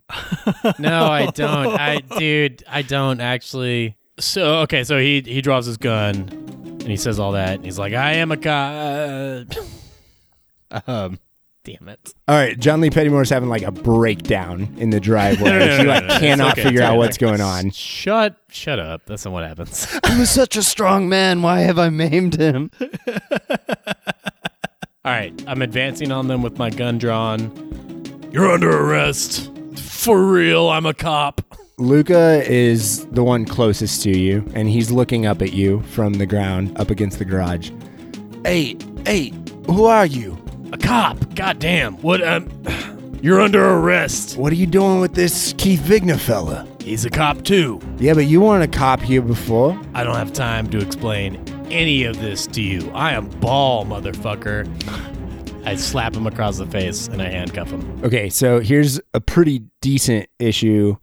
I 0.79 1.31
don't. 1.35 1.79
I 1.79 2.01
dude, 2.19 2.65
I 2.67 2.81
don't 2.81 3.21
actually. 3.21 3.99
So 4.19 4.61
okay, 4.61 4.83
so 4.83 4.99
he 4.99 5.21
he 5.21 5.43
draws 5.43 5.67
his 5.67 5.77
gun 5.77 6.15
and 6.15 6.89
he 6.89 6.97
says 6.97 7.21
all 7.21 7.33
that. 7.33 7.57
And 7.57 7.65
he's 7.67 7.79
like, 7.79 7.93
"I 7.93 8.15
am 8.15 8.33
a 8.33 8.39
cop." 8.39 9.49
um, 10.89 11.19
damn 11.65 11.89
it. 11.89 12.15
All 12.29 12.37
right, 12.37 12.59
John 12.59 12.81
Lee 12.81 12.91
Pettymore's 12.91 13.31
having 13.31 13.49
like 13.49 13.63
a 13.63 13.73
breakdown 13.73 14.75
in 14.79 14.91
the 14.91 15.01
driveway. 15.01 15.51
No, 15.51 15.59
no, 15.59 15.67
no, 15.67 15.77
he 15.79 15.85
like 15.85 16.05
no, 16.05 16.09
no. 16.09 16.21
Cannot 16.21 16.53
okay, 16.53 16.63
figure 16.63 16.83
out 16.83 16.99
what's 16.99 17.17
going 17.17 17.41
on. 17.41 17.71
Shut 17.71 18.37
shut 18.51 18.79
up. 18.79 19.07
That's 19.07 19.25
not 19.25 19.33
what 19.33 19.45
happens. 19.45 19.89
I'm 20.05 20.27
such 20.27 20.57
a 20.57 20.63
strong 20.63 21.09
man. 21.09 21.43
Why 21.43 21.61
have 21.61 21.79
I 21.79 21.89
maimed 21.89 22.39
him? 22.39 22.71
all 22.81 22.87
right, 25.05 25.33
I'm 25.47 25.63
advancing 25.63 26.13
on 26.13 26.29
them 26.29 26.43
with 26.43 26.59
my 26.59 26.71
gun 26.71 26.99
drawn. 26.99 27.51
You're 28.31 28.51
under 28.51 28.71
arrest. 28.71 29.51
For 29.77 30.27
real, 30.31 30.69
I'm 30.69 30.87
a 30.87 30.95
cop. 30.95 31.41
Luca 31.79 32.43
is 32.49 33.07
the 33.07 33.25
one 33.25 33.45
closest 33.45 34.03
to 34.03 34.17
you, 34.17 34.49
and 34.55 34.69
he's 34.69 34.91
looking 34.91 35.27
up 35.27 35.43
at 35.43 35.53
you 35.53 35.81
from 35.83 36.15
the 36.15 36.27
ground 36.27 36.77
up 36.79 36.91
against 36.91 37.19
the 37.19 37.25
garage. 37.25 37.71
Hey, 38.45 38.77
hey, 39.07 39.33
who 39.67 39.87
are 39.87 40.07
you? 40.07 40.44
A 40.75 40.77
cop. 40.77 41.37
Goddamn. 41.37 41.95
What 42.03 42.21
um 42.27 42.49
You're 43.23 43.41
under 43.41 43.65
arrest. 43.65 44.37
What 44.37 44.53
are 44.53 44.57
you 44.57 44.67
doing 44.67 45.01
with 45.01 45.15
this 45.15 45.55
Keith 45.57 45.79
Vigna 45.79 46.19
fella? 46.19 46.67
He's 46.81 47.05
a 47.05 47.11
cop 47.11 47.45
too. 47.45 47.81
Yeah, 47.99 48.15
but 48.15 48.27
you 48.27 48.41
weren't 48.41 48.65
a 48.65 48.77
cop 48.77 49.01
here 49.01 49.23
before. 49.23 49.81
I 49.95 50.03
don't 50.03 50.17
have 50.17 50.33
time 50.33 50.69
to 50.71 50.79
explain 50.79 51.37
any 51.71 52.03
of 52.03 52.19
this 52.21 52.49
to 52.49 52.61
you. 52.61 52.91
I 52.91 53.13
am 53.13 53.29
ball, 53.39 53.87
motherfucker. 53.87 54.67
I 55.65 55.77
slap 55.77 56.17
him 56.17 56.27
across 56.27 56.59
the 56.59 56.67
face 56.67 57.07
and 57.07 57.23
I 57.23 57.29
handcuff 57.29 57.71
him. 57.71 58.01
Okay, 58.03 58.29
so 58.29 58.59
here's 58.59 59.01
a 59.15 59.21
pretty 59.21 59.63
decent 59.81 60.29
issue. 60.41 60.97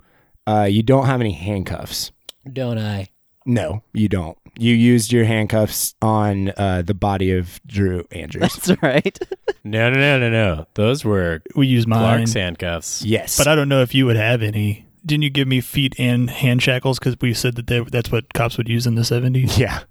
Uh, 0.46 0.68
you 0.70 0.84
don't 0.84 1.06
have 1.06 1.22
any 1.22 1.32
handcuffs. 1.32 2.12
Don't 2.52 2.78
I? 2.78 3.08
No, 3.46 3.84
you 3.94 4.08
don't. 4.08 4.38
You 4.58 4.74
used 4.74 5.12
your 5.12 5.24
handcuffs 5.26 5.96
on 6.02 6.52
uh, 6.58 6.84
the 6.86 6.94
body 6.94 7.32
of 7.32 7.60
Drew 7.66 8.06
Andrews. 8.12 8.54
That's 8.56 8.82
right. 8.82 9.18
No, 9.64 9.92
no, 9.92 10.00
no, 10.00 10.18
no, 10.20 10.30
no. 10.32 10.66
Those 10.74 11.06
were 11.06 11.44
We 11.56 11.68
use 11.68 11.86
mine. 11.86 12.00
Clark's 12.00 12.34
handcuffs. 12.34 13.04
yes, 13.04 13.38
But 13.38 13.48
I 13.48 13.54
don't 13.54 13.70
know 13.70 13.84
if 13.84 13.94
you 13.94 14.08
would 14.08 14.16
have 14.16 14.42
any. 14.42 14.88
Didn't 15.06 15.22
you 15.22 15.30
give 15.30 15.48
me 15.48 15.62
feet 15.62 15.94
and 16.00 16.32
hand 16.32 16.64
shackles 16.64 16.98
because 16.98 17.16
we 17.22 17.36
said 17.36 17.56
that 17.58 17.68
they, 17.68 17.80
that's 17.82 18.12
what 18.12 18.34
cops 18.34 18.58
would 18.58 18.68
use 18.68 18.88
in 18.88 18.96
the 18.96 19.04
70s? 19.04 19.58
Yeah. 19.60 19.82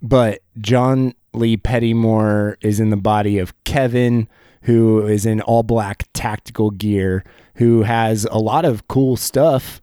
But 0.00 0.40
John 0.58 1.12
Lee 1.34 1.56
Pettymore 1.56 2.56
is 2.60 2.78
in 2.80 2.90
the 2.90 2.96
body 2.96 3.38
of 3.38 3.52
Kevin, 3.64 4.28
who 4.62 5.04
is 5.06 5.26
in 5.26 5.40
all 5.42 5.62
black 5.64 6.06
tactical 6.14 6.70
gear, 6.70 7.24
who 7.56 7.82
has 7.82 8.26
a 8.30 8.38
lot 8.38 8.64
of 8.64 8.86
cool 8.88 9.16
stuff, 9.16 9.80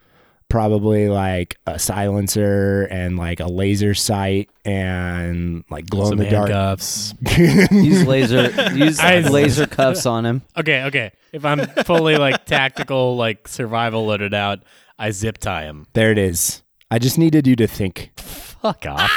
probably 0.49 1.09
like 1.09 1.57
a 1.65 1.77
silencer 1.77 2.83
and 2.89 3.17
like 3.17 3.39
a 3.39 3.47
laser 3.47 3.93
sight 3.93 4.49
and 4.63 5.63
like 5.69 5.87
glow 5.89 6.03
in 6.03 6.07
Some 6.09 6.17
the 6.19 6.29
dark. 6.29 6.49
handcuffs. 6.49 7.13
use 7.71 8.05
laser. 8.05 8.49
Use 8.73 8.99
I- 8.99 9.19
laser 9.19 9.67
cuffs 9.67 10.05
on 10.05 10.25
him. 10.25 10.41
Okay, 10.57 10.83
okay. 10.85 11.11
If 11.33 11.43
I'm 11.45 11.65
fully 11.85 12.17
like 12.17 12.45
tactical, 12.45 13.17
like 13.17 13.47
survival 13.47 14.05
loaded 14.05 14.33
out, 14.33 14.59
I 14.97 15.11
zip 15.11 15.37
tie 15.37 15.63
him. 15.63 15.87
There 15.93 16.11
it 16.11 16.17
is. 16.17 16.63
I 16.89 16.99
just 16.99 17.17
needed 17.17 17.45
you 17.47 17.55
to 17.57 17.67
think. 17.67 18.11
Fuck 18.15 18.85
off. 18.85 19.11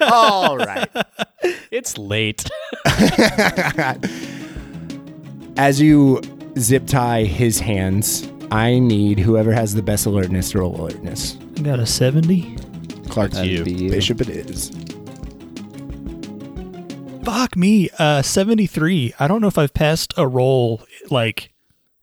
All 0.00 0.56
right. 0.58 0.88
it's 1.70 1.96
late. 1.96 2.44
As 5.56 5.80
you 5.80 6.20
zip 6.58 6.86
tie 6.86 7.24
his 7.24 7.60
hands, 7.60 8.28
I 8.50 8.78
need 8.78 9.18
whoever 9.18 9.52
has 9.52 9.74
the 9.74 9.82
best 9.82 10.06
alertness 10.06 10.50
to 10.52 10.60
roll 10.60 10.80
alertness. 10.80 11.36
I 11.58 11.62
got 11.62 11.78
a 11.80 11.86
70. 11.86 12.56
Clark, 13.08 13.32
That'd 13.32 13.50
you. 13.50 13.64
be 13.64 13.72
you. 13.72 13.90
Bishop 13.90 14.20
it 14.20 14.28
is. 14.28 14.70
Fuck 17.24 17.56
me. 17.56 17.90
Uh, 17.98 18.22
73. 18.22 19.14
I 19.18 19.28
don't 19.28 19.40
know 19.42 19.48
if 19.48 19.58
I've 19.58 19.74
passed 19.74 20.14
a 20.16 20.26
roll 20.26 20.82
like 21.10 21.52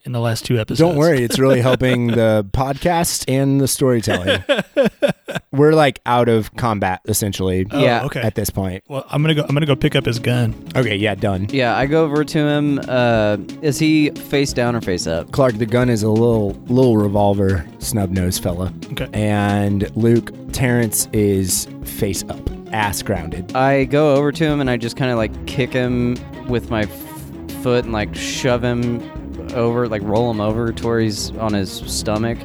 in 0.06 0.12
the 0.12 0.20
last 0.20 0.46
two 0.46 0.58
episodes. 0.60 0.80
Don't 0.80 0.98
worry, 0.98 1.24
it's 1.24 1.40
really 1.40 1.62
helping 1.62 2.08
the 2.22 2.48
podcast 2.52 3.26
and 3.28 3.60
the 3.60 3.68
storytelling. 3.68 4.44
We're 5.52 5.74
like 5.74 6.00
out 6.06 6.28
of 6.30 6.54
combat 6.56 7.02
essentially 7.06 7.66
Oh, 7.72 7.80
Yeah. 7.82 8.04
Okay. 8.06 8.22
at 8.22 8.36
this 8.36 8.50
point. 8.50 8.84
well, 8.88 9.06
I'm 9.10 9.22
gonna 9.22 9.36
go. 9.36 9.42
I'm 9.44 9.54
gonna 9.56 9.66
go 9.66 9.76
pick 9.76 9.96
up 9.96 10.06
his 10.06 10.20
gun. 10.20 10.54
Okay, 10.76 10.96
yeah, 10.96 11.16
done. 11.16 11.48
Yeah, 11.50 11.76
I 11.78 11.86
go 11.86 12.04
over 12.04 12.24
to 12.24 12.38
him. 12.40 12.80
Uh, 12.88 13.38
is 13.62 13.80
he 13.80 14.10
face 14.12 14.54
down 14.54 14.76
or 14.76 14.82
face 14.82 15.08
up? 15.08 15.32
Clark, 15.32 15.58
the 15.58 15.66
gun 15.66 15.90
is 15.90 16.04
a 16.04 16.10
little 16.10 16.52
little 16.68 16.98
revolver 16.98 17.66
snub 17.80 18.12
nose 18.12 18.38
fella. 18.38 18.74
Okay. 18.92 19.08
And 19.14 19.90
Luke, 19.96 20.32
Terrence 20.52 21.08
is 21.14 21.68
face 21.84 22.24
up, 22.30 22.50
ass 22.74 23.02
grounded. 23.02 23.56
I 23.56 23.86
go 23.86 24.16
over 24.16 24.32
to 24.34 24.44
him 24.46 24.60
and 24.62 24.70
I 24.70 24.78
just 24.78 24.98
kind 24.98 25.12
of 25.12 25.18
like 25.18 25.46
kick 25.48 25.72
him 25.72 26.16
with 26.48 26.70
my 26.70 26.82
f- 26.82 27.62
foot 27.64 27.86
and 27.86 27.94
like 27.94 28.14
shove 28.16 28.64
him 28.64 29.25
over, 29.56 29.88
like 29.88 30.02
roll 30.04 30.30
him 30.30 30.40
over 30.42 30.72
to 30.72 30.86
where 30.88 31.00
he's 31.00 31.32
on 31.38 31.54
his 31.54 31.72
stomach. 31.72 32.38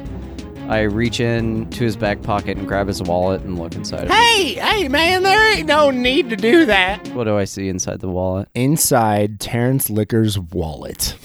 I 0.67 0.83
reach 0.83 1.19
in 1.19 1.69
to 1.71 1.83
his 1.83 1.97
back 1.97 2.21
pocket 2.21 2.57
and 2.57 2.65
grab 2.65 2.87
his 2.87 3.01
wallet 3.01 3.41
and 3.41 3.59
look 3.59 3.75
inside. 3.75 4.03
of 4.03 4.05
it. 4.05 4.11
Hey, 4.11 4.53
hey, 4.53 4.87
man, 4.87 5.21
there 5.21 5.57
ain't 5.57 5.67
no 5.67 5.91
need 5.91 6.29
to 6.29 6.37
do 6.37 6.65
that. 6.65 7.05
What 7.09 7.25
do 7.25 7.37
I 7.37 7.43
see 7.43 7.67
inside 7.67 7.99
the 7.99 8.07
wallet? 8.07 8.47
Inside 8.55 9.39
Terrence 9.41 9.89
Licker's 9.89 10.39
wallet. 10.39 11.15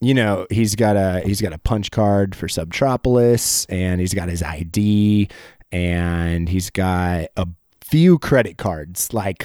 You 0.00 0.14
know, 0.14 0.46
he's 0.50 0.74
got 0.74 0.96
a 0.96 1.20
he's 1.24 1.40
got 1.40 1.52
a 1.52 1.58
punch 1.58 1.90
card 1.90 2.34
for 2.34 2.48
Subtropolis 2.48 3.66
and 3.68 4.00
he's 4.00 4.14
got 4.14 4.28
his 4.28 4.42
ID 4.42 5.28
and 5.70 6.48
he's 6.48 6.70
got 6.70 7.26
a 7.36 7.46
few 7.80 8.18
credit 8.18 8.58
cards, 8.58 9.12
like 9.12 9.44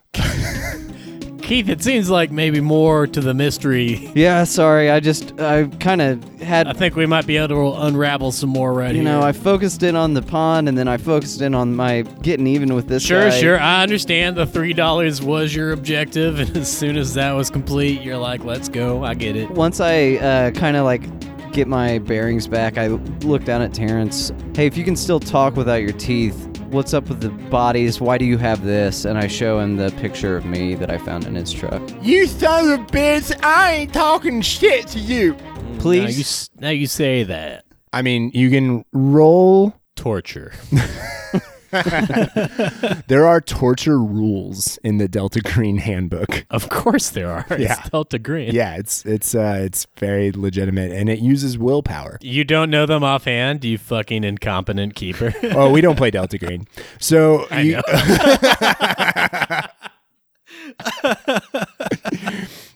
Keith, 1.53 1.68
it 1.68 1.82
seems 1.82 2.09
like 2.09 2.30
maybe 2.32 2.62
more 2.62 3.07
to 3.07 3.20
the 3.20 3.34
mystery. 3.34 4.11
yeah, 4.14 4.42
sorry. 4.44 4.90
I 4.90 5.00
just 5.00 5.38
I 5.38 5.64
kind 5.80 6.00
of 6.00 6.40
had 6.40 6.66
I 6.66 6.72
think 6.72 6.96
we 6.96 7.05
might 7.05 7.26
be 7.26 7.36
able 7.36 7.48
to 7.74 7.82
unravel 7.82 8.32
some 8.32 8.48
more 8.48 8.72
right 8.72 8.94
you 8.94 9.03
here. 9.03 9.05
know, 9.05 9.20
I 9.20 9.32
focused 9.32 9.82
in 9.82 9.94
on 9.94 10.14
the 10.14 10.22
pond, 10.22 10.66
and 10.66 10.78
then 10.78 10.88
I 10.88 10.96
focused 10.96 11.42
in 11.42 11.55
on 11.55 11.76
my 11.76 12.03
getting 12.22 12.46
even 12.46 12.74
with 12.74 12.88
this 12.88 13.03
Sure, 13.03 13.28
guy. 13.28 13.38
sure. 13.38 13.61
I 13.61 13.82
understand 13.82 14.34
the 14.36 14.46
three 14.46 14.72
dollars 14.72 15.20
was 15.20 15.55
your 15.55 15.72
objective, 15.72 16.38
and 16.40 16.57
as 16.57 16.72
soon 16.72 16.96
as 16.96 17.12
that 17.14 17.32
was 17.32 17.50
complete, 17.50 18.00
you're 18.00 18.16
like, 18.16 18.44
"Let's 18.44 18.70
go." 18.70 19.05
I 19.05 19.12
get 19.12 19.36
it. 19.36 19.50
Once 19.50 19.78
I 19.78 20.12
uh, 20.14 20.50
kind 20.53 20.78
of 20.78 20.86
like 20.86 21.03
get 21.53 21.68
my 21.68 21.98
bearings 21.98 22.46
back, 22.48 22.78
I 22.78 22.86
look 22.86 23.44
down 23.44 23.61
at 23.61 23.74
Terrence. 23.74 24.32
Hey, 24.57 24.64
if 24.64 24.78
you 24.78 24.84
can 24.84 24.96
still 24.96 25.20
talk 25.20 25.55
without 25.57 25.82
your 25.82 25.92
teeth, 25.92 26.48
what's 26.73 26.95
up 26.95 27.09
with 27.09 27.20
the 27.20 27.29
bodies? 27.29 28.01
Why 28.01 28.18
do 28.18 28.25
you 28.25 28.39
have 28.39 28.64
this? 28.64 29.05
And 29.05 29.18
I 29.18 29.27
show 29.27 29.59
him 29.61 29.77
the 29.77 29.91
picture 29.93 30.37
of 30.37 30.45
me 30.45 30.75
that 30.77 30.91
I 30.91 30.99
found 30.99 31.27
in 31.27 31.35
his 31.35 31.53
truck. 31.53 31.83
You 32.03 32.27
son 32.27 32.70
of 32.73 32.81
a 32.81 32.85
bitch! 32.85 33.39
I 33.45 33.73
ain't 33.73 33.95
talking 33.95 34.41
shit 34.41 34.87
to 34.89 34.99
you. 34.99 35.35
Mm, 35.35 35.45
now 35.45 35.73
you, 35.75 35.79
Please. 35.81 36.20
s- 36.20 36.51
now 36.59 36.70
you 36.70 36.87
say 36.87 37.25
that 37.25 37.64
I 37.93 38.03
mean, 38.03 38.31
you 38.35 38.51
can 38.51 38.85
roll. 38.93 39.75
torture. 39.97 40.53
There 43.07 43.27
are 43.27 43.41
torture 43.41 43.99
rules 43.99 44.79
in 44.85 44.99
the 44.99 45.09
Delta 45.09 45.41
Green 45.41 45.79
Handbook. 45.79 46.45
Of 46.51 46.68
course 46.68 47.09
there 47.11 47.31
are. 47.31 47.47
Yeah. 47.51 47.79
It's 47.81 47.89
Delta 47.91 48.18
Green. 48.18 48.55
Yeah, 48.55 48.77
it's 48.77 49.05
it's 49.07 49.35
uh 49.35 49.59
it's 49.62 49.87
very 49.99 50.31
legitimate 50.33 50.93
and 50.93 51.09
it 51.09 51.20
uses 51.20 51.57
willpower. 51.59 52.18
You 52.20 52.45
don't 52.45 52.70
know 52.70 52.85
them 52.87 53.03
offhand, 53.03 53.64
you 53.64 53.79
fucking 53.79 54.25
incompetent 54.25 54.95
keeper. 54.95 55.35
Oh, 55.55 55.70
we 55.70 55.81
don't 55.83 55.97
play 55.97 56.11
Delta 56.11 56.39
Green. 56.39 56.66
So 56.99 57.47
I 57.51 57.61
you, 57.61 57.83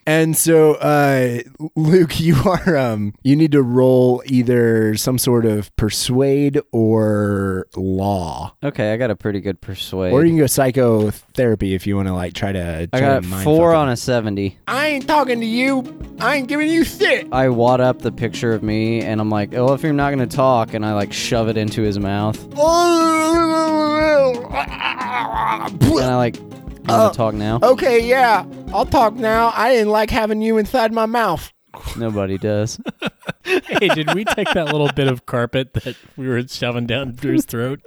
and 0.07 0.37
so 0.37 0.75
uh 0.75 1.41
Luke, 1.75 2.19
you 2.21 2.37
are 2.45 2.77
um 2.77 3.15
you 3.23 3.37
need 3.37 3.53
to 3.53 3.63
roll 3.63 4.23
either 4.27 4.97
some 4.97 5.19
sort 5.19 5.45
of 5.45 5.75
persuade 5.77 6.61
or 6.73 7.67
law. 7.77 8.55
Okay, 8.63 8.93
I 8.93 8.97
got 8.97 9.11
a 9.11 9.17
pretty 9.17 9.41
good 9.41 9.61
persuade. 9.61 10.13
Or 10.13 10.25
you 10.25 10.31
can 10.31 10.39
go 10.39 10.47
psychotherapy 10.47 11.75
if 11.75 11.87
you 11.87 11.97
want 11.97 12.09
to 12.09 12.15
like 12.15 12.35
try 12.35 12.53
to 12.53 12.89
I 12.93 12.99
try 12.99 13.01
got 13.01 13.23
to 13.23 13.29
mind 13.29 13.45
four 13.45 13.73
fuck 13.73 13.79
on 13.79 13.89
a 13.89 13.97
70. 13.97 14.59
I 14.69 14.87
ain't 14.89 15.09
talking 15.09 15.41
to 15.41 15.47
you. 15.47 15.85
I 16.21 16.37
ain't 16.37 16.49
giving 16.49 16.69
you 16.69 16.85
shit. 16.85 17.29
I 17.33 17.49
wad 17.49 17.81
up 17.81 18.01
the 18.01 18.13
picture 18.13 18.53
of 18.53 18.63
me 18.63 19.03
and 19.03 19.21
I'm 19.21 19.29
like, 19.29 19.55
oh, 19.55 19.75
if 19.75 19.83
you're 19.83 19.93
not 19.93 20.15
going 20.15 20.27
to 20.27 20.37
talk, 20.37 20.73
and 20.75 20.85
I 20.85 20.95
like 20.95 21.13
shove 21.13 21.49
it 21.49 21.57
into 21.57 21.83
his 21.83 21.99
mouth. 21.99 22.37
And 25.97 26.05
I 26.05 26.17
like, 26.17 26.37
I'm 26.89 27.01
Oh. 27.01 27.11
to 27.11 27.17
talk 27.17 27.35
now. 27.35 27.59
Okay, 27.63 28.07
yeah. 28.07 28.45
I'll 28.73 28.87
talk 28.87 29.15
now. 29.15 29.53
I 29.55 29.73
didn't 29.73 29.91
like 29.91 30.11
having 30.11 30.41
you 30.43 30.59
inside 30.59 30.93
my 30.93 31.07
mouth. 31.07 31.53
Nobody 31.97 32.39
does. 32.39 32.81
hey, 33.45 33.89
did 33.89 34.15
we 34.15 34.25
take 34.25 34.49
that 34.55 34.67
little 34.73 34.91
bit 34.95 35.09
of 35.09 35.27
carpet 35.27 35.75
that 35.75 35.97
we 36.17 36.27
were 36.27 36.47
shoving 36.49 36.87
down 36.87 37.13
Drew's 37.13 37.45
throat 37.45 37.81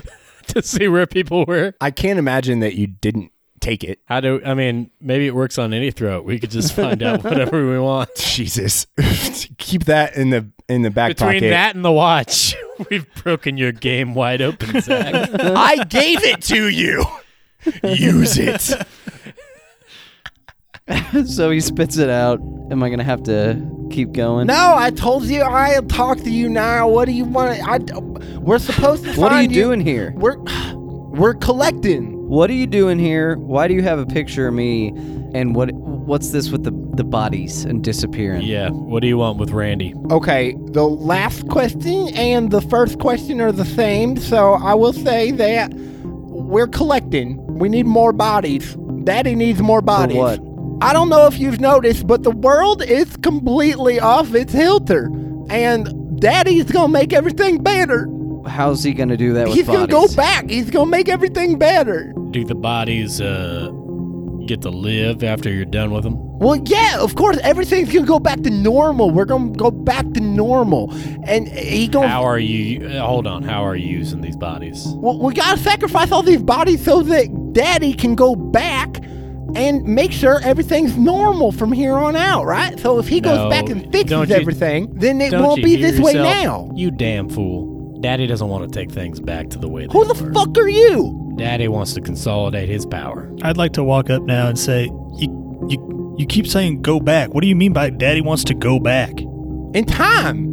to 0.48 0.62
see 0.62 0.88
where 0.88 1.06
people 1.06 1.44
were? 1.46 1.74
I 1.80 1.90
can't 1.90 2.18
imagine 2.18 2.60
that 2.60 2.74
you 2.74 2.86
didn't 2.86 3.32
take 3.60 3.82
it. 3.82 4.00
How 4.06 4.20
do 4.20 4.42
I 4.44 4.52
mean? 4.54 4.90
Maybe 5.00 5.26
it 5.26 5.34
works 5.34 5.56
on 5.58 5.72
any 5.72 5.90
throat. 5.90 6.24
We 6.24 6.38
could 6.38 6.50
just 6.50 6.74
find 6.74 7.02
out 7.02 7.24
whatever 7.24 7.66
we 7.70 7.78
want. 7.78 8.10
Jesus. 8.16 8.86
Keep 9.58 9.84
that 9.84 10.16
in 10.16 10.30
the 10.30 10.46
in 10.68 10.82
the 10.82 10.90
back 10.90 11.16
pocket. 11.16 11.34
Between 11.34 11.40
pocket. 11.40 11.50
that 11.50 11.74
and 11.76 11.84
the 11.84 11.92
watch, 11.92 12.54
we've 12.90 13.06
broken 13.22 13.56
your 13.56 13.72
game 13.72 14.14
wide 14.14 14.42
open, 14.42 14.80
Zach. 14.82 15.30
I 15.40 15.84
gave 15.84 16.22
it 16.24 16.42
to 16.42 16.68
you. 16.68 17.04
Use 17.84 18.38
it. 18.38 18.86
so 21.26 21.50
he 21.50 21.60
spits 21.60 21.98
it 21.98 22.08
out. 22.10 22.40
Am 22.70 22.82
I 22.82 22.88
going 22.88 22.98
to 22.98 23.04
have 23.04 23.22
to 23.24 23.88
keep 23.90 24.12
going? 24.12 24.46
No, 24.46 24.74
I 24.76 24.90
told 24.90 25.24
you 25.24 25.42
I'll 25.42 25.82
talk 25.82 26.18
to 26.18 26.30
you 26.30 26.48
now. 26.48 26.88
What 26.88 27.06
do 27.06 27.12
you 27.12 27.24
want? 27.24 27.60
I 27.66 27.78
we're 28.38 28.58
supposed 28.58 29.04
to 29.04 29.12
What 29.16 29.32
are 29.32 29.42
you 29.42 29.48
find 29.48 29.54
doing 29.54 29.80
here? 29.80 30.12
We're 30.16 30.38
we're 31.10 31.34
collecting. 31.34 32.28
What 32.28 32.48
are 32.50 32.54
you 32.54 32.66
doing 32.66 32.98
here? 32.98 33.36
Why 33.36 33.66
do 33.66 33.74
you 33.74 33.82
have 33.82 33.98
a 33.98 34.06
picture 34.06 34.46
of 34.48 34.54
me? 34.54 34.88
And 35.34 35.54
what 35.54 35.72
what's 35.72 36.30
this 36.30 36.50
with 36.50 36.64
the, 36.64 36.72
the 36.96 37.04
bodies 37.04 37.64
and 37.64 37.84
disappearing? 37.84 38.42
yeah. 38.42 38.70
What 38.70 39.00
do 39.00 39.08
you 39.08 39.18
want 39.18 39.38
with 39.38 39.50
Randy? 39.50 39.94
Okay, 40.10 40.56
the 40.72 40.84
last 40.84 41.48
question 41.48 42.08
and 42.14 42.50
the 42.50 42.62
first 42.62 42.98
question 42.98 43.40
are 43.40 43.52
the 43.52 43.64
same, 43.64 44.16
so 44.16 44.54
I 44.54 44.74
will 44.74 44.92
say 44.92 45.30
that 45.32 45.72
we're 46.50 46.66
collecting. 46.66 47.38
We 47.58 47.68
need 47.68 47.86
more 47.86 48.12
bodies. 48.12 48.76
Daddy 49.04 49.34
needs 49.34 49.60
more 49.60 49.80
bodies. 49.80 50.16
what? 50.16 50.40
I 50.82 50.92
don't 50.92 51.08
know 51.08 51.26
if 51.26 51.38
you've 51.38 51.60
noticed, 51.60 52.06
but 52.06 52.22
the 52.22 52.30
world 52.30 52.82
is 52.82 53.16
completely 53.18 54.00
off 54.00 54.34
its 54.34 54.52
hilter. 54.52 55.06
And 55.50 56.20
Daddy's 56.20 56.70
gonna 56.70 56.88
make 56.92 57.12
everything 57.12 57.62
better. 57.62 58.08
How's 58.46 58.82
he 58.82 58.94
going 58.94 59.10
to 59.10 59.16
do 59.18 59.34
that 59.34 59.48
with 59.48 59.56
He's 59.56 59.66
gonna 59.66 59.86
bodies? 59.86 60.10
go 60.14 60.16
back. 60.16 60.48
He's 60.48 60.70
gonna 60.70 60.90
make 60.90 61.08
everything 61.08 61.58
better. 61.58 62.12
Do 62.30 62.44
the 62.44 62.54
bodies 62.54 63.20
uh, 63.20 63.70
get 64.50 64.62
to 64.62 64.70
live 64.70 65.22
after 65.22 65.48
you're 65.50 65.64
done 65.64 65.90
with 65.92 66.02
them? 66.04 66.16
Well, 66.38 66.56
yeah, 66.64 66.98
of 67.00 67.14
course, 67.14 67.38
everything's 67.42 67.92
gonna 67.92 68.06
go 68.06 68.18
back 68.18 68.40
to 68.42 68.50
normal. 68.50 69.10
We're 69.10 69.24
gonna 69.24 69.52
go 69.52 69.70
back 69.70 70.10
to 70.14 70.20
normal, 70.20 70.92
and 71.24 71.46
he 71.48 71.86
gonna. 71.86 72.08
How 72.08 72.22
are 72.24 72.38
you? 72.38 72.86
uh, 72.86 73.06
Hold 73.06 73.26
on. 73.26 73.42
How 73.42 73.64
are 73.64 73.76
you 73.76 73.88
using 73.88 74.20
these 74.20 74.36
bodies? 74.36 74.84
Well, 74.96 75.18
we 75.18 75.34
gotta 75.34 75.58
sacrifice 75.58 76.10
all 76.12 76.22
these 76.22 76.42
bodies 76.42 76.84
so 76.84 77.02
that 77.02 77.52
Daddy 77.52 77.92
can 77.92 78.14
go 78.14 78.34
back 78.34 78.96
and 79.54 79.82
make 79.84 80.12
sure 80.12 80.40
everything's 80.42 80.96
normal 80.96 81.52
from 81.52 81.72
here 81.72 81.94
on 81.94 82.16
out, 82.16 82.44
right? 82.46 82.78
So 82.80 82.98
if 82.98 83.08
he 83.08 83.20
No, 83.20 83.34
goes 83.36 83.50
back 83.50 83.68
and 83.68 83.90
fixes 83.92 84.28
you- 84.30 84.34
everything, 84.34 84.90
then 84.94 85.20
it 85.20 85.32
won't 85.32 85.62
be 85.62 85.76
this 85.76 85.98
way 86.00 86.14
now. 86.14 86.70
You 86.74 86.90
damn 86.90 87.28
fool. 87.28 87.98
Daddy 88.00 88.26
doesn't 88.26 88.48
want 88.48 88.72
to 88.72 88.78
take 88.78 88.90
things 88.90 89.20
back 89.20 89.50
to 89.50 89.58
the 89.58 89.68
way 89.68 89.86
they 89.86 89.92
Who 89.92 90.04
the 90.06 90.24
were. 90.24 90.32
fuck 90.32 90.56
are 90.56 90.68
you? 90.68 91.29
Daddy 91.40 91.68
wants 91.68 91.94
to 91.94 92.00
consolidate 92.02 92.68
his 92.68 92.84
power. 92.84 93.32
I'd 93.42 93.56
like 93.56 93.72
to 93.72 93.82
walk 93.82 94.10
up 94.10 94.22
now 94.22 94.48
and 94.48 94.58
say, 94.58 94.84
"You, 95.16 95.66
you, 95.70 96.16
you 96.18 96.26
keep 96.26 96.46
saying 96.46 96.82
go 96.82 97.00
back. 97.00 97.32
What 97.32 97.40
do 97.40 97.48
you 97.48 97.56
mean 97.56 97.72
by 97.72 97.88
Daddy 97.90 98.20
wants 98.20 98.44
to 98.44 98.54
go 98.54 98.78
back?" 98.78 99.18
In 99.72 99.84
time. 99.86 100.48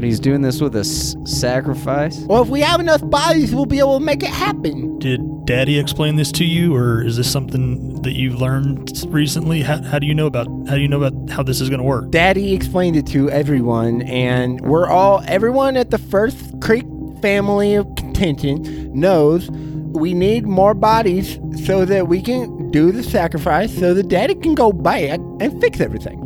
He's 0.00 0.20
doing 0.20 0.42
this 0.42 0.60
with 0.60 0.76
a 0.76 0.80
s- 0.80 1.16
sacrifice. 1.24 2.20
Well, 2.20 2.42
if 2.42 2.48
we 2.48 2.60
have 2.60 2.78
enough 2.78 3.00
bodies, 3.10 3.52
we'll 3.52 3.66
be 3.66 3.80
able 3.80 3.98
to 3.98 4.04
make 4.04 4.22
it 4.22 4.28
happen. 4.28 4.96
Did 5.00 5.20
Daddy 5.44 5.76
explain 5.76 6.14
this 6.14 6.30
to 6.32 6.44
you, 6.44 6.72
or 6.76 7.02
is 7.04 7.16
this 7.16 7.28
something 7.28 8.00
that 8.02 8.12
you've 8.12 8.40
learned 8.40 8.92
recently? 9.08 9.62
How, 9.62 9.82
how 9.82 9.98
do 9.98 10.06
you 10.06 10.14
know 10.14 10.26
about 10.26 10.46
how 10.68 10.76
do 10.76 10.80
you 10.80 10.86
know 10.86 11.02
about 11.02 11.30
how 11.30 11.42
this 11.42 11.60
is 11.60 11.68
going 11.68 11.80
to 11.80 11.84
work? 11.84 12.12
Daddy 12.12 12.54
explained 12.54 12.94
it 12.94 13.06
to 13.08 13.28
everyone, 13.30 14.02
and 14.02 14.60
we're 14.60 14.86
all 14.86 15.20
everyone 15.26 15.76
at 15.76 15.90
the 15.90 15.98
First 15.98 16.60
Creek 16.60 16.86
family 17.20 17.74
of 17.74 17.92
contention 17.96 18.92
knows 18.94 19.50
we 19.92 20.14
need 20.14 20.46
more 20.46 20.74
bodies 20.74 21.38
so 21.64 21.84
that 21.84 22.08
we 22.08 22.20
can 22.22 22.70
do 22.70 22.92
the 22.92 23.02
sacrifice 23.02 23.76
so 23.76 23.94
that 23.94 24.08
Daddy 24.08 24.34
can 24.34 24.54
go 24.54 24.72
back 24.72 25.18
and 25.40 25.60
fix 25.60 25.80
everything. 25.80 26.24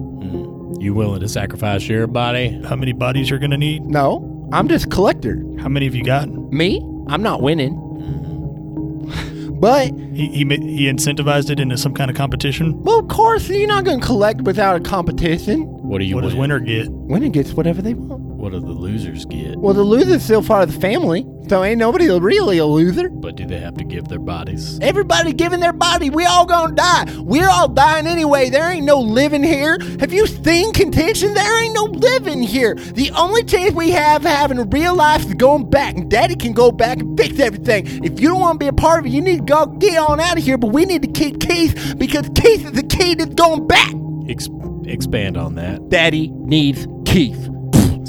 You 0.80 0.94
willing 0.94 1.20
to 1.20 1.28
sacrifice 1.28 1.86
your 1.86 2.08
body? 2.08 2.60
How 2.64 2.74
many 2.74 2.92
bodies 2.92 3.30
you're 3.30 3.38
going 3.38 3.52
to 3.52 3.56
need? 3.58 3.84
No, 3.84 4.48
I'm 4.52 4.66
just 4.66 4.90
collector. 4.90 5.40
How 5.60 5.68
many 5.68 5.86
have 5.86 5.94
you 5.94 6.02
gotten? 6.02 6.50
Me, 6.50 6.80
I'm 7.08 7.22
not 7.22 7.40
winning. 7.40 7.74
Mm-hmm. 7.74 9.48
But 9.62 9.92
He 10.12 10.26
he 10.26 10.38
he 10.44 10.90
incentivized 10.90 11.48
it 11.48 11.60
into 11.60 11.78
some 11.78 11.94
kind 11.94 12.10
of 12.10 12.16
competition. 12.16 12.82
well, 12.82 12.98
of 12.98 13.06
course, 13.06 13.48
you're 13.48 13.68
not 13.68 13.84
gonna 13.84 14.02
collect 14.02 14.40
without 14.40 14.74
a 14.74 14.80
competition. 14.80 15.62
What 15.68 15.98
do 15.98 16.04
you 16.04 16.16
What 16.16 16.24
does 16.24 16.34
winner 16.34 16.58
get? 16.58 16.88
Winner 16.90 17.28
gets 17.28 17.52
whatever 17.52 17.80
they 17.80 17.94
want. 17.94 18.31
What 18.42 18.50
do 18.50 18.58
the 18.58 18.72
losers 18.72 19.24
get? 19.24 19.56
Well, 19.56 19.72
the 19.72 19.84
loser's 19.84 20.24
still 20.24 20.42
part 20.42 20.64
of 20.68 20.74
the 20.74 20.80
family, 20.80 21.24
so 21.48 21.62
ain't 21.62 21.78
nobody 21.78 22.10
really 22.10 22.58
a 22.58 22.66
loser. 22.66 23.08
But 23.08 23.36
do 23.36 23.46
they 23.46 23.60
have 23.60 23.76
to 23.76 23.84
give 23.84 24.08
their 24.08 24.18
bodies? 24.18 24.80
Everybody 24.80 25.32
giving 25.32 25.60
their 25.60 25.72
body. 25.72 26.10
We 26.10 26.24
all 26.24 26.44
gonna 26.44 26.74
die. 26.74 27.04
We're 27.18 27.48
all 27.48 27.68
dying 27.68 28.08
anyway. 28.08 28.50
There 28.50 28.68
ain't 28.68 28.84
no 28.84 28.98
living 28.98 29.44
here. 29.44 29.78
Have 30.00 30.12
you 30.12 30.26
seen 30.26 30.72
contention? 30.72 31.34
There 31.34 31.62
ain't 31.62 31.72
no 31.72 31.84
living 31.84 32.42
here. 32.42 32.74
The 32.74 33.12
only 33.12 33.44
chance 33.44 33.74
we 33.74 33.92
have 33.92 34.24
having 34.24 34.58
a 34.58 34.64
real 34.64 34.96
life 34.96 35.24
is 35.24 35.34
going 35.34 35.70
back. 35.70 35.96
And 35.96 36.10
Daddy 36.10 36.34
can 36.34 36.52
go 36.52 36.72
back 36.72 36.98
and 36.98 37.16
fix 37.16 37.38
everything. 37.38 38.04
If 38.04 38.18
you 38.18 38.28
don't 38.28 38.40
want 38.40 38.58
to 38.58 38.64
be 38.64 38.68
a 38.68 38.72
part 38.72 38.98
of 38.98 39.06
it, 39.06 39.10
you 39.10 39.20
need 39.20 39.38
to 39.38 39.44
go 39.44 39.66
get 39.66 39.96
on 39.98 40.18
out 40.18 40.36
of 40.36 40.42
here. 40.42 40.58
But 40.58 40.72
we 40.72 40.84
need 40.84 41.02
to 41.02 41.12
keep 41.12 41.38
Keith 41.38 41.94
because 41.96 42.28
Keith 42.34 42.64
is 42.64 42.72
the 42.72 42.82
key 42.82 43.14
that's 43.14 43.36
going 43.36 43.68
back. 43.68 43.92
Ex- 44.28 44.48
expand 44.84 45.36
on 45.36 45.54
that. 45.54 45.90
Daddy 45.90 46.32
needs 46.32 46.88
Keith. 47.06 47.48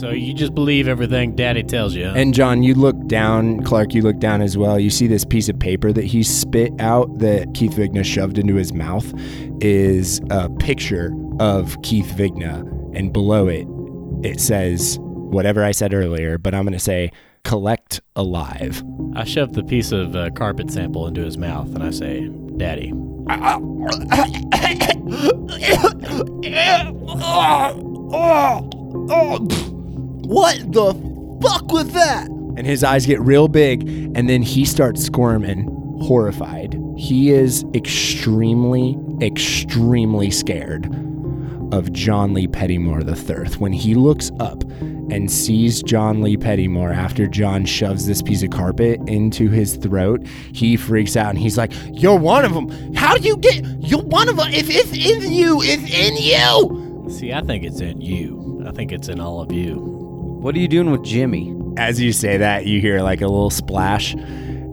So 0.03 0.09
you 0.09 0.33
just 0.33 0.53
believe 0.53 0.89
everything 0.89 1.33
Daddy 1.33 1.63
tells 1.63 1.95
you. 1.95 2.09
huh? 2.09 2.15
And 2.17 2.33
John, 2.33 2.61
you 2.61 2.73
look 2.73 3.07
down, 3.07 3.63
Clark, 3.63 3.93
you 3.93 4.01
look 4.01 4.19
down 4.19 4.41
as 4.41 4.57
well. 4.57 4.77
You 4.77 4.89
see 4.89 5.07
this 5.07 5.23
piece 5.23 5.47
of 5.47 5.57
paper 5.57 5.93
that 5.93 6.03
he 6.03 6.23
spit 6.23 6.73
out 6.81 7.19
that 7.19 7.53
Keith 7.53 7.71
Vigna 7.71 8.03
shoved 8.03 8.37
into 8.37 8.55
his 8.55 8.73
mouth 8.73 9.09
is 9.61 10.19
a 10.29 10.49
picture 10.49 11.13
of 11.39 11.81
Keith 11.83 12.13
Vigna. 12.17 12.69
And 12.93 13.13
below 13.13 13.47
it, 13.47 13.65
it 14.29 14.41
says 14.41 14.97
whatever 14.99 15.63
I 15.63 15.71
said 15.71 15.93
earlier, 15.93 16.37
but 16.37 16.53
I'm 16.53 16.63
going 16.63 16.73
to 16.73 16.79
say 16.79 17.09
collect 17.45 18.01
alive. 18.17 18.83
I 19.15 19.23
shove 19.23 19.53
the 19.53 19.63
piece 19.63 19.93
of 19.93 20.17
uh, 20.17 20.31
carpet 20.31 20.69
sample 20.69 21.07
into 21.07 21.21
his 21.21 21.37
mouth 21.37 21.73
and 21.73 21.81
I 21.81 21.91
say, 21.91 22.27
Daddy. 22.57 22.91
What 30.25 30.71
the 30.71 30.93
fuck 31.41 31.71
was 31.71 31.91
that? 31.93 32.27
And 32.27 32.65
his 32.65 32.83
eyes 32.83 33.05
get 33.05 33.19
real 33.19 33.47
big, 33.47 33.87
and 34.15 34.29
then 34.29 34.41
he 34.41 34.65
starts 34.65 35.03
squirming, 35.03 35.67
horrified. 36.01 36.79
He 36.97 37.31
is 37.31 37.65
extremely, 37.73 38.97
extremely 39.21 40.29
scared 40.31 40.85
of 41.73 41.91
John 41.91 42.33
Lee 42.33 42.47
Pettymore 42.47 43.03
the 43.03 43.15
third. 43.15 43.55
When 43.55 43.73
he 43.73 43.95
looks 43.95 44.29
up 44.39 44.63
and 44.63 45.29
sees 45.29 45.81
John 45.81 46.21
Lee 46.21 46.37
Pettymore 46.37 46.93
after 46.95 47.27
John 47.27 47.65
shoves 47.65 48.05
this 48.05 48.21
piece 48.21 48.43
of 48.43 48.51
carpet 48.51 49.01
into 49.07 49.49
his 49.49 49.75
throat, 49.77 50.25
he 50.53 50.77
freaks 50.77 51.17
out 51.17 51.31
and 51.31 51.39
he's 51.39 51.57
like, 51.57 51.73
You're 51.91 52.19
one 52.19 52.45
of 52.45 52.53
them. 52.53 52.93
How 52.93 53.17
do 53.17 53.27
you 53.27 53.37
get? 53.37 53.65
You're 53.79 54.03
one 54.03 54.29
of 54.29 54.37
them. 54.37 54.49
If 54.51 54.69
it's 54.69 54.91
in 54.91 55.31
you, 55.33 55.61
it's 55.63 55.91
in 55.91 56.15
you. 56.17 57.09
See, 57.09 57.33
I 57.33 57.41
think 57.41 57.63
it's 57.63 57.81
in 57.81 57.99
you. 58.01 58.63
I 58.67 58.71
think 58.71 58.91
it's 58.91 59.07
in 59.09 59.19
all 59.19 59.41
of 59.41 59.51
you. 59.51 60.02
What 60.43 60.55
are 60.55 60.59
you 60.59 60.67
doing 60.67 60.91
with 60.91 61.03
Jimmy? 61.03 61.55
As 61.77 62.01
you 62.01 62.11
say 62.11 62.35
that, 62.35 62.65
you 62.65 62.81
hear 62.81 63.01
like 63.01 63.21
a 63.21 63.27
little 63.27 63.49
splash, 63.49 64.13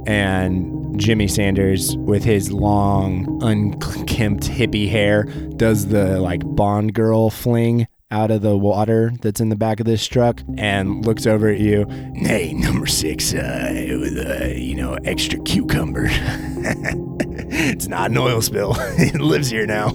and 0.05 0.99
Jimmy 0.99 1.29
Sanders, 1.29 1.97
with 1.97 2.25
his 2.25 2.51
long, 2.51 3.41
unkempt 3.41 4.49
hippie 4.49 4.91
hair, 4.91 5.23
does 5.57 5.87
the 5.87 6.19
like 6.21 6.43
Bond 6.45 6.93
girl 6.93 7.31
fling 7.31 7.87
out 8.11 8.33
of 8.33 8.43
the 8.43 8.57
water 8.57 9.13
that's 9.23 9.41
in 9.41 9.49
the 9.49 9.55
back 9.55 9.79
of 9.79 9.87
this 9.87 10.05
truck 10.09 10.43
and 10.59 11.07
looks 11.07 11.25
over 11.25 11.49
at 11.49 11.61
you. 11.61 11.87
Hey, 12.17 12.53
number 12.53 12.87
six, 12.87 13.33
uh, 13.33 13.71
with 13.91 14.19
uh, 14.19 14.47
you 14.47 14.75
know, 14.75 14.95
extra 15.05 15.39
cucumber. 15.43 16.07
it's 16.11 17.87
not 17.87 18.11
an 18.11 18.19
oil 18.19 18.43
spill. 18.43 18.75
it 18.99 19.21
lives 19.21 19.51
here 19.51 19.67
now. 19.67 19.93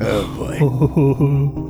oh 0.00 0.26
boy. 0.36 1.68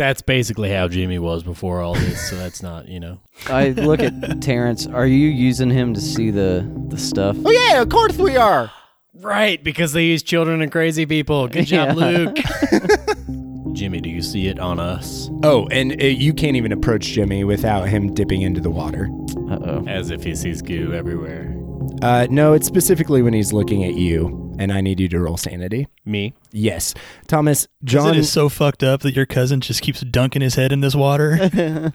That's 0.00 0.22
basically 0.22 0.70
how 0.70 0.88
Jimmy 0.88 1.18
was 1.18 1.42
before 1.42 1.82
all 1.82 1.92
this, 1.92 2.30
so 2.30 2.34
that's 2.36 2.62
not, 2.62 2.88
you 2.88 2.98
know. 2.98 3.20
I 3.48 3.68
look 3.72 4.00
at 4.00 4.40
Terrence. 4.40 4.86
Are 4.86 5.06
you 5.06 5.28
using 5.28 5.68
him 5.68 5.92
to 5.92 6.00
see 6.00 6.30
the 6.30 6.66
the 6.88 6.96
stuff? 6.96 7.36
Oh 7.44 7.50
yeah, 7.50 7.82
of 7.82 7.90
course 7.90 8.16
we 8.16 8.34
are. 8.38 8.72
Right, 9.12 9.62
because 9.62 9.92
they 9.92 10.06
use 10.06 10.22
children 10.22 10.62
and 10.62 10.72
crazy 10.72 11.04
people. 11.04 11.48
Good 11.48 11.66
job, 11.66 11.98
Yeah. 11.98 12.06
Luke. 12.06 12.36
Jimmy, 13.74 14.00
do 14.00 14.08
you 14.08 14.22
see 14.22 14.46
it 14.46 14.58
on 14.58 14.80
us? 14.80 15.28
Oh, 15.42 15.66
and 15.70 15.92
uh, 16.00 16.06
you 16.06 16.32
can't 16.32 16.56
even 16.56 16.72
approach 16.72 17.04
Jimmy 17.04 17.44
without 17.44 17.86
him 17.86 18.14
dipping 18.14 18.40
into 18.40 18.62
the 18.62 18.70
water. 18.70 19.06
Uh 19.50 19.58
oh. 19.66 19.84
As 19.86 20.08
if 20.10 20.24
he 20.24 20.34
sees 20.34 20.62
goo 20.62 20.94
everywhere. 20.94 21.54
Uh, 22.00 22.26
no, 22.30 22.54
it's 22.54 22.66
specifically 22.66 23.20
when 23.20 23.34
he's 23.34 23.52
looking 23.52 23.84
at 23.84 23.96
you, 23.96 24.50
and 24.58 24.72
I 24.72 24.80
need 24.80 24.98
you 24.98 25.08
to 25.10 25.20
roll 25.20 25.36
sanity. 25.36 25.86
Me? 26.10 26.34
Yes, 26.52 26.94
Thomas, 27.28 27.68
John 27.84 28.16
is 28.16 28.30
so 28.30 28.48
fucked 28.48 28.82
up 28.82 29.02
that 29.02 29.14
your 29.14 29.26
cousin 29.26 29.60
just 29.60 29.82
keeps 29.82 30.00
dunking 30.00 30.42
his 30.42 30.56
head 30.56 30.72
in 30.72 30.80
this 30.80 30.94
water. 30.94 31.48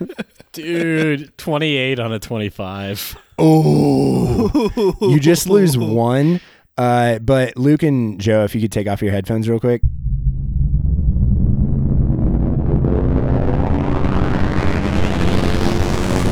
Dude, 0.53 1.37
28 1.37 1.99
on 1.99 2.13
a 2.13 2.19
25. 2.19 3.17
Oh, 3.37 4.97
you 5.01 5.19
just 5.19 5.47
lose 5.49 5.77
one. 5.77 6.39
Uh, 6.77 7.19
but 7.19 7.57
Luke 7.57 7.83
and 7.83 8.19
Joe, 8.19 8.43
if 8.43 8.55
you 8.55 8.61
could 8.61 8.71
take 8.71 8.87
off 8.87 9.01
your 9.01 9.11
headphones 9.11 9.47
real 9.49 9.59
quick. 9.59 9.81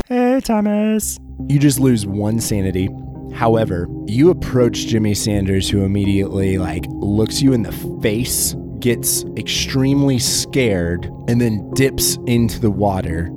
Hey, 0.08 0.42
Thomas. 0.44 1.18
You 1.48 1.60
just 1.60 1.80
lose 1.80 2.06
one 2.06 2.40
sanity. 2.40 2.88
However, 3.34 3.88
you 4.06 4.30
approach 4.30 4.88
Jimmy 4.88 5.14
Sanders, 5.14 5.70
who 5.70 5.84
immediately 5.84 6.58
like 6.58 6.86
looks 6.90 7.42
you 7.42 7.54
in 7.54 7.64
the 7.64 7.72
face, 8.02 8.56
gets 8.80 9.24
extremely 9.38 10.20
scared, 10.20 11.06
and 11.28 11.42
then 11.42 11.70
dips 11.72 12.18
into 12.28 12.60
the 12.60 12.72
water. 12.72 13.32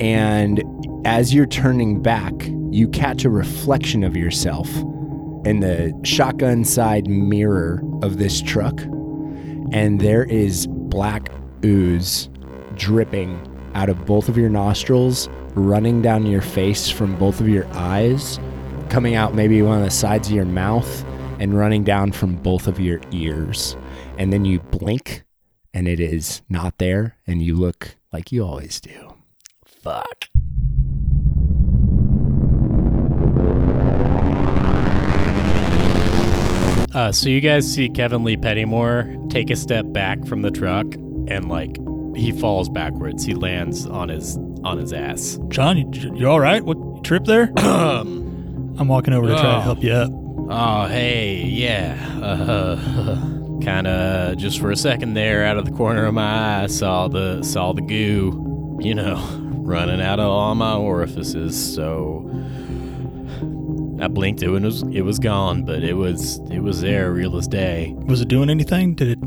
And 0.00 0.62
as 1.04 1.32
you're 1.32 1.46
turning 1.46 2.02
back, 2.02 2.32
you 2.70 2.88
catch 2.88 3.24
a 3.24 3.30
reflection 3.30 4.02
of 4.02 4.16
yourself 4.16 4.68
in 5.44 5.60
the 5.60 5.98
shotgun 6.04 6.64
side 6.64 7.08
mirror 7.08 7.82
of 8.02 8.18
this 8.18 8.40
truck. 8.40 8.80
And 9.72 10.00
there 10.00 10.24
is 10.24 10.66
black 10.68 11.30
ooze 11.64 12.28
dripping 12.74 13.46
out 13.74 13.88
of 13.88 14.04
both 14.06 14.28
of 14.28 14.36
your 14.36 14.48
nostrils, 14.48 15.28
running 15.54 16.02
down 16.02 16.26
your 16.26 16.42
face 16.42 16.90
from 16.90 17.16
both 17.16 17.40
of 17.40 17.48
your 17.48 17.66
eyes, 17.72 18.38
coming 18.90 19.14
out 19.14 19.34
maybe 19.34 19.62
one 19.62 19.78
of 19.78 19.84
the 19.84 19.90
sides 19.90 20.28
of 20.28 20.34
your 20.34 20.44
mouth, 20.44 21.04
and 21.38 21.56
running 21.56 21.84
down 21.84 22.12
from 22.12 22.36
both 22.36 22.66
of 22.66 22.78
your 22.78 23.00
ears. 23.12 23.76
And 24.18 24.32
then 24.32 24.44
you 24.44 24.60
blink, 24.60 25.24
and 25.72 25.88
it 25.88 26.00
is 26.00 26.42
not 26.50 26.76
there, 26.78 27.16
and 27.26 27.42
you 27.42 27.54
look 27.54 27.96
like 28.12 28.30
you 28.30 28.44
always 28.44 28.80
do. 28.80 29.14
Fuck. 29.64 30.26
Uh, 36.92 37.12
so 37.12 37.28
you 37.28 37.40
guys 37.40 37.72
see 37.72 37.88
Kevin 37.88 38.24
Lee 38.24 38.36
Pettymore 38.36 39.30
take 39.30 39.48
a 39.50 39.56
step 39.56 39.84
back 39.92 40.26
from 40.26 40.42
the 40.42 40.50
truck 40.50 40.86
and 41.28 41.48
like 41.48 41.76
he 42.16 42.32
falls 42.32 42.68
backwards. 42.68 43.24
He 43.24 43.32
lands 43.34 43.86
on 43.86 44.08
his 44.08 44.36
on 44.64 44.76
his 44.78 44.92
ass. 44.92 45.38
John, 45.48 45.78
you, 45.78 46.14
you 46.16 46.28
all 46.28 46.40
right? 46.40 46.64
What 46.64 47.04
trip 47.04 47.24
there? 47.24 47.52
I'm 48.78 48.88
walking 48.88 49.12
over 49.14 49.26
to 49.28 49.34
try 49.34 49.42
to 49.42 49.56
Oh. 49.58 49.60
help 49.60 49.82
you 49.82 49.92
up. 49.92 50.10
Oh, 50.52 50.86
hey, 50.86 51.42
yeah. 51.44 51.96
Uh, 52.22 52.76
kind 53.62 53.86
of 53.86 54.36
just 54.38 54.58
for 54.60 54.70
a 54.70 54.76
second 54.76 55.14
there, 55.14 55.44
out 55.44 55.58
of 55.58 55.64
the 55.66 55.70
corner 55.72 56.06
of 56.06 56.14
my 56.14 56.62
eye, 56.62 56.66
saw 56.66 57.08
the 57.08 57.42
saw 57.42 57.72
the 57.72 57.82
goo, 57.82 58.78
you 58.80 58.94
know, 58.94 59.16
running 59.52 60.00
out 60.00 60.18
of 60.18 60.26
all 60.26 60.54
my 60.54 60.74
orifices. 60.74 61.74
So 61.74 62.26
I 64.00 64.08
blinked, 64.08 64.42
it 64.42 64.48
was 64.48 64.82
it 64.90 65.02
was 65.02 65.18
gone, 65.18 65.64
but 65.64 65.82
it 65.82 65.94
was 65.94 66.38
it 66.50 66.60
was 66.60 66.80
there, 66.80 67.12
real 67.12 67.36
as 67.36 67.46
day. 67.46 67.94
Was 68.06 68.20
it 68.22 68.28
doing 68.28 68.48
anything? 68.50 68.94
Did 68.94 69.08
it? 69.08 69.18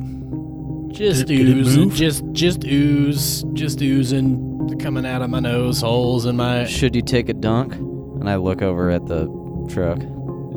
Just 0.94 1.28
Did 1.28 1.39
it- 1.41 1.46
did 1.46 1.50
it 1.50 1.62
oozing, 1.62 1.89
just 1.91 2.24
just 2.34 2.64
ooze, 2.66 3.44
just 3.54 3.82
oozing, 3.82 4.78
coming 4.80 5.06
out 5.06 5.22
of 5.22 5.30
my 5.30 5.39
nose, 5.39 5.82
holes 5.82 6.26
in 6.26 6.36
my. 6.38 6.66
Should 6.66 6.96
you 6.96 7.02
take 7.04 7.30
a 7.30 7.34
dunk? 7.34 7.76
And 8.24 8.30
I 8.30 8.38
look 8.38 8.62
over 8.62 8.90
at 8.90 9.06
the 9.08 9.26
truck. 9.70 10.00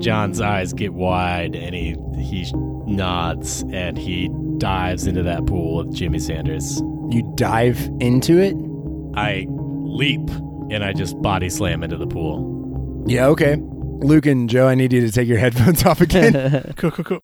John's 0.00 0.40
eyes 0.40 0.72
get 0.72 0.94
wide 0.94 1.56
and 1.56 1.74
he 1.74 1.96
he 2.16 2.48
nods 2.54 3.62
and 3.72 3.98
he 3.98 4.30
dives 4.58 5.08
into 5.08 5.24
that 5.24 5.46
pool 5.46 5.78
with 5.78 5.92
Jimmy 5.92 6.20
Sanders. 6.20 6.80
You 7.10 7.28
dive 7.34 7.90
into 7.98 8.38
it? 8.38 8.54
I 9.16 9.46
leap 9.48 10.30
and 10.70 10.84
I 10.84 10.92
just 10.92 11.20
body 11.22 11.48
slam 11.48 11.82
into 11.82 11.96
the 11.96 12.06
pool. 12.06 13.04
Yeah, 13.08 13.26
okay. 13.26 13.56
Luke 13.56 14.26
and 14.26 14.48
Joe, 14.48 14.68
I 14.68 14.76
need 14.76 14.92
you 14.92 15.00
to 15.00 15.10
take 15.10 15.26
your 15.26 15.38
headphones 15.38 15.84
off 15.86 16.00
again. 16.00 16.72
Cool, 16.76 16.92
cool, 16.92 17.04
cool. 17.04 17.20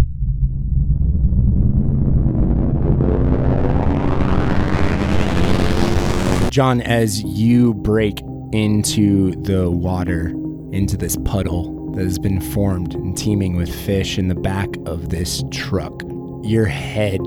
John, 6.51 6.81
as 6.81 7.23
you 7.23 7.75
break 7.75 8.21
into 8.53 9.33
the 9.43 9.71
water, 9.71 10.29
into 10.73 10.97
this 10.97 11.17
puddle 11.25 11.93
that 11.93 12.05
has 12.05 12.19
been 12.19 12.41
formed 12.41 12.95
and 12.95 13.17
teeming 13.17 13.57
with 13.57 13.75
fish 13.85 14.19
in 14.19 14.29
the 14.29 14.35
back 14.35 14.69
of 14.87 15.11
this 15.11 15.43
truck, 15.51 16.03
your 16.43 16.65
head 16.67 17.21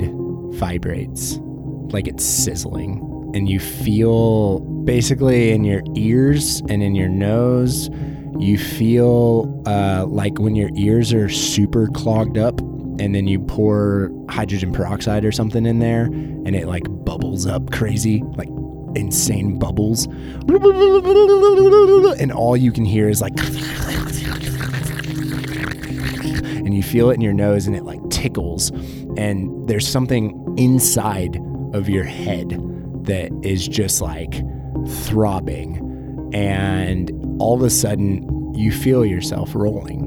vibrates 0.54 1.40
like 1.92 2.08
it's 2.08 2.24
sizzling. 2.26 3.02
and 3.36 3.50
you 3.50 3.60
feel 3.60 4.60
basically 4.86 5.52
in 5.52 5.66
your 5.66 5.82
ears 5.96 6.62
and 6.70 6.82
in 6.82 6.96
your 6.96 7.10
nose, 7.10 7.90
you 8.40 8.58
feel 8.58 9.62
uh, 9.68 10.06
like 10.08 10.40
when 10.40 10.56
your 10.56 10.70
ears 10.78 11.14
are 11.14 11.28
super 11.28 11.88
clogged 11.88 12.38
up, 12.38 12.60
and 12.98 13.14
then 13.14 13.28
you 13.28 13.42
pour 13.42 14.10
hydrogen 14.30 14.72
peroxide 14.72 15.26
or 15.26 15.32
something 15.34 15.66
in 15.66 15.80
there, 15.80 16.06
and 16.06 16.56
it 16.56 16.66
like 16.66 16.84
bubbles 17.04 17.46
up 17.46 17.72
crazy, 17.72 18.24
like 18.38 18.48
insane 18.96 19.60
bubbles. 19.60 20.06
And 22.20 22.32
all 22.32 22.56
you 22.58 22.72
can 22.72 22.86
hear 22.86 23.10
is 23.10 23.22
like. 23.22 23.34
And 26.58 26.74
you 26.74 26.82
feel 26.84 27.10
it 27.12 27.16
in 27.16 27.22
your 27.22 27.34
nose 27.34 27.68
and 27.68 27.76
it 27.76 27.84
like 27.84 28.00
tickles. 28.10 28.72
And 29.18 29.68
there's 29.68 29.88
something 29.88 30.56
inside 30.58 31.40
of 31.74 31.90
your 31.90 32.04
head 32.04 32.50
that 33.06 33.32
is 33.44 33.68
just 33.68 34.02
like 34.02 34.42
throbbing. 35.04 35.82
And 36.34 37.12
all 37.40 37.56
of 37.56 37.62
a 37.62 37.70
sudden, 37.70 38.54
you 38.56 38.72
feel 38.72 39.06
yourself 39.06 39.54
rolling. 39.54 40.02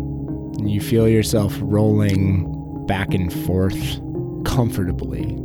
And 0.58 0.70
you 0.70 0.80
feel 0.80 1.08
yourself 1.08 1.56
rolling 1.60 2.86
back 2.86 3.14
and 3.14 3.32
forth 3.32 4.00
comfortably. 4.44 5.36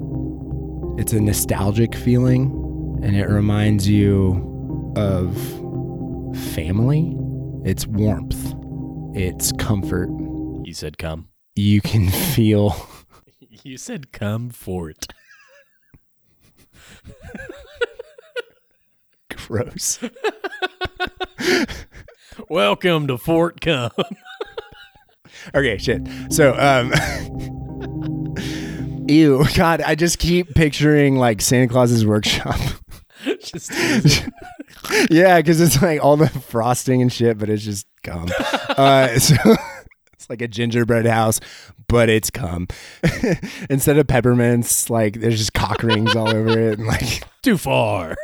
It's 0.98 1.14
a 1.14 1.20
nostalgic 1.20 1.96
feeling, 1.96 2.52
and 3.04 3.16
it 3.18 3.28
reminds 3.28 3.88
you 3.88 4.94
of 4.96 5.36
family. 6.54 7.16
It's 7.66 7.86
warmth, 7.86 8.56
it's 9.14 9.52
comfort. 9.54 10.10
You 10.64 10.74
said 10.74 10.98
come. 10.98 11.28
You 11.56 11.82
can 11.82 12.10
feel 12.10 12.88
You 13.64 13.78
said 13.78 14.12
come 14.12 14.50
fort. 14.50 15.08
gross. 19.48 20.00
Welcome 22.50 23.08
to 23.08 23.18
Fort 23.18 23.60
Come. 23.62 23.92
Okay, 25.54 25.78
shit. 25.78 26.02
So, 26.30 26.56
um, 26.58 26.94
ew, 29.08 29.44
God, 29.56 29.82
I 29.82 29.96
just 29.96 30.20
keep 30.20 30.54
picturing 30.56 31.18
like 31.18 31.42
Santa 31.42 31.68
Claus's 31.68 32.06
workshop. 32.06 32.60
Just 33.42 33.72
yeah, 35.10 35.38
because 35.38 35.62
it's 35.62 35.82
like 35.82 36.04
all 36.04 36.18
the 36.18 36.28
frosting 36.28 37.02
and 37.02 37.12
shit, 37.12 37.38
but 37.38 37.50
it's 37.50 37.64
just 37.64 37.88
gum. 38.02 38.30
uh, 38.70 39.18
so 39.20 39.36
it's 40.14 40.30
like 40.30 40.42
a 40.42 40.48
gingerbread 40.48 41.06
house, 41.06 41.40
but 41.88 42.10
it's 42.10 42.30
cum. 42.30 42.68
Instead 43.70 43.98
of 43.98 44.08
peppermints, 44.08 44.90
like 44.90 45.20
there's 45.20 45.38
just 45.38 45.54
cock 45.54 45.84
rings 45.84 46.16
all 46.16 46.30
over 46.30 46.58
it, 46.58 46.80
and 46.80 46.88
like 46.88 47.24
too 47.42 47.58
far. 47.58 48.16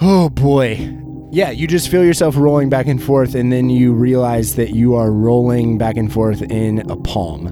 Oh 0.00 0.28
boy. 0.28 0.96
Yeah, 1.30 1.50
you 1.50 1.66
just 1.66 1.88
feel 1.88 2.04
yourself 2.04 2.36
rolling 2.36 2.68
back 2.68 2.86
and 2.86 3.02
forth, 3.02 3.34
and 3.34 3.52
then 3.52 3.70
you 3.70 3.92
realize 3.92 4.56
that 4.56 4.70
you 4.70 4.94
are 4.94 5.10
rolling 5.10 5.78
back 5.78 5.96
and 5.96 6.12
forth 6.12 6.42
in 6.42 6.88
a 6.90 6.96
palm. 6.96 7.48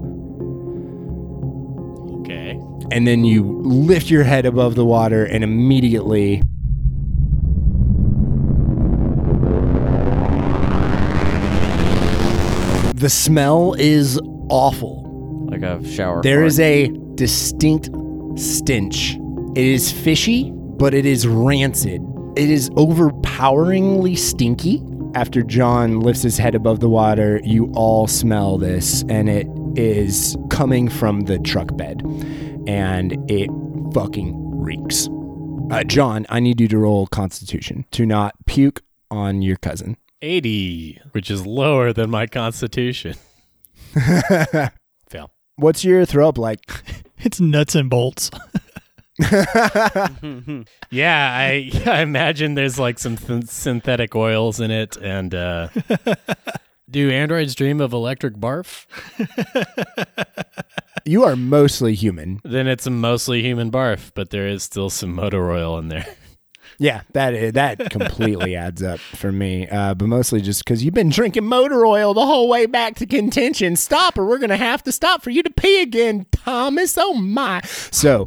Okay. 2.20 2.50
And 2.90 3.06
then 3.06 3.24
you 3.24 3.42
lift 3.62 4.10
your 4.10 4.24
head 4.24 4.46
above 4.46 4.74
the 4.74 4.84
water, 4.84 5.24
and 5.24 5.42
immediately. 5.42 6.42
The 13.02 13.10
smell 13.10 13.74
is 13.80 14.20
awful. 14.48 15.48
Like 15.50 15.62
a 15.62 15.84
shower. 15.84 16.22
There 16.22 16.42
fart. 16.42 16.46
is 16.46 16.60
a 16.60 16.88
distinct 17.16 17.90
stench. 18.38 19.16
It 19.56 19.66
is 19.66 19.90
fishy, 19.90 20.52
but 20.52 20.94
it 20.94 21.04
is 21.04 21.26
rancid. 21.26 22.00
It 22.36 22.48
is 22.48 22.70
overpoweringly 22.76 24.14
stinky. 24.14 24.84
After 25.16 25.42
John 25.42 25.98
lifts 25.98 26.22
his 26.22 26.38
head 26.38 26.54
above 26.54 26.78
the 26.78 26.88
water, 26.88 27.40
you 27.42 27.72
all 27.74 28.06
smell 28.06 28.56
this, 28.56 29.02
and 29.08 29.28
it 29.28 29.48
is 29.74 30.36
coming 30.48 30.88
from 30.88 31.22
the 31.22 31.40
truck 31.40 31.76
bed. 31.76 32.02
And 32.68 33.18
it 33.28 33.50
fucking 33.92 34.32
reeks. 34.62 35.08
Uh, 35.72 35.82
John, 35.82 36.24
I 36.28 36.38
need 36.38 36.60
you 36.60 36.68
to 36.68 36.78
roll 36.78 37.08
Constitution 37.08 37.84
to 37.90 38.06
not 38.06 38.36
puke 38.46 38.80
on 39.10 39.42
your 39.42 39.56
cousin. 39.56 39.96
80, 40.22 41.00
which 41.12 41.30
is 41.30 41.44
lower 41.46 41.92
than 41.92 42.08
my 42.10 42.26
constitution. 42.26 43.16
Fail. 45.08 45.30
What's 45.56 45.84
your 45.84 46.04
throw 46.06 46.28
up 46.28 46.38
like? 46.38 46.60
It's 47.24 47.38
nuts 47.38 47.76
and 47.76 47.88
bolts. 47.88 48.30
Yeah, 50.90 51.32
I, 51.32 51.70
I 51.86 52.00
imagine 52.00 52.54
there's 52.54 52.80
like 52.80 52.98
some 52.98 53.16
th- 53.16 53.44
synthetic 53.44 54.16
oils 54.16 54.58
in 54.58 54.72
it. 54.72 54.96
And 54.96 55.32
uh, 55.32 55.68
do 56.90 57.10
androids 57.10 57.54
dream 57.54 57.80
of 57.80 57.92
electric 57.92 58.34
barf? 58.34 58.86
You 61.04 61.24
are 61.24 61.36
mostly 61.36 61.94
human. 61.94 62.40
Then 62.44 62.66
it's 62.66 62.86
a 62.86 62.90
mostly 62.90 63.42
human 63.42 63.70
barf, 63.70 64.10
but 64.14 64.30
there 64.30 64.46
is 64.48 64.62
still 64.64 64.90
some 64.90 65.14
motor 65.14 65.50
oil 65.50 65.78
in 65.78 65.88
there. 65.88 66.06
Yeah, 66.82 67.02
that 67.12 67.54
that 67.54 67.90
completely 67.90 68.56
adds 68.66 68.82
up 68.82 68.98
for 68.98 69.30
me. 69.30 69.68
Uh, 69.68 69.94
but 69.94 70.08
mostly 70.08 70.40
just 70.40 70.64
because 70.64 70.82
you've 70.82 70.94
been 70.94 71.10
drinking 71.10 71.44
motor 71.44 71.86
oil 71.86 72.12
the 72.12 72.26
whole 72.26 72.48
way 72.48 72.66
back 72.66 72.96
to 72.96 73.06
contention. 73.06 73.76
Stop, 73.76 74.18
or 74.18 74.26
we're 74.26 74.38
gonna 74.38 74.56
have 74.56 74.82
to 74.82 74.90
stop 74.90 75.22
for 75.22 75.30
you 75.30 75.44
to 75.44 75.50
pee 75.50 75.80
again, 75.80 76.26
Thomas. 76.32 76.98
Oh 76.98 77.14
my! 77.14 77.60
So 77.92 78.26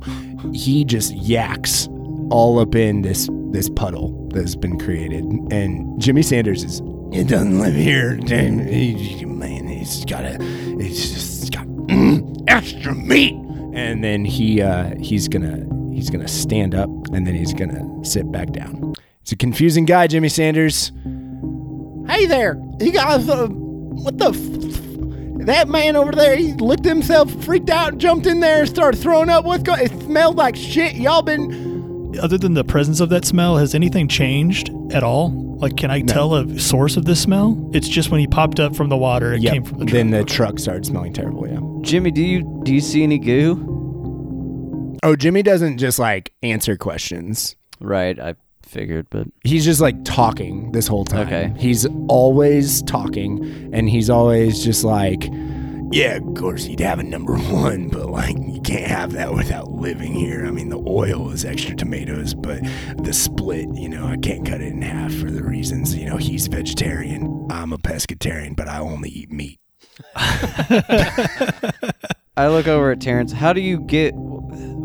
he 0.53 0.86
just 0.86 1.14
yaks 1.14 1.88
all 2.32 2.58
up 2.60 2.76
in 2.76 3.01
this 3.01 3.30
this 3.51 3.68
puddle 3.70 4.30
that's 4.34 4.56
been 4.56 4.80
created, 4.80 5.26
and 5.51 6.01
Jimmy 6.01 6.22
Sanders 6.22 6.64
is. 6.64 6.82
It 7.12 7.28
doesn't 7.30 7.60
live 7.60 7.76
here, 7.76 8.18
damn, 8.18 8.60
he- 8.68 9.24
man. 9.26 9.68
He's 9.68 10.06
got 10.06 10.26
a. 10.26 10.38
It's 10.80 11.10
just 11.12 11.53
got 11.53 11.66
mm, 11.68 12.43
extra 12.47 12.95
meat, 12.95 13.34
and 13.74 14.03
then 14.03 14.24
he 14.26 14.62
uh, 14.62 14.95
he's 14.99 15.28
gonna 15.28 15.66
he's 15.95 16.09
gonna 16.09 16.27
stand 16.27 16.75
up 16.75 16.89
and 17.13 17.25
then 17.25 17.33
he's 17.33 17.53
gonna 17.53 17.87
sit 18.05 18.31
back 18.31 18.51
down. 18.51 18.93
It's 19.21 19.31
a 19.31 19.35
confusing 19.35 19.85
guy, 19.85 20.07
Jimmy 20.07 20.29
Sanders. 20.29 20.91
Hey 22.07 22.27
there, 22.27 22.61
you 22.79 22.91
guys, 22.91 23.27
uh, 23.27 23.47
what 23.47 24.17
the? 24.19 24.29
F- 24.29 25.45
that 25.45 25.67
man 25.67 25.95
over 25.95 26.11
there, 26.11 26.35
he 26.35 26.53
looked 26.53 26.85
himself, 26.85 27.31
freaked 27.43 27.69
out, 27.69 27.97
jumped 27.97 28.25
in 28.25 28.39
there, 28.39 28.65
started 28.65 28.97
throwing 28.99 29.29
up. 29.29 29.45
What's 29.45 29.63
going? 29.63 29.79
It 29.81 29.91
smelled 30.03 30.35
like 30.37 30.55
shit. 30.55 30.95
Y'all 30.95 31.21
been? 31.21 32.15
Other 32.21 32.37
than 32.37 32.53
the 32.55 32.63
presence 32.63 32.99
of 32.99 33.09
that 33.09 33.25
smell, 33.25 33.57
has 33.57 33.75
anything 33.75 34.07
changed 34.07 34.69
at 34.91 35.03
all? 35.03 35.29
Like, 35.59 35.77
can 35.77 35.91
I 35.91 36.01
tell 36.01 36.35
a 36.35 36.59
source 36.59 36.97
of 36.97 37.05
this 37.05 37.21
smell? 37.21 37.69
It's 37.73 37.87
just 37.87 38.09
when 38.11 38.19
he 38.19 38.27
popped 38.27 38.59
up 38.59 38.75
from 38.75 38.89
the 38.89 38.97
water, 38.97 39.33
it 39.33 39.41
Yep. 39.41 39.53
came 39.53 39.63
from 39.63 39.77
the 39.79 39.85
truck. 39.85 39.93
then 39.93 40.09
the 40.11 40.23
truck 40.23 40.59
started 40.59 40.85
smelling 40.85 41.13
terrible. 41.13 41.47
Yeah. 41.47 41.59
Jimmy, 41.81 42.11
do 42.11 42.21
you 42.23 42.61
do 42.63 42.73
you 42.73 42.81
see 42.81 43.03
any 43.03 43.17
goo? 43.19 43.74
Oh, 45.06 45.16
Jimmy 45.16 45.43
doesn't 45.43 45.78
just 45.78 45.99
like 45.99 46.34
answer 46.41 46.76
questions. 46.76 47.56
Right, 47.80 48.20
I 48.20 48.34
figured, 48.64 49.06
but 49.12 49.28
He's 49.43 49.64
just 49.64 49.80
like 49.80 50.03
talking 50.03 50.72
this 50.72 50.88
whole 50.88 51.06
time. 51.06 51.28
Okay. 51.28 51.53
He's 51.60 51.86
always 52.08 52.82
talking 52.82 53.70
and 53.72 53.88
he's 53.88 54.10
always 54.10 54.64
just 54.64 54.84
like, 54.84 55.30
yeah, 55.91 56.16
of 56.16 56.34
course 56.34 56.64
he'd 56.64 56.80
have 56.80 56.97
a 56.97 57.03
number 57.03 57.38
one, 57.38 57.89
but 57.89 58.10
like 58.10 58.36
you 58.36 58.60
can't 58.62 58.88
have 58.88 59.12
that 59.12 59.32
without 59.32 59.74
living 59.74 60.12
here. 60.12 60.43
I 60.43 60.49
mean, 60.49 60.70
the 60.70 60.84
oil 60.88 61.30
is 61.30 61.45
extra 61.45 61.76
tomatoes, 61.76 62.34
but 62.34 62.62
the 62.97 63.14
split, 63.14 63.68
you 63.76 63.88
know, 63.88 64.08
I 64.08 64.18
can't 64.18 64.43
cut 64.43 64.60
it 64.60 64.74
in 64.74 64.82
half 64.82 65.14
for 65.14 65.30
the 65.30 65.43
reasons, 65.43 65.95
you 65.95 66.10
know, 66.10 66.18
he's 66.18 66.47
vegetarian. 66.47 67.45
I'm 67.51 67.74
a 67.74 67.78
pescatarian, 67.78 68.56
but 68.56 68.68
I 68.68 68.80
only 68.80 69.10
eat 69.10 69.32
meat. 69.32 69.60
I 72.38 72.47
look 72.47 72.68
over 72.68 72.91
at 72.91 73.01
Terrence. 73.01 73.32
How 73.32 73.53
do 73.53 73.62
you 73.62 73.80
get 73.82 74.16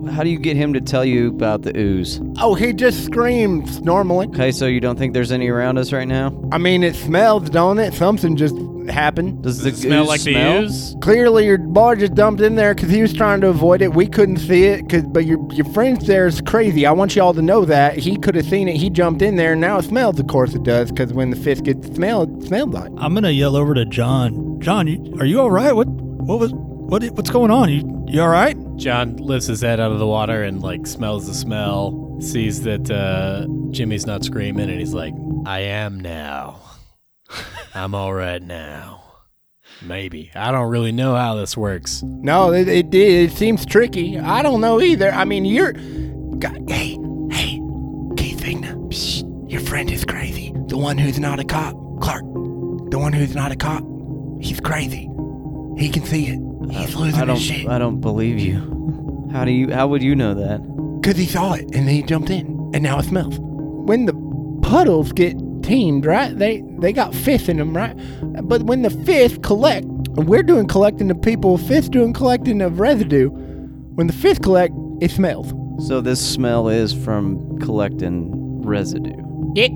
how 0.08 0.22
do 0.22 0.30
you 0.30 0.38
get 0.38 0.56
him 0.56 0.72
to 0.74 0.80
tell 0.80 1.04
you 1.04 1.28
about 1.28 1.62
the 1.62 1.76
ooze? 1.76 2.20
Oh, 2.38 2.54
he 2.54 2.72
just 2.72 3.04
screams 3.04 3.80
normally. 3.82 4.26
Okay, 4.28 4.52
so 4.52 4.66
you 4.66 4.80
don't 4.80 4.98
think 4.98 5.14
there's 5.14 5.32
any 5.32 5.48
around 5.48 5.78
us 5.78 5.92
right 5.92 6.08
now? 6.08 6.32
I 6.52 6.58
mean, 6.58 6.82
it 6.82 6.94
smells, 6.96 7.50
don't 7.50 7.78
it? 7.78 7.94
Something 7.94 8.36
just 8.36 8.54
happened. 8.88 9.42
Does, 9.42 9.62
Does 9.62 9.64
the 9.64 9.68
it 9.70 9.76
smell 9.76 10.02
ooze 10.04 10.08
like 10.08 10.20
smell? 10.20 10.60
the 10.62 10.66
ooze? 10.66 10.96
Clearly, 11.00 11.46
your 11.46 11.58
boy 11.58 11.94
just 11.96 12.14
dumped 12.14 12.40
in 12.40 12.56
there 12.56 12.74
because 12.74 12.90
he 12.90 13.02
was 13.02 13.12
trying 13.12 13.40
to 13.42 13.48
avoid 13.48 13.82
it. 13.82 13.94
We 13.94 14.06
couldn't 14.06 14.38
see 14.38 14.64
it, 14.64 14.88
cause, 14.88 15.02
but 15.04 15.26
your 15.26 15.38
your 15.52 15.66
friend 15.72 16.00
there 16.02 16.26
is 16.26 16.40
crazy. 16.40 16.86
I 16.86 16.92
want 16.92 17.14
y'all 17.14 17.34
to 17.34 17.42
know 17.42 17.64
that 17.66 17.98
he 17.98 18.16
could 18.16 18.34
have 18.34 18.46
seen 18.46 18.68
it. 18.68 18.76
He 18.76 18.90
jumped 18.90 19.22
in 19.22 19.36
there, 19.36 19.52
and 19.52 19.60
now 19.60 19.78
it 19.78 19.84
smells. 19.84 20.18
Of 20.18 20.26
course, 20.28 20.54
it 20.54 20.62
does, 20.62 20.90
because 20.90 21.12
when 21.12 21.30
the 21.30 21.36
fish 21.36 21.60
gets 21.62 21.86
smelled, 21.94 22.42
it 22.42 22.46
smelled 22.48 22.72
like. 22.72 22.90
I'm 22.98 23.14
gonna 23.14 23.30
yell 23.30 23.54
over 23.56 23.74
to 23.74 23.84
John. 23.84 24.60
John, 24.60 24.86
you, 24.88 25.14
are 25.20 25.26
you 25.26 25.40
all 25.40 25.50
right? 25.50 25.72
What 25.72 25.86
what 25.88 26.40
was 26.40 26.52
what 26.90 27.04
what's 27.12 27.30
going 27.30 27.52
on? 27.52 27.68
You 27.70 28.04
you 28.08 28.20
all 28.20 28.28
right? 28.28 28.56
John 28.76 29.16
lifts 29.16 29.46
his 29.46 29.60
head 29.60 29.78
out 29.78 29.92
of 29.92 30.00
the 30.00 30.06
water 30.06 30.42
and 30.42 30.60
like 30.60 30.86
smells 30.86 31.28
the 31.28 31.34
smell, 31.34 32.18
sees 32.20 32.62
that 32.62 32.90
uh, 32.90 33.46
Jimmy's 33.70 34.06
not 34.06 34.24
screaming, 34.24 34.68
and 34.68 34.80
he's 34.80 34.92
like, 34.92 35.14
"I 35.46 35.60
am 35.60 36.00
now. 36.00 36.60
I'm 37.74 37.94
all 37.94 38.12
right 38.12 38.42
now. 38.42 39.04
Maybe 39.82 40.32
I 40.34 40.50
don't 40.50 40.68
really 40.68 40.90
know 40.90 41.14
how 41.14 41.36
this 41.36 41.56
works. 41.56 42.02
No, 42.02 42.52
it 42.52 42.66
it, 42.66 42.92
it 42.92 43.32
seems 43.32 43.64
tricky. 43.64 44.18
I 44.18 44.42
don't 44.42 44.60
know 44.60 44.80
either. 44.80 45.12
I 45.12 45.24
mean, 45.24 45.44
you're. 45.44 45.72
God, 45.72 46.68
hey, 46.68 46.98
hey, 47.30 47.60
Keith, 48.16 48.40
Psh, 48.40 49.50
your 49.50 49.60
friend 49.60 49.90
is 49.90 50.04
crazy. 50.04 50.52
The 50.66 50.76
one 50.76 50.98
who's 50.98 51.20
not 51.20 51.38
a 51.38 51.44
cop. 51.44 51.76
Clark. 52.00 52.24
The 52.90 52.98
one 52.98 53.12
who's 53.12 53.34
not 53.36 53.52
a 53.52 53.56
cop. 53.56 53.84
He's 54.40 54.58
crazy. 54.58 55.08
He 55.78 55.88
can 55.88 56.04
see 56.04 56.26
it. 56.26 56.40
He's 56.70 56.94
losing 56.94 57.20
I 57.20 57.24
don't. 57.24 57.36
his 57.36 57.44
shit. 57.44 57.68
I 57.68 57.78
don't 57.78 58.00
believe 58.00 58.38
you. 58.38 59.28
How 59.32 59.44
do 59.44 59.50
you? 59.52 59.72
How 59.72 59.86
would 59.88 60.02
you 60.02 60.14
know 60.14 60.34
that? 60.34 60.60
Because 61.00 61.16
he 61.16 61.26
saw 61.26 61.54
it 61.54 61.62
and 61.64 61.86
then 61.86 61.88
he 61.88 62.02
jumped 62.02 62.30
in. 62.30 62.46
And 62.74 62.82
now 62.82 62.98
it 62.98 63.04
smells. 63.04 63.38
When 63.38 64.06
the 64.06 64.14
puddles 64.62 65.12
get 65.12 65.36
teamed, 65.62 66.06
right? 66.06 66.36
They 66.36 66.62
they 66.78 66.92
got 66.92 67.14
fifth 67.14 67.48
in 67.48 67.56
them, 67.58 67.76
right? 67.76 67.96
But 68.46 68.62
when 68.64 68.82
the 68.82 68.90
fifth 68.90 69.42
collect, 69.42 69.86
we're 70.16 70.42
doing 70.42 70.66
collecting 70.66 71.10
of 71.10 71.20
people, 71.22 71.58
fifth 71.58 71.90
doing 71.90 72.12
collecting 72.12 72.60
of 72.60 72.80
residue. 72.80 73.30
When 73.30 74.06
the 74.06 74.12
fifth 74.12 74.42
collect, 74.42 74.74
it 75.00 75.10
smells. 75.10 75.52
So 75.88 76.00
this 76.00 76.20
smell 76.20 76.68
is 76.68 76.92
from 76.92 77.58
collecting 77.60 78.62
residue. 78.62 79.14
It. 79.56 79.72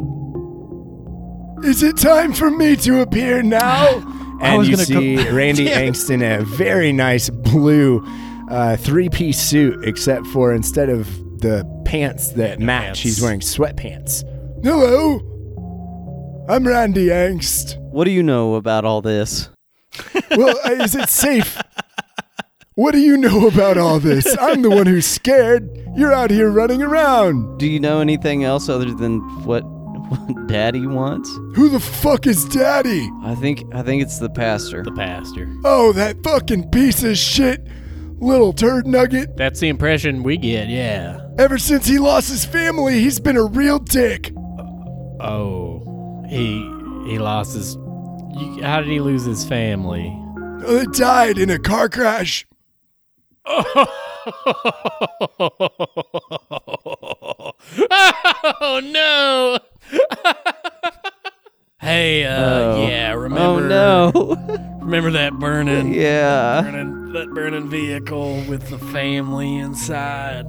Is 1.64 1.82
it 1.82 1.96
time 1.96 2.32
for 2.34 2.50
me 2.50 2.76
to 2.76 3.00
appear 3.00 3.42
now? 3.42 4.10
I 4.40 4.48
and 4.50 4.58
was 4.58 4.68
you 4.68 4.76
gonna 4.76 4.86
see 4.86 5.16
go- 5.16 5.30
Randy 5.36 5.64
Damn. 5.66 5.92
Angst 5.92 6.10
in 6.10 6.22
a 6.22 6.42
very 6.44 6.92
nice 6.92 7.30
blue 7.30 8.04
uh, 8.50 8.76
three-piece 8.76 9.40
suit, 9.40 9.84
except 9.86 10.26
for 10.28 10.52
instead 10.52 10.88
of 10.90 11.06
the 11.40 11.64
pants 11.84 12.30
that 12.32 12.58
match, 12.60 12.84
pants. 12.84 13.00
he's 13.00 13.20
wearing 13.22 13.40
sweatpants. 13.40 14.22
Hello, 14.62 15.20
I'm 16.48 16.66
Randy 16.66 17.06
Angst. 17.06 17.78
What 17.80 18.04
do 18.04 18.10
you 18.10 18.22
know 18.22 18.54
about 18.54 18.84
all 18.84 19.00
this? 19.02 19.48
Well, 20.36 20.56
uh, 20.64 20.72
is 20.82 20.96
it 20.96 21.08
safe? 21.08 21.56
What 22.74 22.90
do 22.92 22.98
you 22.98 23.16
know 23.16 23.46
about 23.46 23.78
all 23.78 24.00
this? 24.00 24.36
I'm 24.40 24.62
the 24.62 24.70
one 24.70 24.86
who's 24.86 25.06
scared. 25.06 25.70
You're 25.94 26.12
out 26.12 26.30
here 26.32 26.50
running 26.50 26.82
around. 26.82 27.58
Do 27.58 27.66
you 27.68 27.78
know 27.78 28.00
anything 28.00 28.42
else 28.42 28.68
other 28.68 28.92
than 28.92 29.20
what, 29.44 29.62
what 29.64 29.73
Daddy 30.46 30.86
wants? 30.86 31.30
Who 31.54 31.68
the 31.68 31.80
fuck 31.80 32.26
is 32.26 32.44
Daddy? 32.46 33.10
I 33.22 33.34
think. 33.34 33.64
I 33.74 33.82
think 33.82 34.02
it's 34.02 34.18
the 34.18 34.30
pastor. 34.30 34.82
The 34.82 34.92
pastor. 34.92 35.52
Oh, 35.64 35.92
that 35.92 36.22
fucking 36.22 36.70
piece 36.70 37.02
of 37.02 37.16
shit, 37.16 37.66
little 38.18 38.52
turd 38.52 38.86
nugget. 38.86 39.36
That's 39.36 39.60
the 39.60 39.68
impression 39.68 40.22
we 40.22 40.36
get, 40.36 40.68
yeah. 40.68 41.20
Ever 41.38 41.58
since 41.58 41.86
he 41.86 41.98
lost 41.98 42.28
his 42.28 42.44
family, 42.44 43.00
he's 43.00 43.20
been 43.20 43.36
a 43.36 43.44
real 43.44 43.78
dick. 43.78 44.32
Oh, 45.20 46.24
he 46.28 46.58
he 47.10 47.18
lost 47.18 47.54
his. 47.54 47.76
How 48.62 48.80
did 48.80 48.88
he 48.88 49.00
lose 49.00 49.24
his 49.24 49.44
family? 49.44 50.16
They 50.60 50.84
died 50.86 51.38
in 51.38 51.50
a 51.50 51.58
car 51.58 51.88
crash. 51.88 52.46
oh 53.46 53.86
no! 58.82 59.58
hey, 61.80 62.24
uh, 62.24 62.44
Oh. 62.44 62.86
yeah, 62.88 63.12
oh 63.14 63.18
remember? 63.18 63.68
no. 63.68 64.70
Remember 64.84 65.10
that 65.12 65.32
burning, 65.38 65.94
yeah. 65.94 66.60
burning, 66.60 67.12
that 67.14 67.32
burning 67.32 67.68
vehicle 67.70 68.42
with 68.46 68.68
the 68.68 68.78
family 68.78 69.56
inside? 69.56 70.44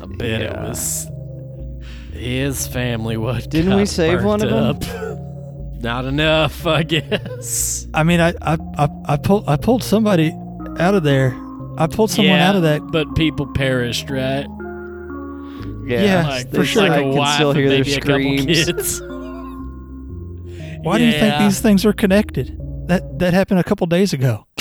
I 0.00 0.06
bet 0.06 0.42
it 0.42 0.56
was 0.56 1.08
his 2.12 2.68
family. 2.68 3.16
What 3.16 3.50
Didn't 3.50 3.76
we 3.76 3.84
save 3.84 4.22
one 4.22 4.42
of 4.42 4.50
burnt 4.50 4.88
up. 4.88 5.78
Not 5.82 6.04
enough, 6.04 6.64
I 6.64 6.84
guess. 6.84 7.88
I 7.92 8.04
mean, 8.04 8.20
I, 8.20 8.32
I, 8.40 8.56
I, 8.78 8.88
I 9.06 9.16
pulled, 9.16 9.48
I 9.48 9.56
pulled 9.56 9.82
somebody 9.82 10.30
out 10.78 10.94
of 10.94 11.02
there. 11.02 11.34
I 11.76 11.88
pulled 11.88 12.12
someone 12.12 12.36
yeah, 12.36 12.48
out 12.48 12.54
of 12.54 12.62
that. 12.62 12.80
but 12.92 13.12
people 13.16 13.48
perished, 13.54 14.08
right? 14.08 14.46
Yeah, 15.84 16.28
like, 16.28 16.50
for 16.50 16.64
sure. 16.64 16.82
Like 16.82 16.92
I 16.92 17.00
a 17.00 17.12
can 17.12 17.34
still 17.34 17.52
hear 17.52 17.68
their 17.68 17.78
maybe 17.78 17.94
a 17.94 18.00
couple 18.00 18.14
screams. 18.14 18.64
kids. 18.64 19.00
Why 20.82 20.98
do 20.98 21.04
you 21.04 21.12
think 21.12 21.38
these 21.38 21.60
things 21.60 21.84
are 21.84 21.92
connected? 21.92 22.58
That 22.88 23.18
that 23.18 23.34
happened 23.34 23.60
a 23.60 23.64
couple 23.64 23.86
days 23.86 24.12
ago. 24.12 24.46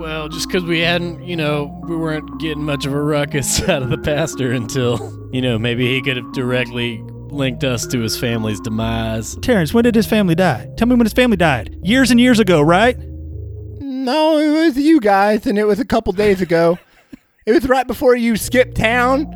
Well, 0.00 0.30
just 0.30 0.48
because 0.48 0.64
we 0.64 0.80
hadn't, 0.80 1.24
you 1.24 1.36
know, 1.36 1.78
we 1.86 1.94
weren't 1.94 2.40
getting 2.40 2.64
much 2.64 2.86
of 2.86 2.94
a 2.94 3.02
ruckus 3.02 3.60
out 3.68 3.82
of 3.82 3.90
the 3.90 3.98
pastor 3.98 4.50
until, 4.50 5.28
you 5.30 5.42
know, 5.42 5.58
maybe 5.58 5.86
he 5.86 6.00
could 6.00 6.16
have 6.16 6.32
directly 6.32 7.02
linked 7.28 7.64
us 7.64 7.86
to 7.88 8.00
his 8.00 8.18
family's 8.18 8.58
demise. 8.60 9.36
Terrence, 9.42 9.74
when 9.74 9.84
did 9.84 9.94
his 9.94 10.06
family 10.06 10.34
die? 10.34 10.70
Tell 10.78 10.88
me 10.88 10.94
when 10.94 11.04
his 11.04 11.12
family 11.12 11.36
died. 11.36 11.76
Years 11.82 12.10
and 12.10 12.18
years 12.18 12.38
ago, 12.38 12.62
right? 12.62 12.96
No, 13.78 14.38
it 14.38 14.50
was 14.50 14.78
you 14.78 15.00
guys, 15.00 15.46
and 15.46 15.58
it 15.58 15.64
was 15.64 15.78
a 15.78 15.84
couple 15.84 16.14
days 16.14 16.40
ago. 16.40 16.78
It 17.46 17.52
was 17.52 17.68
right 17.68 17.86
before 17.86 18.14
you 18.16 18.36
skipped 18.36 18.76
town. 18.76 19.26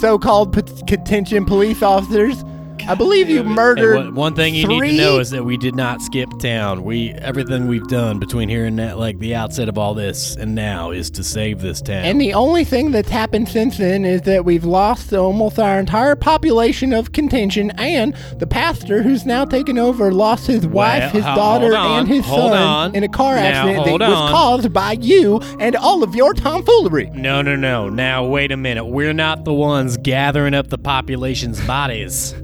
So-called 0.00 0.52
pot- 0.52 0.86
contention 0.86 1.44
police 1.44 1.82
officers. 1.82 2.44
I 2.88 2.94
believe 2.94 3.28
you 3.28 3.42
Hey, 3.42 3.48
murdered. 3.48 3.96
one, 3.96 4.14
one 4.14 4.34
thing 4.34 4.54
you 4.54 4.66
need 4.66 4.80
to 4.90 4.96
know 4.96 5.18
is 5.18 5.30
that 5.30 5.44
we 5.44 5.56
did 5.56 5.74
not 5.74 6.02
skip 6.02 6.28
town. 6.38 6.82
We 6.84 7.10
everything 7.12 7.68
we've 7.68 7.86
done 7.88 8.18
between 8.18 8.48
here 8.48 8.64
and 8.64 8.78
that, 8.78 8.98
like 8.98 9.18
the 9.18 9.34
outset 9.34 9.68
of 9.68 9.78
all 9.78 9.94
this 9.94 10.36
and 10.36 10.54
now, 10.54 10.90
is 10.90 11.10
to 11.12 11.22
save 11.24 11.60
this 11.60 11.80
town. 11.80 12.04
And 12.04 12.20
the 12.20 12.34
only 12.34 12.64
thing 12.64 12.90
that's 12.90 13.10
happened 13.10 13.48
since 13.48 13.78
then 13.78 14.04
is 14.04 14.22
that 14.22 14.44
we've 14.44 14.64
lost 14.64 15.12
almost 15.12 15.58
our 15.58 15.78
entire 15.78 16.16
population 16.16 16.92
of 16.92 17.12
contention, 17.12 17.70
and 17.72 18.14
the 18.38 18.46
pastor, 18.46 19.02
who's 19.02 19.24
now 19.26 19.44
taken 19.44 19.78
over, 19.78 20.12
lost 20.12 20.46
his 20.46 20.66
wife, 20.66 21.12
his 21.12 21.24
ho- 21.24 21.34
daughter, 21.34 21.76
on, 21.76 22.00
and 22.00 22.08
his 22.08 22.24
son 22.26 22.52
on. 22.52 22.94
in 22.94 23.04
a 23.04 23.08
car 23.08 23.36
Now, 23.36 23.42
accident 23.42 23.84
that 23.84 23.88
hold 23.90 24.00
was 24.00 24.30
caused 24.30 24.72
by 24.72 24.92
you 25.00 25.38
and 25.58 25.76
all 25.76 26.02
of 26.02 26.14
your 26.14 26.34
tomfoolery. 26.34 27.10
no, 27.14 27.42
no, 27.42 27.56
no. 27.56 27.88
Now 27.88 28.24
wait 28.26 28.52
a 28.52 28.56
minute. 28.56 28.84
We're 28.86 29.12
not 29.12 29.44
the 29.44 29.52
ones 29.54 29.96
gathering 29.98 30.54
up 30.54 30.68
the 30.68 30.78
population's 30.78 31.60
bodies. 31.66 32.34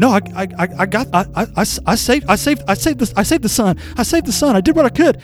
No, 0.00 0.12
I, 0.12 0.20
I, 0.34 0.48
I, 0.58 0.68
I 0.78 0.86
got, 0.86 1.08
I, 1.12 1.26
I, 1.34 1.42
I, 1.42 1.66
I 1.86 1.94
saved, 1.94 2.24
I 2.26 2.34
saved, 2.34 2.62
I 2.66 2.72
saved 2.72 3.00
the, 3.00 3.12
I 3.18 3.22
saved 3.22 3.44
the 3.44 3.50
son. 3.50 3.78
I 3.98 4.02
saved 4.02 4.24
the 4.24 4.32
son. 4.32 4.56
I 4.56 4.62
did 4.62 4.74
what 4.74 4.86
I 4.86 4.88
could. 4.88 5.20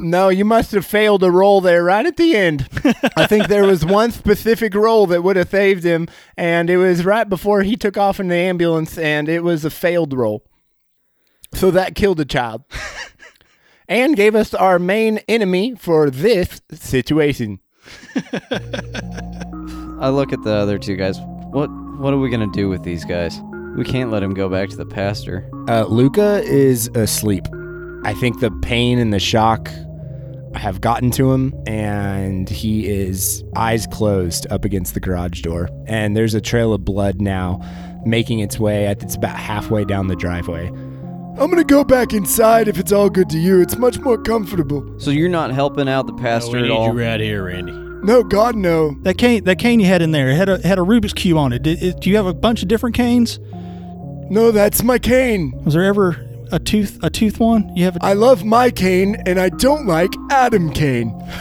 No, 0.00 0.30
you 0.30 0.44
must 0.44 0.72
have 0.72 0.84
failed 0.84 1.22
a 1.22 1.30
roll 1.30 1.60
there 1.60 1.84
right 1.84 2.04
at 2.04 2.16
the 2.16 2.34
end. 2.34 2.68
I 3.16 3.28
think 3.28 3.46
there 3.46 3.64
was 3.64 3.84
one 3.84 4.10
specific 4.10 4.74
roll 4.74 5.06
that 5.06 5.22
would 5.22 5.36
have 5.36 5.48
saved 5.48 5.84
him, 5.84 6.08
and 6.36 6.68
it 6.70 6.76
was 6.78 7.04
right 7.04 7.28
before 7.28 7.62
he 7.62 7.76
took 7.76 7.96
off 7.96 8.18
in 8.18 8.26
the 8.26 8.34
ambulance, 8.34 8.98
and 8.98 9.28
it 9.28 9.44
was 9.44 9.64
a 9.64 9.70
failed 9.70 10.12
roll. 10.12 10.42
So 11.54 11.70
that 11.70 11.94
killed 11.94 12.18
a 12.18 12.24
child. 12.24 12.64
and 13.88 14.16
gave 14.16 14.34
us 14.34 14.54
our 14.54 14.80
main 14.80 15.18
enemy 15.28 15.76
for 15.76 16.10
this 16.10 16.60
situation. 16.72 17.60
I 20.00 20.08
look 20.08 20.32
at 20.32 20.42
the 20.42 20.52
other 20.52 20.80
two 20.80 20.96
guys. 20.96 21.20
What 21.52 21.70
what 22.00 22.12
are 22.12 22.18
we 22.18 22.28
gonna 22.28 22.50
do 22.52 22.68
with 22.68 22.82
these 22.82 23.04
guys? 23.04 23.40
We 23.76 23.84
can't 23.84 24.10
let 24.10 24.22
him 24.22 24.34
go 24.34 24.48
back 24.48 24.68
to 24.70 24.76
the 24.76 24.86
pastor. 24.86 25.48
Uh, 25.68 25.84
Luca 25.88 26.42
is 26.44 26.88
asleep. 26.94 27.46
I 28.04 28.14
think 28.14 28.40
the 28.40 28.50
pain 28.62 28.98
and 28.98 29.12
the 29.12 29.20
shock 29.20 29.70
have 30.54 30.80
gotten 30.82 31.10
to 31.12 31.32
him, 31.32 31.54
and 31.66 32.48
he 32.48 32.86
is 32.86 33.42
eyes 33.56 33.86
closed 33.86 34.46
up 34.50 34.64
against 34.66 34.92
the 34.94 35.00
garage 35.00 35.40
door. 35.40 35.68
And 35.86 36.14
there's 36.16 36.34
a 36.34 36.40
trail 36.40 36.74
of 36.74 36.84
blood 36.84 37.20
now 37.22 37.60
making 38.04 38.40
its 38.40 38.58
way. 38.58 38.86
At, 38.86 39.02
it's 39.02 39.14
about 39.14 39.36
halfway 39.36 39.84
down 39.84 40.08
the 40.08 40.16
driveway. 40.16 40.66
I'm 40.66 41.48
gonna 41.48 41.64
go 41.64 41.82
back 41.84 42.12
inside 42.12 42.68
if 42.68 42.78
it's 42.78 42.92
all 42.92 43.08
good 43.08 43.30
to 43.30 43.38
you. 43.38 43.62
It's 43.62 43.78
much 43.78 43.98
more 44.00 44.18
comfortable. 44.20 44.84
So 45.00 45.10
you're 45.10 45.30
not 45.30 45.50
helping 45.50 45.88
out 45.88 46.06
the 46.06 46.12
No, 46.12 46.18
pastor 46.22 46.52
we 46.52 46.58
at 46.58 46.62
need 46.64 46.70
all. 46.70 46.92
you 46.92 47.00
right 47.02 47.20
here, 47.20 47.46
Randy. 47.46 47.72
No, 47.72 48.22
God, 48.22 48.54
no. 48.56 48.94
That 49.02 49.16
cane, 49.16 49.44
that 49.44 49.58
cane 49.58 49.80
you 49.80 49.86
had 49.86 50.02
in 50.02 50.10
there 50.10 50.28
it 50.28 50.36
had 50.36 50.48
a 50.50 50.66
had 50.66 50.78
a 50.78 50.82
Rubik's 50.82 51.14
cube 51.14 51.38
on 51.38 51.52
it. 51.54 51.62
Did, 51.62 51.82
it. 51.82 52.00
Do 52.00 52.10
you 52.10 52.16
have 52.16 52.26
a 52.26 52.34
bunch 52.34 52.60
of 52.60 52.68
different 52.68 52.94
canes? 52.94 53.38
No, 54.32 54.50
that's 54.50 54.82
my 54.82 54.98
cane. 54.98 55.52
Was 55.62 55.74
there 55.74 55.84
ever 55.84 56.26
a 56.50 56.58
tooth, 56.58 56.98
a 57.02 57.10
tooth 57.10 57.38
one? 57.38 57.70
You 57.76 57.84
have 57.84 57.96
a, 57.96 57.98
I 58.02 58.14
love 58.14 58.46
my 58.46 58.70
cane, 58.70 59.22
and 59.26 59.38
I 59.38 59.50
don't 59.50 59.86
like 59.86 60.10
Adam 60.30 60.72
Cane. 60.72 61.10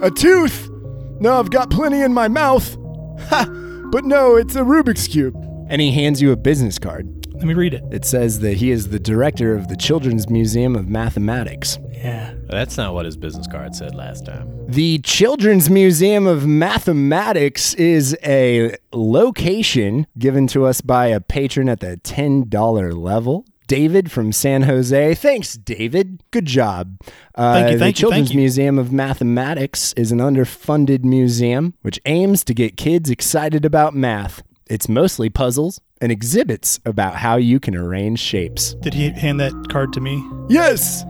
a 0.00 0.12
tooth? 0.14 0.70
No, 1.18 1.36
I've 1.40 1.50
got 1.50 1.68
plenty 1.68 2.00
in 2.00 2.14
my 2.14 2.28
mouth. 2.28 2.76
Ha! 3.24 3.46
But 3.90 4.04
no, 4.04 4.36
it's 4.36 4.54
a 4.54 4.60
Rubik's 4.60 5.08
Cube. 5.08 5.34
And 5.68 5.80
he 5.80 5.90
hands 5.90 6.22
you 6.22 6.30
a 6.30 6.36
business 6.36 6.78
card. 6.78 7.08
Let 7.44 7.48
me 7.48 7.54
read 7.54 7.74
it. 7.74 7.84
It 7.90 8.06
says 8.06 8.40
that 8.40 8.56
he 8.56 8.70
is 8.70 8.88
the 8.88 8.98
director 8.98 9.54
of 9.54 9.68
the 9.68 9.76
Children's 9.76 10.30
Museum 10.30 10.74
of 10.74 10.88
Mathematics. 10.88 11.78
Yeah. 11.92 12.32
That's 12.48 12.78
not 12.78 12.94
what 12.94 13.04
his 13.04 13.18
business 13.18 13.46
card 13.46 13.74
said 13.74 13.94
last 13.94 14.24
time. 14.24 14.48
The 14.66 14.98
Children's 15.00 15.68
Museum 15.68 16.26
of 16.26 16.46
Mathematics 16.46 17.74
is 17.74 18.16
a 18.24 18.76
location 18.94 20.06
given 20.16 20.46
to 20.48 20.64
us 20.64 20.80
by 20.80 21.08
a 21.08 21.20
patron 21.20 21.68
at 21.68 21.80
the 21.80 21.98
$10 21.98 22.94
level. 22.96 23.44
David 23.66 24.10
from 24.10 24.32
San 24.32 24.62
Jose. 24.62 25.14
Thanks, 25.14 25.52
David. 25.52 26.22
Good 26.30 26.46
job. 26.46 26.96
Uh, 27.34 27.52
Thank 27.52 27.66
you, 27.66 27.72
the 27.74 27.78
thank 27.78 27.96
you, 27.98 28.00
Children's 28.00 28.28
thank 28.28 28.34
you. 28.34 28.40
Museum 28.40 28.78
of 28.78 28.90
Mathematics 28.90 29.92
is 29.98 30.12
an 30.12 30.18
underfunded 30.18 31.04
museum 31.04 31.74
which 31.82 32.00
aims 32.06 32.42
to 32.44 32.54
get 32.54 32.78
kids 32.78 33.10
excited 33.10 33.66
about 33.66 33.94
math. 33.94 34.42
It's 34.68 34.88
mostly 34.88 35.28
puzzles 35.30 35.80
and 36.00 36.10
exhibits 36.10 36.80
about 36.84 37.16
how 37.16 37.36
you 37.36 37.60
can 37.60 37.76
arrange 37.76 38.18
shapes. 38.18 38.74
Did 38.74 38.94
he 38.94 39.10
hand 39.10 39.40
that 39.40 39.52
card 39.70 39.92
to 39.94 40.00
me? 40.00 40.22
Yes. 40.48 41.04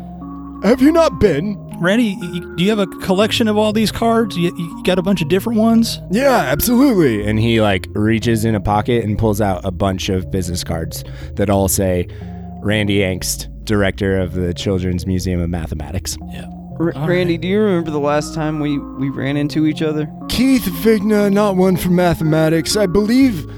Have 0.62 0.80
you 0.80 0.90
not 0.92 1.20
been? 1.20 1.56
Randy, 1.80 2.16
y- 2.20 2.30
y- 2.40 2.54
do 2.56 2.64
you 2.64 2.70
have 2.70 2.78
a 2.78 2.86
collection 2.86 3.48
of 3.48 3.56
all 3.58 3.72
these 3.72 3.92
cards? 3.92 4.36
You, 4.36 4.56
you 4.56 4.82
got 4.84 4.98
a 4.98 5.02
bunch 5.02 5.20
of 5.22 5.28
different 5.28 5.58
ones? 5.58 6.00
Yeah, 6.10 6.30
absolutely. 6.30 7.26
And 7.26 7.38
he 7.38 7.60
like 7.60 7.86
reaches 7.94 8.44
in 8.44 8.54
a 8.54 8.60
pocket 8.60 9.04
and 9.04 9.18
pulls 9.18 9.40
out 9.40 9.64
a 9.64 9.70
bunch 9.70 10.08
of 10.08 10.30
business 10.30 10.64
cards 10.64 11.04
that 11.34 11.50
all 11.50 11.68
say 11.68 12.06
Randy 12.62 13.00
Angst, 13.00 13.48
director 13.64 14.18
of 14.18 14.32
the 14.34 14.54
Children's 14.54 15.06
Museum 15.06 15.40
of 15.40 15.50
Mathematics. 15.50 16.16
Yeah. 16.32 16.46
R- 16.80 16.92
All 16.96 17.06
Randy, 17.08 17.38
do 17.38 17.46
you 17.48 17.60
remember 17.60 17.90
the 17.90 18.00
last 18.00 18.34
time 18.34 18.60
we, 18.60 18.78
we 18.78 19.08
ran 19.08 19.36
into 19.36 19.66
each 19.66 19.82
other? 19.82 20.10
Keith 20.28 20.64
Vigna, 20.64 21.32
not 21.32 21.56
one 21.56 21.76
for 21.76 21.90
mathematics. 21.90 22.76
I 22.76 22.86
believe 22.86 23.48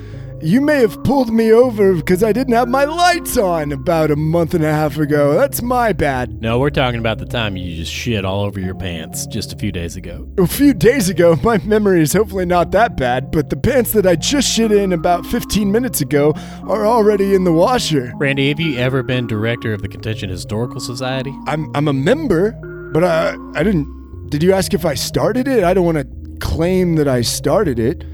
you 0.42 0.60
may 0.60 0.80
have 0.80 1.02
pulled 1.02 1.32
me 1.32 1.50
over 1.50 1.94
because 1.94 2.22
I 2.22 2.30
didn't 2.32 2.52
have 2.52 2.68
my 2.68 2.84
lights 2.84 3.38
on 3.38 3.72
about 3.72 4.10
a 4.10 4.16
month 4.16 4.52
and 4.52 4.62
a 4.62 4.70
half 4.70 4.98
ago. 4.98 5.32
That's 5.32 5.62
my 5.62 5.94
bad. 5.94 6.42
No, 6.42 6.58
we're 6.58 6.68
talking 6.68 7.00
about 7.00 7.16
the 7.18 7.24
time 7.24 7.56
you 7.56 7.74
just 7.74 7.90
shit 7.90 8.22
all 8.26 8.42
over 8.42 8.60
your 8.60 8.74
pants 8.74 9.26
just 9.26 9.54
a 9.54 9.56
few 9.56 9.72
days 9.72 9.96
ago. 9.96 10.28
A 10.36 10.46
few 10.46 10.74
days 10.74 11.08
ago, 11.08 11.36
my 11.42 11.56
memory 11.64 12.02
is 12.02 12.12
hopefully 12.12 12.44
not 12.44 12.70
that 12.72 12.98
bad, 12.98 13.30
but 13.30 13.48
the 13.48 13.56
pants 13.56 13.92
that 13.92 14.06
I 14.06 14.14
just 14.16 14.46
shit 14.54 14.70
in 14.72 14.92
about 14.92 15.24
15 15.24 15.72
minutes 15.72 16.02
ago 16.02 16.34
are 16.64 16.86
already 16.86 17.34
in 17.34 17.44
the 17.44 17.52
washer. 17.52 18.12
Randy, 18.16 18.48
have 18.50 18.60
you 18.60 18.76
ever 18.76 19.02
been 19.02 19.26
director 19.26 19.72
of 19.72 19.80
the 19.80 19.88
Contention 19.88 20.28
Historical 20.28 20.80
Society? 20.80 21.34
I'm 21.46 21.74
I'm 21.74 21.88
a 21.88 21.94
member, 21.94 22.52
but 22.96 23.04
I 23.04 23.36
I 23.54 23.62
didn't. 23.62 24.30
Did 24.30 24.42
you 24.42 24.52
ask 24.54 24.72
if 24.74 24.84
I 24.86 24.94
started 24.94 25.46
it? 25.46 25.62
I 25.64 25.74
don't 25.74 25.84
want 25.84 25.98
to 25.98 26.38
claim 26.46 26.96
that 26.96 27.06
I 27.08 27.20
started 27.20 27.78
it. 27.78 28.04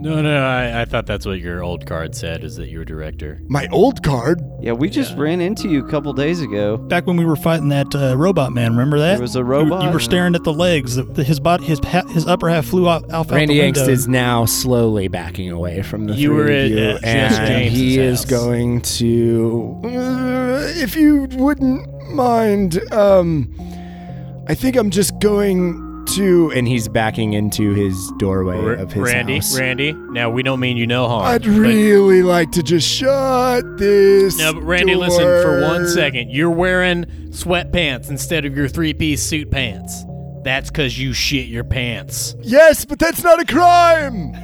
No, 0.00 0.20
no, 0.20 0.36
I, 0.44 0.80
I 0.80 0.84
thought 0.84 1.06
that's 1.06 1.24
what 1.26 1.38
your 1.38 1.62
old 1.62 1.86
card 1.86 2.16
said, 2.16 2.42
is 2.42 2.56
that 2.56 2.68
you 2.68 2.78
were 2.78 2.84
director. 2.84 3.40
My 3.46 3.68
old 3.70 4.02
card. 4.02 4.40
Yeah, 4.60 4.72
we 4.72 4.90
just 4.90 5.16
ran 5.16 5.40
into 5.40 5.68
you 5.68 5.86
a 5.86 5.88
couple 5.88 6.12
days 6.12 6.40
ago. 6.40 6.76
Back 6.76 7.06
when 7.06 7.16
we 7.16 7.24
were 7.24 7.36
fighting 7.36 7.68
that 7.68 7.94
uh, 7.94 8.16
robot 8.16 8.52
man, 8.52 8.72
remember 8.72 8.98
that? 8.98 9.12
There 9.12 9.20
was 9.22 9.36
a 9.36 9.38
You- 9.38 9.44
robot. 9.44 9.84
You, 9.84 9.90
were 9.92 10.00
staring 10.00 10.34
at 10.34 10.42
the 10.42 10.52
legs. 10.52 10.96
The, 10.96 11.04
the- 11.04 11.22
his 11.22 11.38
body, 11.38 11.64
his 11.66 11.78
ha- 11.84 12.08
his 12.08 12.26
upper 12.26 12.48
half 12.48 12.66
flew 12.66 12.88
out, 12.88 13.08
out 13.12 13.30
Randy 13.30 13.54
the 13.54 13.60
Angst 13.60 13.76
window. 13.76 13.92
is 13.92 14.08
now 14.08 14.44
slowly 14.44 15.06
backing 15.06 15.50
away 15.52 15.82
from 15.82 16.06
the 16.06 16.14
You 16.14 16.30
three 16.30 16.36
were 16.36 16.44
of 16.46 16.50
at, 16.50 16.70
you, 16.70 16.78
uh, 16.80 16.98
Jess 16.98 17.38
and 17.38 17.46
James's 17.46 17.78
he 17.78 17.98
is 18.00 18.18
house. 18.22 18.30
going 18.30 18.80
to. 18.80 19.80
Uh, 19.84 20.62
if 20.82 20.96
you 20.96 21.28
wouldn't 21.34 22.10
mind, 22.12 22.80
um, 22.92 23.54
I 24.52 24.54
think 24.54 24.76
I'm 24.76 24.90
just 24.90 25.18
going 25.18 26.04
to. 26.10 26.52
And 26.54 26.68
he's 26.68 26.86
backing 26.86 27.32
into 27.32 27.72
his 27.72 28.12
doorway 28.18 28.58
R- 28.58 28.74
of 28.74 28.92
his 28.92 29.02
Randy, 29.02 29.36
house. 29.36 29.58
Randy. 29.58 29.94
Now 29.94 30.28
we 30.28 30.42
don't 30.42 30.60
mean 30.60 30.76
you 30.76 30.86
no 30.86 31.08
harm. 31.08 31.24
I'd 31.24 31.40
but- 31.40 31.48
really 31.52 32.22
like 32.22 32.52
to 32.52 32.62
just 32.62 32.86
shut 32.86 33.64
this. 33.78 34.36
No, 34.36 34.52
but 34.52 34.62
Randy, 34.62 34.94
listen 34.94 35.22
for 35.22 35.62
one 35.62 35.88
second. 35.88 36.30
You're 36.30 36.50
wearing 36.50 37.06
sweatpants 37.30 38.10
instead 38.10 38.44
of 38.44 38.54
your 38.54 38.68
three-piece 38.68 39.22
suit 39.22 39.50
pants. 39.50 40.04
That's 40.44 40.68
because 40.70 40.98
you 40.98 41.14
shit 41.14 41.46
your 41.46 41.64
pants. 41.64 42.36
Yes, 42.42 42.84
but 42.84 42.98
that's 42.98 43.22
not 43.24 43.40
a 43.40 43.46
crime. 43.46 44.34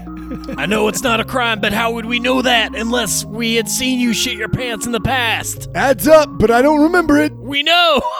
I 0.57 0.65
know 0.65 0.89
it's 0.89 1.03
not 1.03 1.21
a 1.21 1.25
crime, 1.25 1.61
but 1.61 1.75
how 1.75 1.93
would 1.93 2.07
we 2.07 2.19
know 2.19 2.41
that 2.41 2.75
unless 2.75 3.27
we 3.27 3.57
had 3.57 3.69
seen 3.69 4.01
you 4.01 4.15
shit 4.15 4.39
your 4.39 4.49
pants 4.49 4.87
in 4.87 4.93
the 4.93 5.01
past? 5.03 5.69
Adds 5.75 6.09
up, 6.09 6.31
but 6.39 6.51
I 6.51 6.63
don't 6.63 6.81
remember 6.85 7.19
it. 7.19 7.37
We 7.37 7.63
know. 7.63 8.01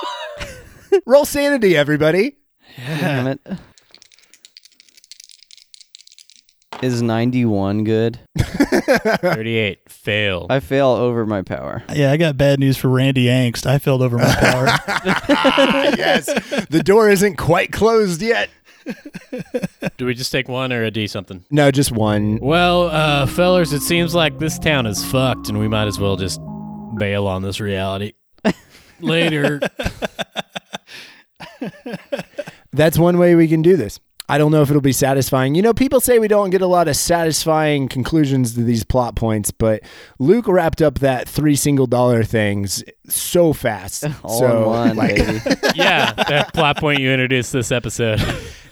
Roll 1.07 1.25
sanity, 1.25 1.77
everybody. 1.77 2.37
Damn 2.77 3.27
it. 3.27 3.41
Is 6.83 7.03
91 7.03 7.83
good? 7.83 8.21
38. 8.39 9.91
Fail. 9.91 10.47
I 10.49 10.61
fail 10.61 10.89
over 10.89 11.27
my 11.27 11.43
power. 11.43 11.83
Yeah, 11.93 12.13
I 12.13 12.17
got 12.17 12.37
bad 12.37 12.61
news 12.61 12.77
for 12.77 12.89
Randy 12.89 13.27
Angst. 13.27 13.67
I 13.67 13.79
failed 13.79 14.01
over 14.01 14.17
my 14.17 14.33
power. 14.35 14.67
yes, 15.97 16.27
the 16.71 16.83
door 16.85 17.11
isn't 17.11 17.37
quite 17.37 17.73
closed 17.73 18.23
yet. 18.23 18.49
Do 19.97 20.07
we 20.07 20.15
just 20.15 20.31
take 20.31 20.49
one 20.49 20.73
or 20.73 20.85
a 20.85 20.91
D 20.91 21.09
something? 21.09 21.45
No, 21.51 21.71
just 21.73 21.91
one. 21.91 22.39
Well, 22.39 22.85
uh, 22.85 23.27
fellers, 23.27 23.73
it 23.73 23.83
seems 23.83 24.15
like 24.15 24.39
this 24.39 24.59
town 24.59 24.87
is 24.87 25.05
fucked, 25.05 25.49
and 25.49 25.59
we 25.59 25.69
might 25.69 25.89
as 25.89 25.99
well 25.99 26.17
just 26.17 26.41
bail 26.97 27.27
on 27.27 27.43
this 27.43 27.59
reality. 27.61 28.13
Later. 29.01 29.61
That's 32.73 32.99
one 32.99 33.19
way 33.19 33.35
we 33.35 33.49
can 33.49 33.63
do 33.63 33.77
this. 33.77 34.01
I 34.31 34.37
don't 34.37 34.53
know 34.53 34.61
if 34.61 34.69
it'll 34.69 34.83
be 34.83 34.93
satisfying. 34.93 35.55
You 35.55 35.63
know, 35.63 35.73
people 35.73 36.01
say 36.01 36.19
we 36.19 36.29
don't 36.29 36.51
get 36.51 36.61
a 36.61 36.67
lot 36.67 36.87
of 36.87 36.97
satisfying 36.97 37.89
conclusions 37.89 38.55
to 38.55 38.63
these 38.63 38.85
plot 38.85 39.17
points, 39.17 39.51
but 39.51 39.83
Luke 40.19 40.47
wrapped 40.47 40.83
up 40.83 40.99
that 40.99 41.27
three 41.27 41.57
single 41.57 41.87
dollar 41.87 42.23
things 42.25 42.85
so 43.09 43.55
fast. 43.55 44.05
All 44.23 44.39
so, 44.39 44.63
in 44.65 44.67
one, 44.69 44.97
like, 44.97 45.17
baby. 45.17 45.41
yeah, 45.75 46.13
that 46.13 46.53
plot 46.53 46.77
point 46.77 47.01
you 47.01 47.11
introduced 47.11 47.55
this 47.55 47.73
episode 47.73 48.21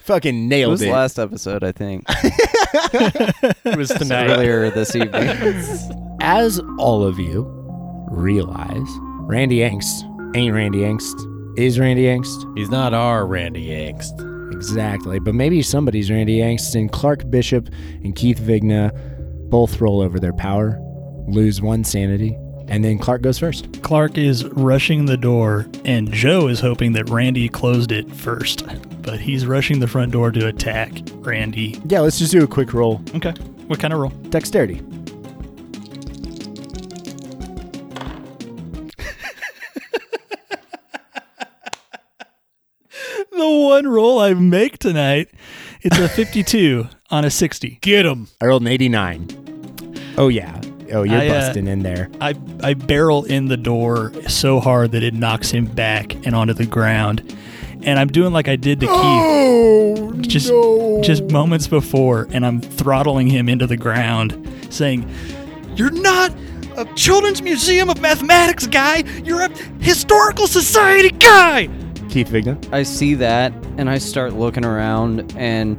fucking 0.07 0.45
It 0.45 0.47
nailed 0.49 0.73
was 0.73 0.83
it. 0.83 0.93
last 0.93 1.19
episode, 1.19 1.65
I 1.65 1.73
think. 1.73 2.05
It 2.09 3.77
was 3.77 3.89
tonight. 3.89 4.29
Earlier 4.31 4.71
this 4.71 4.95
evening. 4.95 5.29
As 6.21 6.61
all 6.79 7.03
of 7.03 7.19
you 7.19 7.45
realize, 8.11 8.89
Randy 9.23 9.59
Angst 9.59 10.05
ain't 10.37 10.55
Randy 10.55 10.81
Angst, 10.81 11.15
is 11.57 11.79
Randy 11.79 12.05
Angst. 12.05 12.57
He's 12.57 12.69
not 12.71 12.95
our 12.95 13.27
Randy 13.27 13.69
Angst. 13.69 14.53
Exactly. 14.53 15.19
But 15.19 15.35
maybe 15.35 15.63
somebody's 15.63 16.11
Randy 16.11 16.39
Angst 16.39 16.75
and 16.75 16.91
Clark 16.91 17.31
Bishop 17.31 17.69
and 18.03 18.15
Keith 18.15 18.39
Vigna 18.39 18.91
both 19.51 19.81
roll 19.81 20.01
over 20.01 20.19
their 20.19 20.33
power, 20.33 20.79
lose 21.29 21.61
one 21.61 21.85
sanity, 21.85 22.37
and 22.69 22.85
then 22.85 22.99
Clark 22.99 23.23
goes 23.23 23.39
first. 23.39 23.83
Clark 23.83 24.19
is 24.19 24.45
rushing 24.45 25.07
the 25.07 25.17
door, 25.17 25.67
and 25.85 26.11
Joe 26.13 26.49
is 26.49 26.59
hoping 26.61 26.93
that 26.93 27.09
Randy 27.09 27.49
closed 27.49 27.93
it 27.93 28.11
first. 28.13 28.65
But 29.03 29.21
he's 29.21 29.47
rushing 29.47 29.79
the 29.79 29.87
front 29.87 30.13
door 30.13 30.33
to 30.33 30.49
attack 30.49 30.91
Randy. 31.17 31.81
Yeah, 31.87 32.01
let's 32.01 32.19
just 32.19 32.33
do 32.33 32.43
a 32.43 32.47
quick 32.49 32.73
roll. 32.75 33.01
Okay. 33.15 33.33
What 33.69 33.79
kind 33.79 33.93
of 33.93 34.01
roll? 34.01 34.11
Dexterity. 34.31 34.83
The 43.37 43.51
one 43.51 43.87
roll 43.87 44.19
I 44.19 44.33
make 44.35 44.79
tonight, 44.79 45.29
it's 45.83 45.99
a 45.99 46.09
52 46.09 46.89
on 47.11 47.25
a 47.25 47.31
60. 47.31 47.79
Get 47.83 48.07
him. 48.07 48.29
I 48.41 48.47
rolled 48.47 48.63
an 48.63 48.69
89. 48.69 50.15
Oh, 50.17 50.29
yeah. 50.29 50.59
Oh, 50.93 51.03
you're 51.03 51.21
I, 51.21 51.29
uh, 51.29 51.33
busting 51.33 51.67
in 51.67 51.83
there. 51.83 52.09
I, 52.21 52.35
I 52.63 52.73
barrel 52.75 53.25
in 53.25 53.47
the 53.47 53.57
door 53.59 54.13
so 54.29 54.59
hard 54.61 54.93
that 54.93 55.03
it 55.03 55.13
knocks 55.13 55.51
him 55.51 55.67
back 55.67 56.15
and 56.27 56.35
onto 56.35 56.55
the 56.55 56.65
ground. 56.65 57.37
And 57.83 57.99
I'm 57.99 58.09
doing 58.09 58.33
like 58.33 58.49
I 58.49 58.57
did 58.57 58.81
to 58.81 58.87
Keith 58.87 58.95
Oh, 58.97 60.13
just 60.23 60.49
no. 60.49 61.01
just 61.03 61.25
moments 61.31 61.67
before, 61.69 62.27
and 62.31 62.45
I'm 62.47 62.61
throttling 62.63 63.27
him 63.29 63.49
into 63.51 63.67
the 63.67 63.77
ground, 63.77 64.49
saying, 64.71 65.09
You're 65.75 65.91
not 65.91 66.33
a 66.77 66.87
Children's 66.95 67.43
Museum 67.43 67.91
of 67.91 68.01
Mathematics 68.01 68.67
guy, 68.67 69.05
you're 69.25 69.43
a 69.43 69.51
Historical 69.81 70.47
Society 70.47 71.11
guy! 71.11 71.69
Keith 72.09 72.29
Vigna. 72.29 72.73
I 72.73 72.83
see 72.83 73.15
that 73.15 73.53
and 73.79 73.89
I 73.91 73.99
start 73.99 74.33
looking 74.35 74.65
around 74.65 75.35
and 75.37 75.77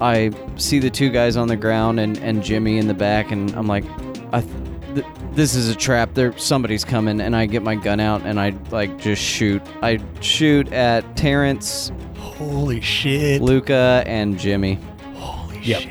I 0.00 0.30
see 0.56 0.78
the 0.78 0.90
two 0.90 1.10
guys 1.10 1.36
on 1.36 1.48
the 1.48 1.56
ground 1.56 1.98
and, 2.00 2.16
and 2.18 2.42
Jimmy 2.42 2.78
in 2.78 2.86
the 2.88 2.94
back 2.94 3.30
and 3.32 3.50
I'm 3.56 3.66
like, 3.66 3.84
I 4.32 4.40
th- 4.42 4.52
th- 4.94 5.06
this 5.32 5.54
is 5.54 5.68
a 5.68 5.74
trap. 5.74 6.14
There 6.14 6.36
somebody's 6.38 6.84
coming 6.84 7.20
and 7.20 7.34
I 7.36 7.46
get 7.46 7.62
my 7.62 7.74
gun 7.74 8.00
out 8.00 8.22
and 8.22 8.38
I 8.40 8.50
like 8.70 8.96
just 8.98 9.22
shoot. 9.22 9.60
I 9.82 9.98
shoot 10.20 10.72
at 10.72 11.16
Terrence, 11.16 11.90
Holy 12.16 12.80
shit. 12.80 13.42
Luca, 13.42 14.02
and 14.06 14.38
Jimmy. 14.38 14.78
Holy 15.14 15.58
Yep. 15.62 15.80
shit. 15.80 15.90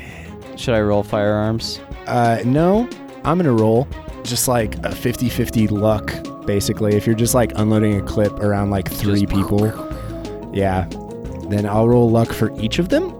Should 0.58 0.74
I 0.74 0.80
roll 0.80 1.02
firearms? 1.02 1.80
Uh, 2.06 2.40
no, 2.44 2.88
I'm 3.24 3.38
going 3.38 3.44
to 3.44 3.52
roll 3.52 3.86
just 4.24 4.48
like 4.48 4.76
a 4.84 4.94
50 4.94 5.28
50 5.28 5.68
luck, 5.68 6.10
basically. 6.48 6.96
If 6.96 7.06
you're 7.06 7.14
just 7.14 7.34
like 7.34 7.52
unloading 7.56 8.00
a 8.00 8.02
clip 8.02 8.32
around 8.40 8.70
like 8.70 8.90
three 8.90 9.26
Just- 9.26 9.32
people, 9.34 9.66
yeah, 10.52 10.88
then 11.50 11.66
I'll 11.66 11.86
roll 11.86 12.10
luck 12.10 12.32
for 12.32 12.58
each 12.58 12.80
of 12.80 12.88
them. 12.88 13.10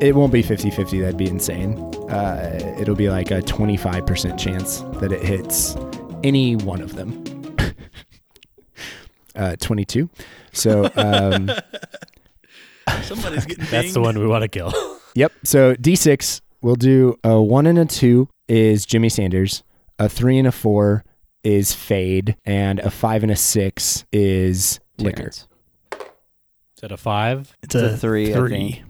It 0.00 0.14
won't 0.14 0.32
be 0.32 0.42
50 0.42 0.70
50, 0.70 1.00
that'd 1.00 1.16
be 1.16 1.28
insane. 1.28 1.78
Uh, 2.10 2.76
it'll 2.80 2.96
be 2.96 3.10
like 3.10 3.30
a 3.30 3.42
25% 3.42 4.38
chance 4.38 4.80
that 5.00 5.12
it 5.12 5.22
hits 5.22 5.76
any 6.24 6.56
one 6.56 6.80
of 6.80 6.96
them. 6.96 7.22
uh, 9.36 9.56
22. 9.60 10.08
So, 10.52 10.90
um, 10.96 11.50
Somebody's 13.02 13.44
getting 13.44 13.66
That's 13.66 13.92
the 13.92 14.00
one 14.00 14.18
we 14.18 14.26
want 14.26 14.42
to 14.42 14.48
kill. 14.48 14.72
Yep. 15.14 15.32
So 15.44 15.74
D6, 15.74 16.40
we'll 16.62 16.76
do 16.76 17.18
a 17.22 17.40
one 17.40 17.66
and 17.66 17.78
a 17.78 17.84
two 17.84 18.28
is 18.48 18.86
Jimmy 18.86 19.10
Sanders, 19.10 19.62
a 19.98 20.08
three 20.08 20.38
and 20.38 20.46
a 20.48 20.52
four 20.52 21.04
is 21.46 21.72
Fade, 21.72 22.36
and 22.44 22.80
a 22.80 22.90
five 22.90 23.22
and 23.22 23.30
a 23.30 23.36
six 23.36 24.04
is 24.12 24.80
Licker. 24.98 25.16
Terrence. 25.16 25.46
Is 25.92 26.80
that 26.82 26.90
a 26.90 26.96
five? 26.96 27.56
It's 27.62 27.74
It's 27.76 27.84
a, 27.84 27.94
a 27.94 27.96
three, 27.96 28.32
I 28.34 28.36
Three. 28.36 28.82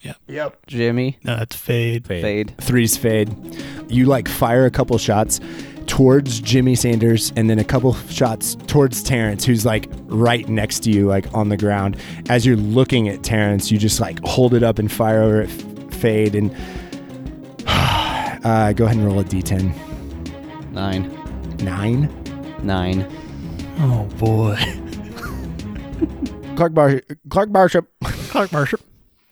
Yep. 0.00 0.16
Yep. 0.26 0.66
Jimmy. 0.66 1.18
No, 1.22 1.36
it's 1.36 1.54
fade. 1.54 2.04
Fade. 2.08 2.22
Fade. 2.22 2.54
Three's 2.60 2.96
Fade. 2.96 3.32
You 3.88 4.06
like 4.06 4.26
fire 4.26 4.66
a 4.66 4.70
couple 4.70 4.98
shots, 4.98 5.38
towards 5.86 6.40
Jimmy 6.40 6.74
Sanders 6.74 7.32
and 7.36 7.48
then 7.48 7.60
a 7.60 7.64
couple 7.64 7.94
shots 8.08 8.56
towards 8.66 9.00
Terrence, 9.04 9.44
who's 9.44 9.64
like 9.64 9.88
right 10.06 10.48
next 10.48 10.80
to 10.80 10.90
you, 10.90 11.06
like 11.06 11.32
on 11.32 11.50
the 11.50 11.56
ground. 11.56 11.96
As 12.28 12.44
you're 12.44 12.56
looking 12.56 13.08
at 13.08 13.22
Terrence, 13.22 13.70
you 13.70 13.78
just 13.78 14.00
like 14.00 14.18
hold 14.24 14.54
it 14.54 14.64
up 14.64 14.80
and 14.80 14.90
fire 14.90 15.22
over 15.22 15.42
at 15.42 15.48
F- 15.48 15.94
Fade 15.94 16.34
and 16.34 16.50
uh, 17.66 18.72
go 18.72 18.86
ahead 18.86 18.96
and 18.96 19.06
roll 19.06 19.20
a 19.20 19.24
d10. 19.24 20.72
Nine. 20.72 21.21
Nine. 21.62 22.10
Nine. 22.62 23.06
Oh 23.78 24.08
boy. 24.18 24.56
Clark 26.56 26.74
Bar 26.74 27.00
Clark 27.28 27.50
Barship 27.50 27.86
Clark 28.30 28.52
Marshall. 28.52 28.80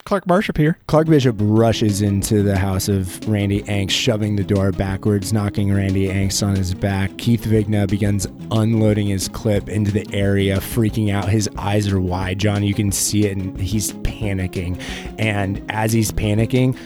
Clark 0.05 0.27
Marshall 0.27 0.55
here. 0.57 0.79
Clark 0.89 1.07
Bishop 1.07 1.37
rushes 1.39 2.03
into 2.03 2.43
the 2.43 2.57
house 2.57 2.89
of 2.89 3.29
Randy 3.29 3.63
Angst, 3.63 3.91
shoving 3.91 4.35
the 4.35 4.43
door 4.43 4.73
backwards, 4.73 5.33
knocking 5.33 5.73
Randy 5.73 6.09
Angst 6.09 6.45
on 6.45 6.57
his 6.57 6.75
back. 6.75 7.17
Keith 7.19 7.45
Vigna 7.45 7.87
begins 7.89 8.27
unloading 8.51 9.07
his 9.07 9.29
clip 9.29 9.69
into 9.69 9.93
the 9.93 10.07
area, 10.13 10.57
freaking 10.57 11.13
out. 11.13 11.29
His 11.29 11.49
eyes 11.57 11.93
are 11.93 12.01
wide, 12.01 12.39
John. 12.39 12.65
You 12.65 12.75
can 12.75 12.91
see 12.91 13.27
it, 13.27 13.37
and 13.37 13.61
he's 13.61 13.93
panicking. 13.93 14.81
And 15.19 15.65
as 15.71 15.93
he's 15.93 16.11
panicking, 16.11 16.77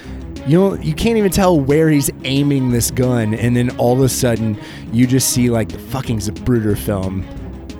you 0.46 0.58
know, 0.58 0.74
you 0.74 0.94
can't 0.94 1.16
even 1.16 1.30
tell 1.30 1.58
where 1.58 1.88
he's 1.88 2.10
aiming 2.24 2.70
this 2.70 2.90
gun. 2.90 3.34
And 3.34 3.56
then 3.56 3.76
all 3.78 3.94
of 3.94 4.00
a 4.00 4.08
sudden, 4.08 4.58
you 4.92 5.06
just 5.06 5.30
see 5.30 5.50
like 5.50 5.70
the 5.70 5.78
fucking 5.78 6.18
Zapruder 6.18 6.76
film, 6.76 7.26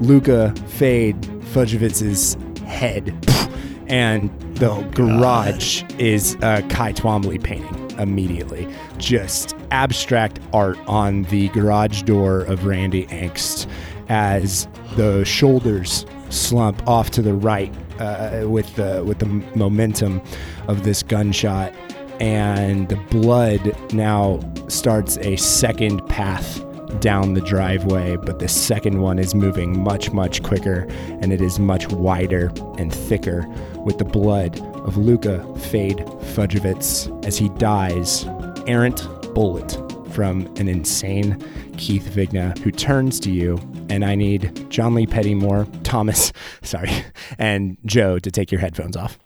Luca 0.00 0.54
Fade 0.68 1.20
Fudjovitz's 1.52 2.36
head 2.64 3.14
and 3.86 4.30
the 4.56 4.80
garage 4.94 5.82
is 5.98 6.34
a 6.36 6.62
Cy 6.70 6.92
Twombly 6.92 7.42
painting 7.42 7.90
immediately. 7.98 8.68
Just 8.98 9.54
abstract 9.70 10.40
art 10.52 10.78
on 10.86 11.24
the 11.24 11.48
garage 11.48 12.02
door 12.02 12.40
of 12.42 12.64
Randy 12.64 13.06
Angst 13.06 13.68
as 14.08 14.68
the 14.96 15.24
shoulders 15.24 16.06
slump 16.30 16.86
off 16.88 17.10
to 17.10 17.22
the 17.22 17.34
right 17.34 17.72
uh, 17.98 18.44
with 18.48 18.74
the 18.74 19.04
with 19.06 19.18
the 19.18 19.26
momentum 19.56 20.20
of 20.66 20.84
this 20.84 21.02
gunshot, 21.02 21.72
and 22.20 22.88
the 22.88 22.96
blood 23.10 23.92
now 23.92 24.40
starts 24.68 25.16
a 25.18 25.36
second 25.36 26.06
path 26.08 26.62
down 27.00 27.34
the 27.34 27.40
driveway, 27.40 28.16
but 28.16 28.38
the 28.38 28.48
second 28.48 29.00
one 29.00 29.18
is 29.18 29.34
moving 29.34 29.82
much, 29.82 30.12
much 30.12 30.42
quicker 30.42 30.86
and 31.20 31.32
it 31.32 31.40
is 31.40 31.58
much 31.58 31.88
wider 31.88 32.52
and 32.78 32.94
thicker 32.94 33.46
with 33.84 33.98
the 33.98 34.04
blood 34.04 34.60
of 34.86 34.96
Luca 34.96 35.42
Fade 35.56 35.98
Fudjovitz 36.34 37.24
as 37.24 37.36
he 37.36 37.48
dies, 37.50 38.24
errant 38.66 39.06
bullet 39.34 39.76
from 40.14 40.46
an 40.56 40.68
insane 40.68 41.42
Keith 41.76 42.06
Vigna 42.14 42.56
who 42.58 42.70
turns 42.70 43.18
to 43.20 43.30
you. 43.30 43.58
And 43.90 44.04
I 44.04 44.14
need 44.14 44.70
John 44.70 44.94
Lee 44.94 45.06
Pettymore, 45.06 45.68
Thomas, 45.82 46.32
sorry, 46.62 46.90
and 47.38 47.76
Joe 47.84 48.18
to 48.18 48.30
take 48.30 48.52
your 48.52 48.60
headphones 48.60 48.96
off. 48.96 49.18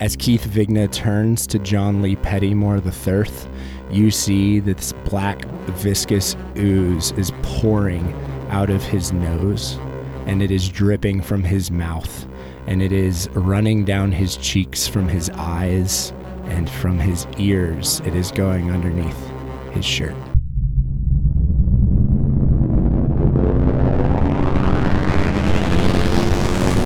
As 0.00 0.16
Keith 0.28 0.46
Vigna 0.46 0.92
turns 0.92 1.46
to 1.46 1.58
John 1.58 2.02
Lee 2.02 2.16
Pettymore 2.16 2.84
III, 2.84 3.50
you 3.90 4.10
see 4.10 4.60
that 4.60 4.76
this 4.76 4.92
black, 5.06 5.46
viscous 5.78 6.36
ooze 6.54 7.12
is 7.12 7.32
pouring 7.40 8.12
out 8.50 8.68
of 8.68 8.84
his 8.84 9.10
nose, 9.10 9.78
and 10.26 10.42
it 10.42 10.50
is 10.50 10.68
dripping 10.68 11.22
from 11.22 11.42
his 11.42 11.70
mouth, 11.70 12.28
and 12.66 12.82
it 12.82 12.92
is 12.92 13.30
running 13.30 13.86
down 13.86 14.12
his 14.12 14.36
cheeks 14.36 14.86
from 14.86 15.08
his 15.08 15.30
eyes, 15.30 16.12
and 16.44 16.68
from 16.68 16.98
his 16.98 17.26
ears, 17.38 18.02
it 18.04 18.14
is 18.14 18.30
going 18.30 18.70
underneath 18.70 19.30
his 19.72 19.86
shirt. 19.86 20.14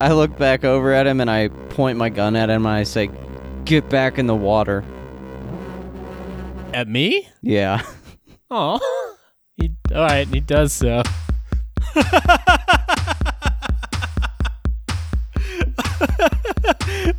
I 0.01 0.12
look 0.12 0.38
back 0.38 0.64
over 0.64 0.93
at 0.93 1.09
him 1.09 1.20
and 1.20 1.30
I 1.30 1.49
point 1.49 1.99
my 1.99 2.09
gun 2.09 2.34
at 2.34 2.51
him 2.51 2.66
and 2.66 2.74
I 2.74 2.82
say, 2.82 3.09
"Get 3.64 3.88
back 3.88 4.18
in 4.18 4.26
the 4.26 4.34
water." 4.34 4.84
At 6.74 6.88
me? 6.88 7.28
Yeah. 7.42 7.82
Oh. 8.50 8.78
He 9.56 9.72
all 9.94 10.02
right, 10.02 10.26
he 10.28 10.40
does 10.40 10.72
so. 10.72 11.02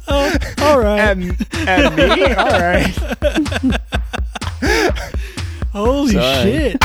Oh, 0.07 0.37
all 0.61 0.79
right. 0.79 0.99
And, 0.99 1.47
and 1.67 1.95
me? 1.95 2.33
All 2.33 2.59
right. 2.59 2.93
Holy 5.71 6.13
Sorry. 6.13 6.43
shit. 6.43 6.82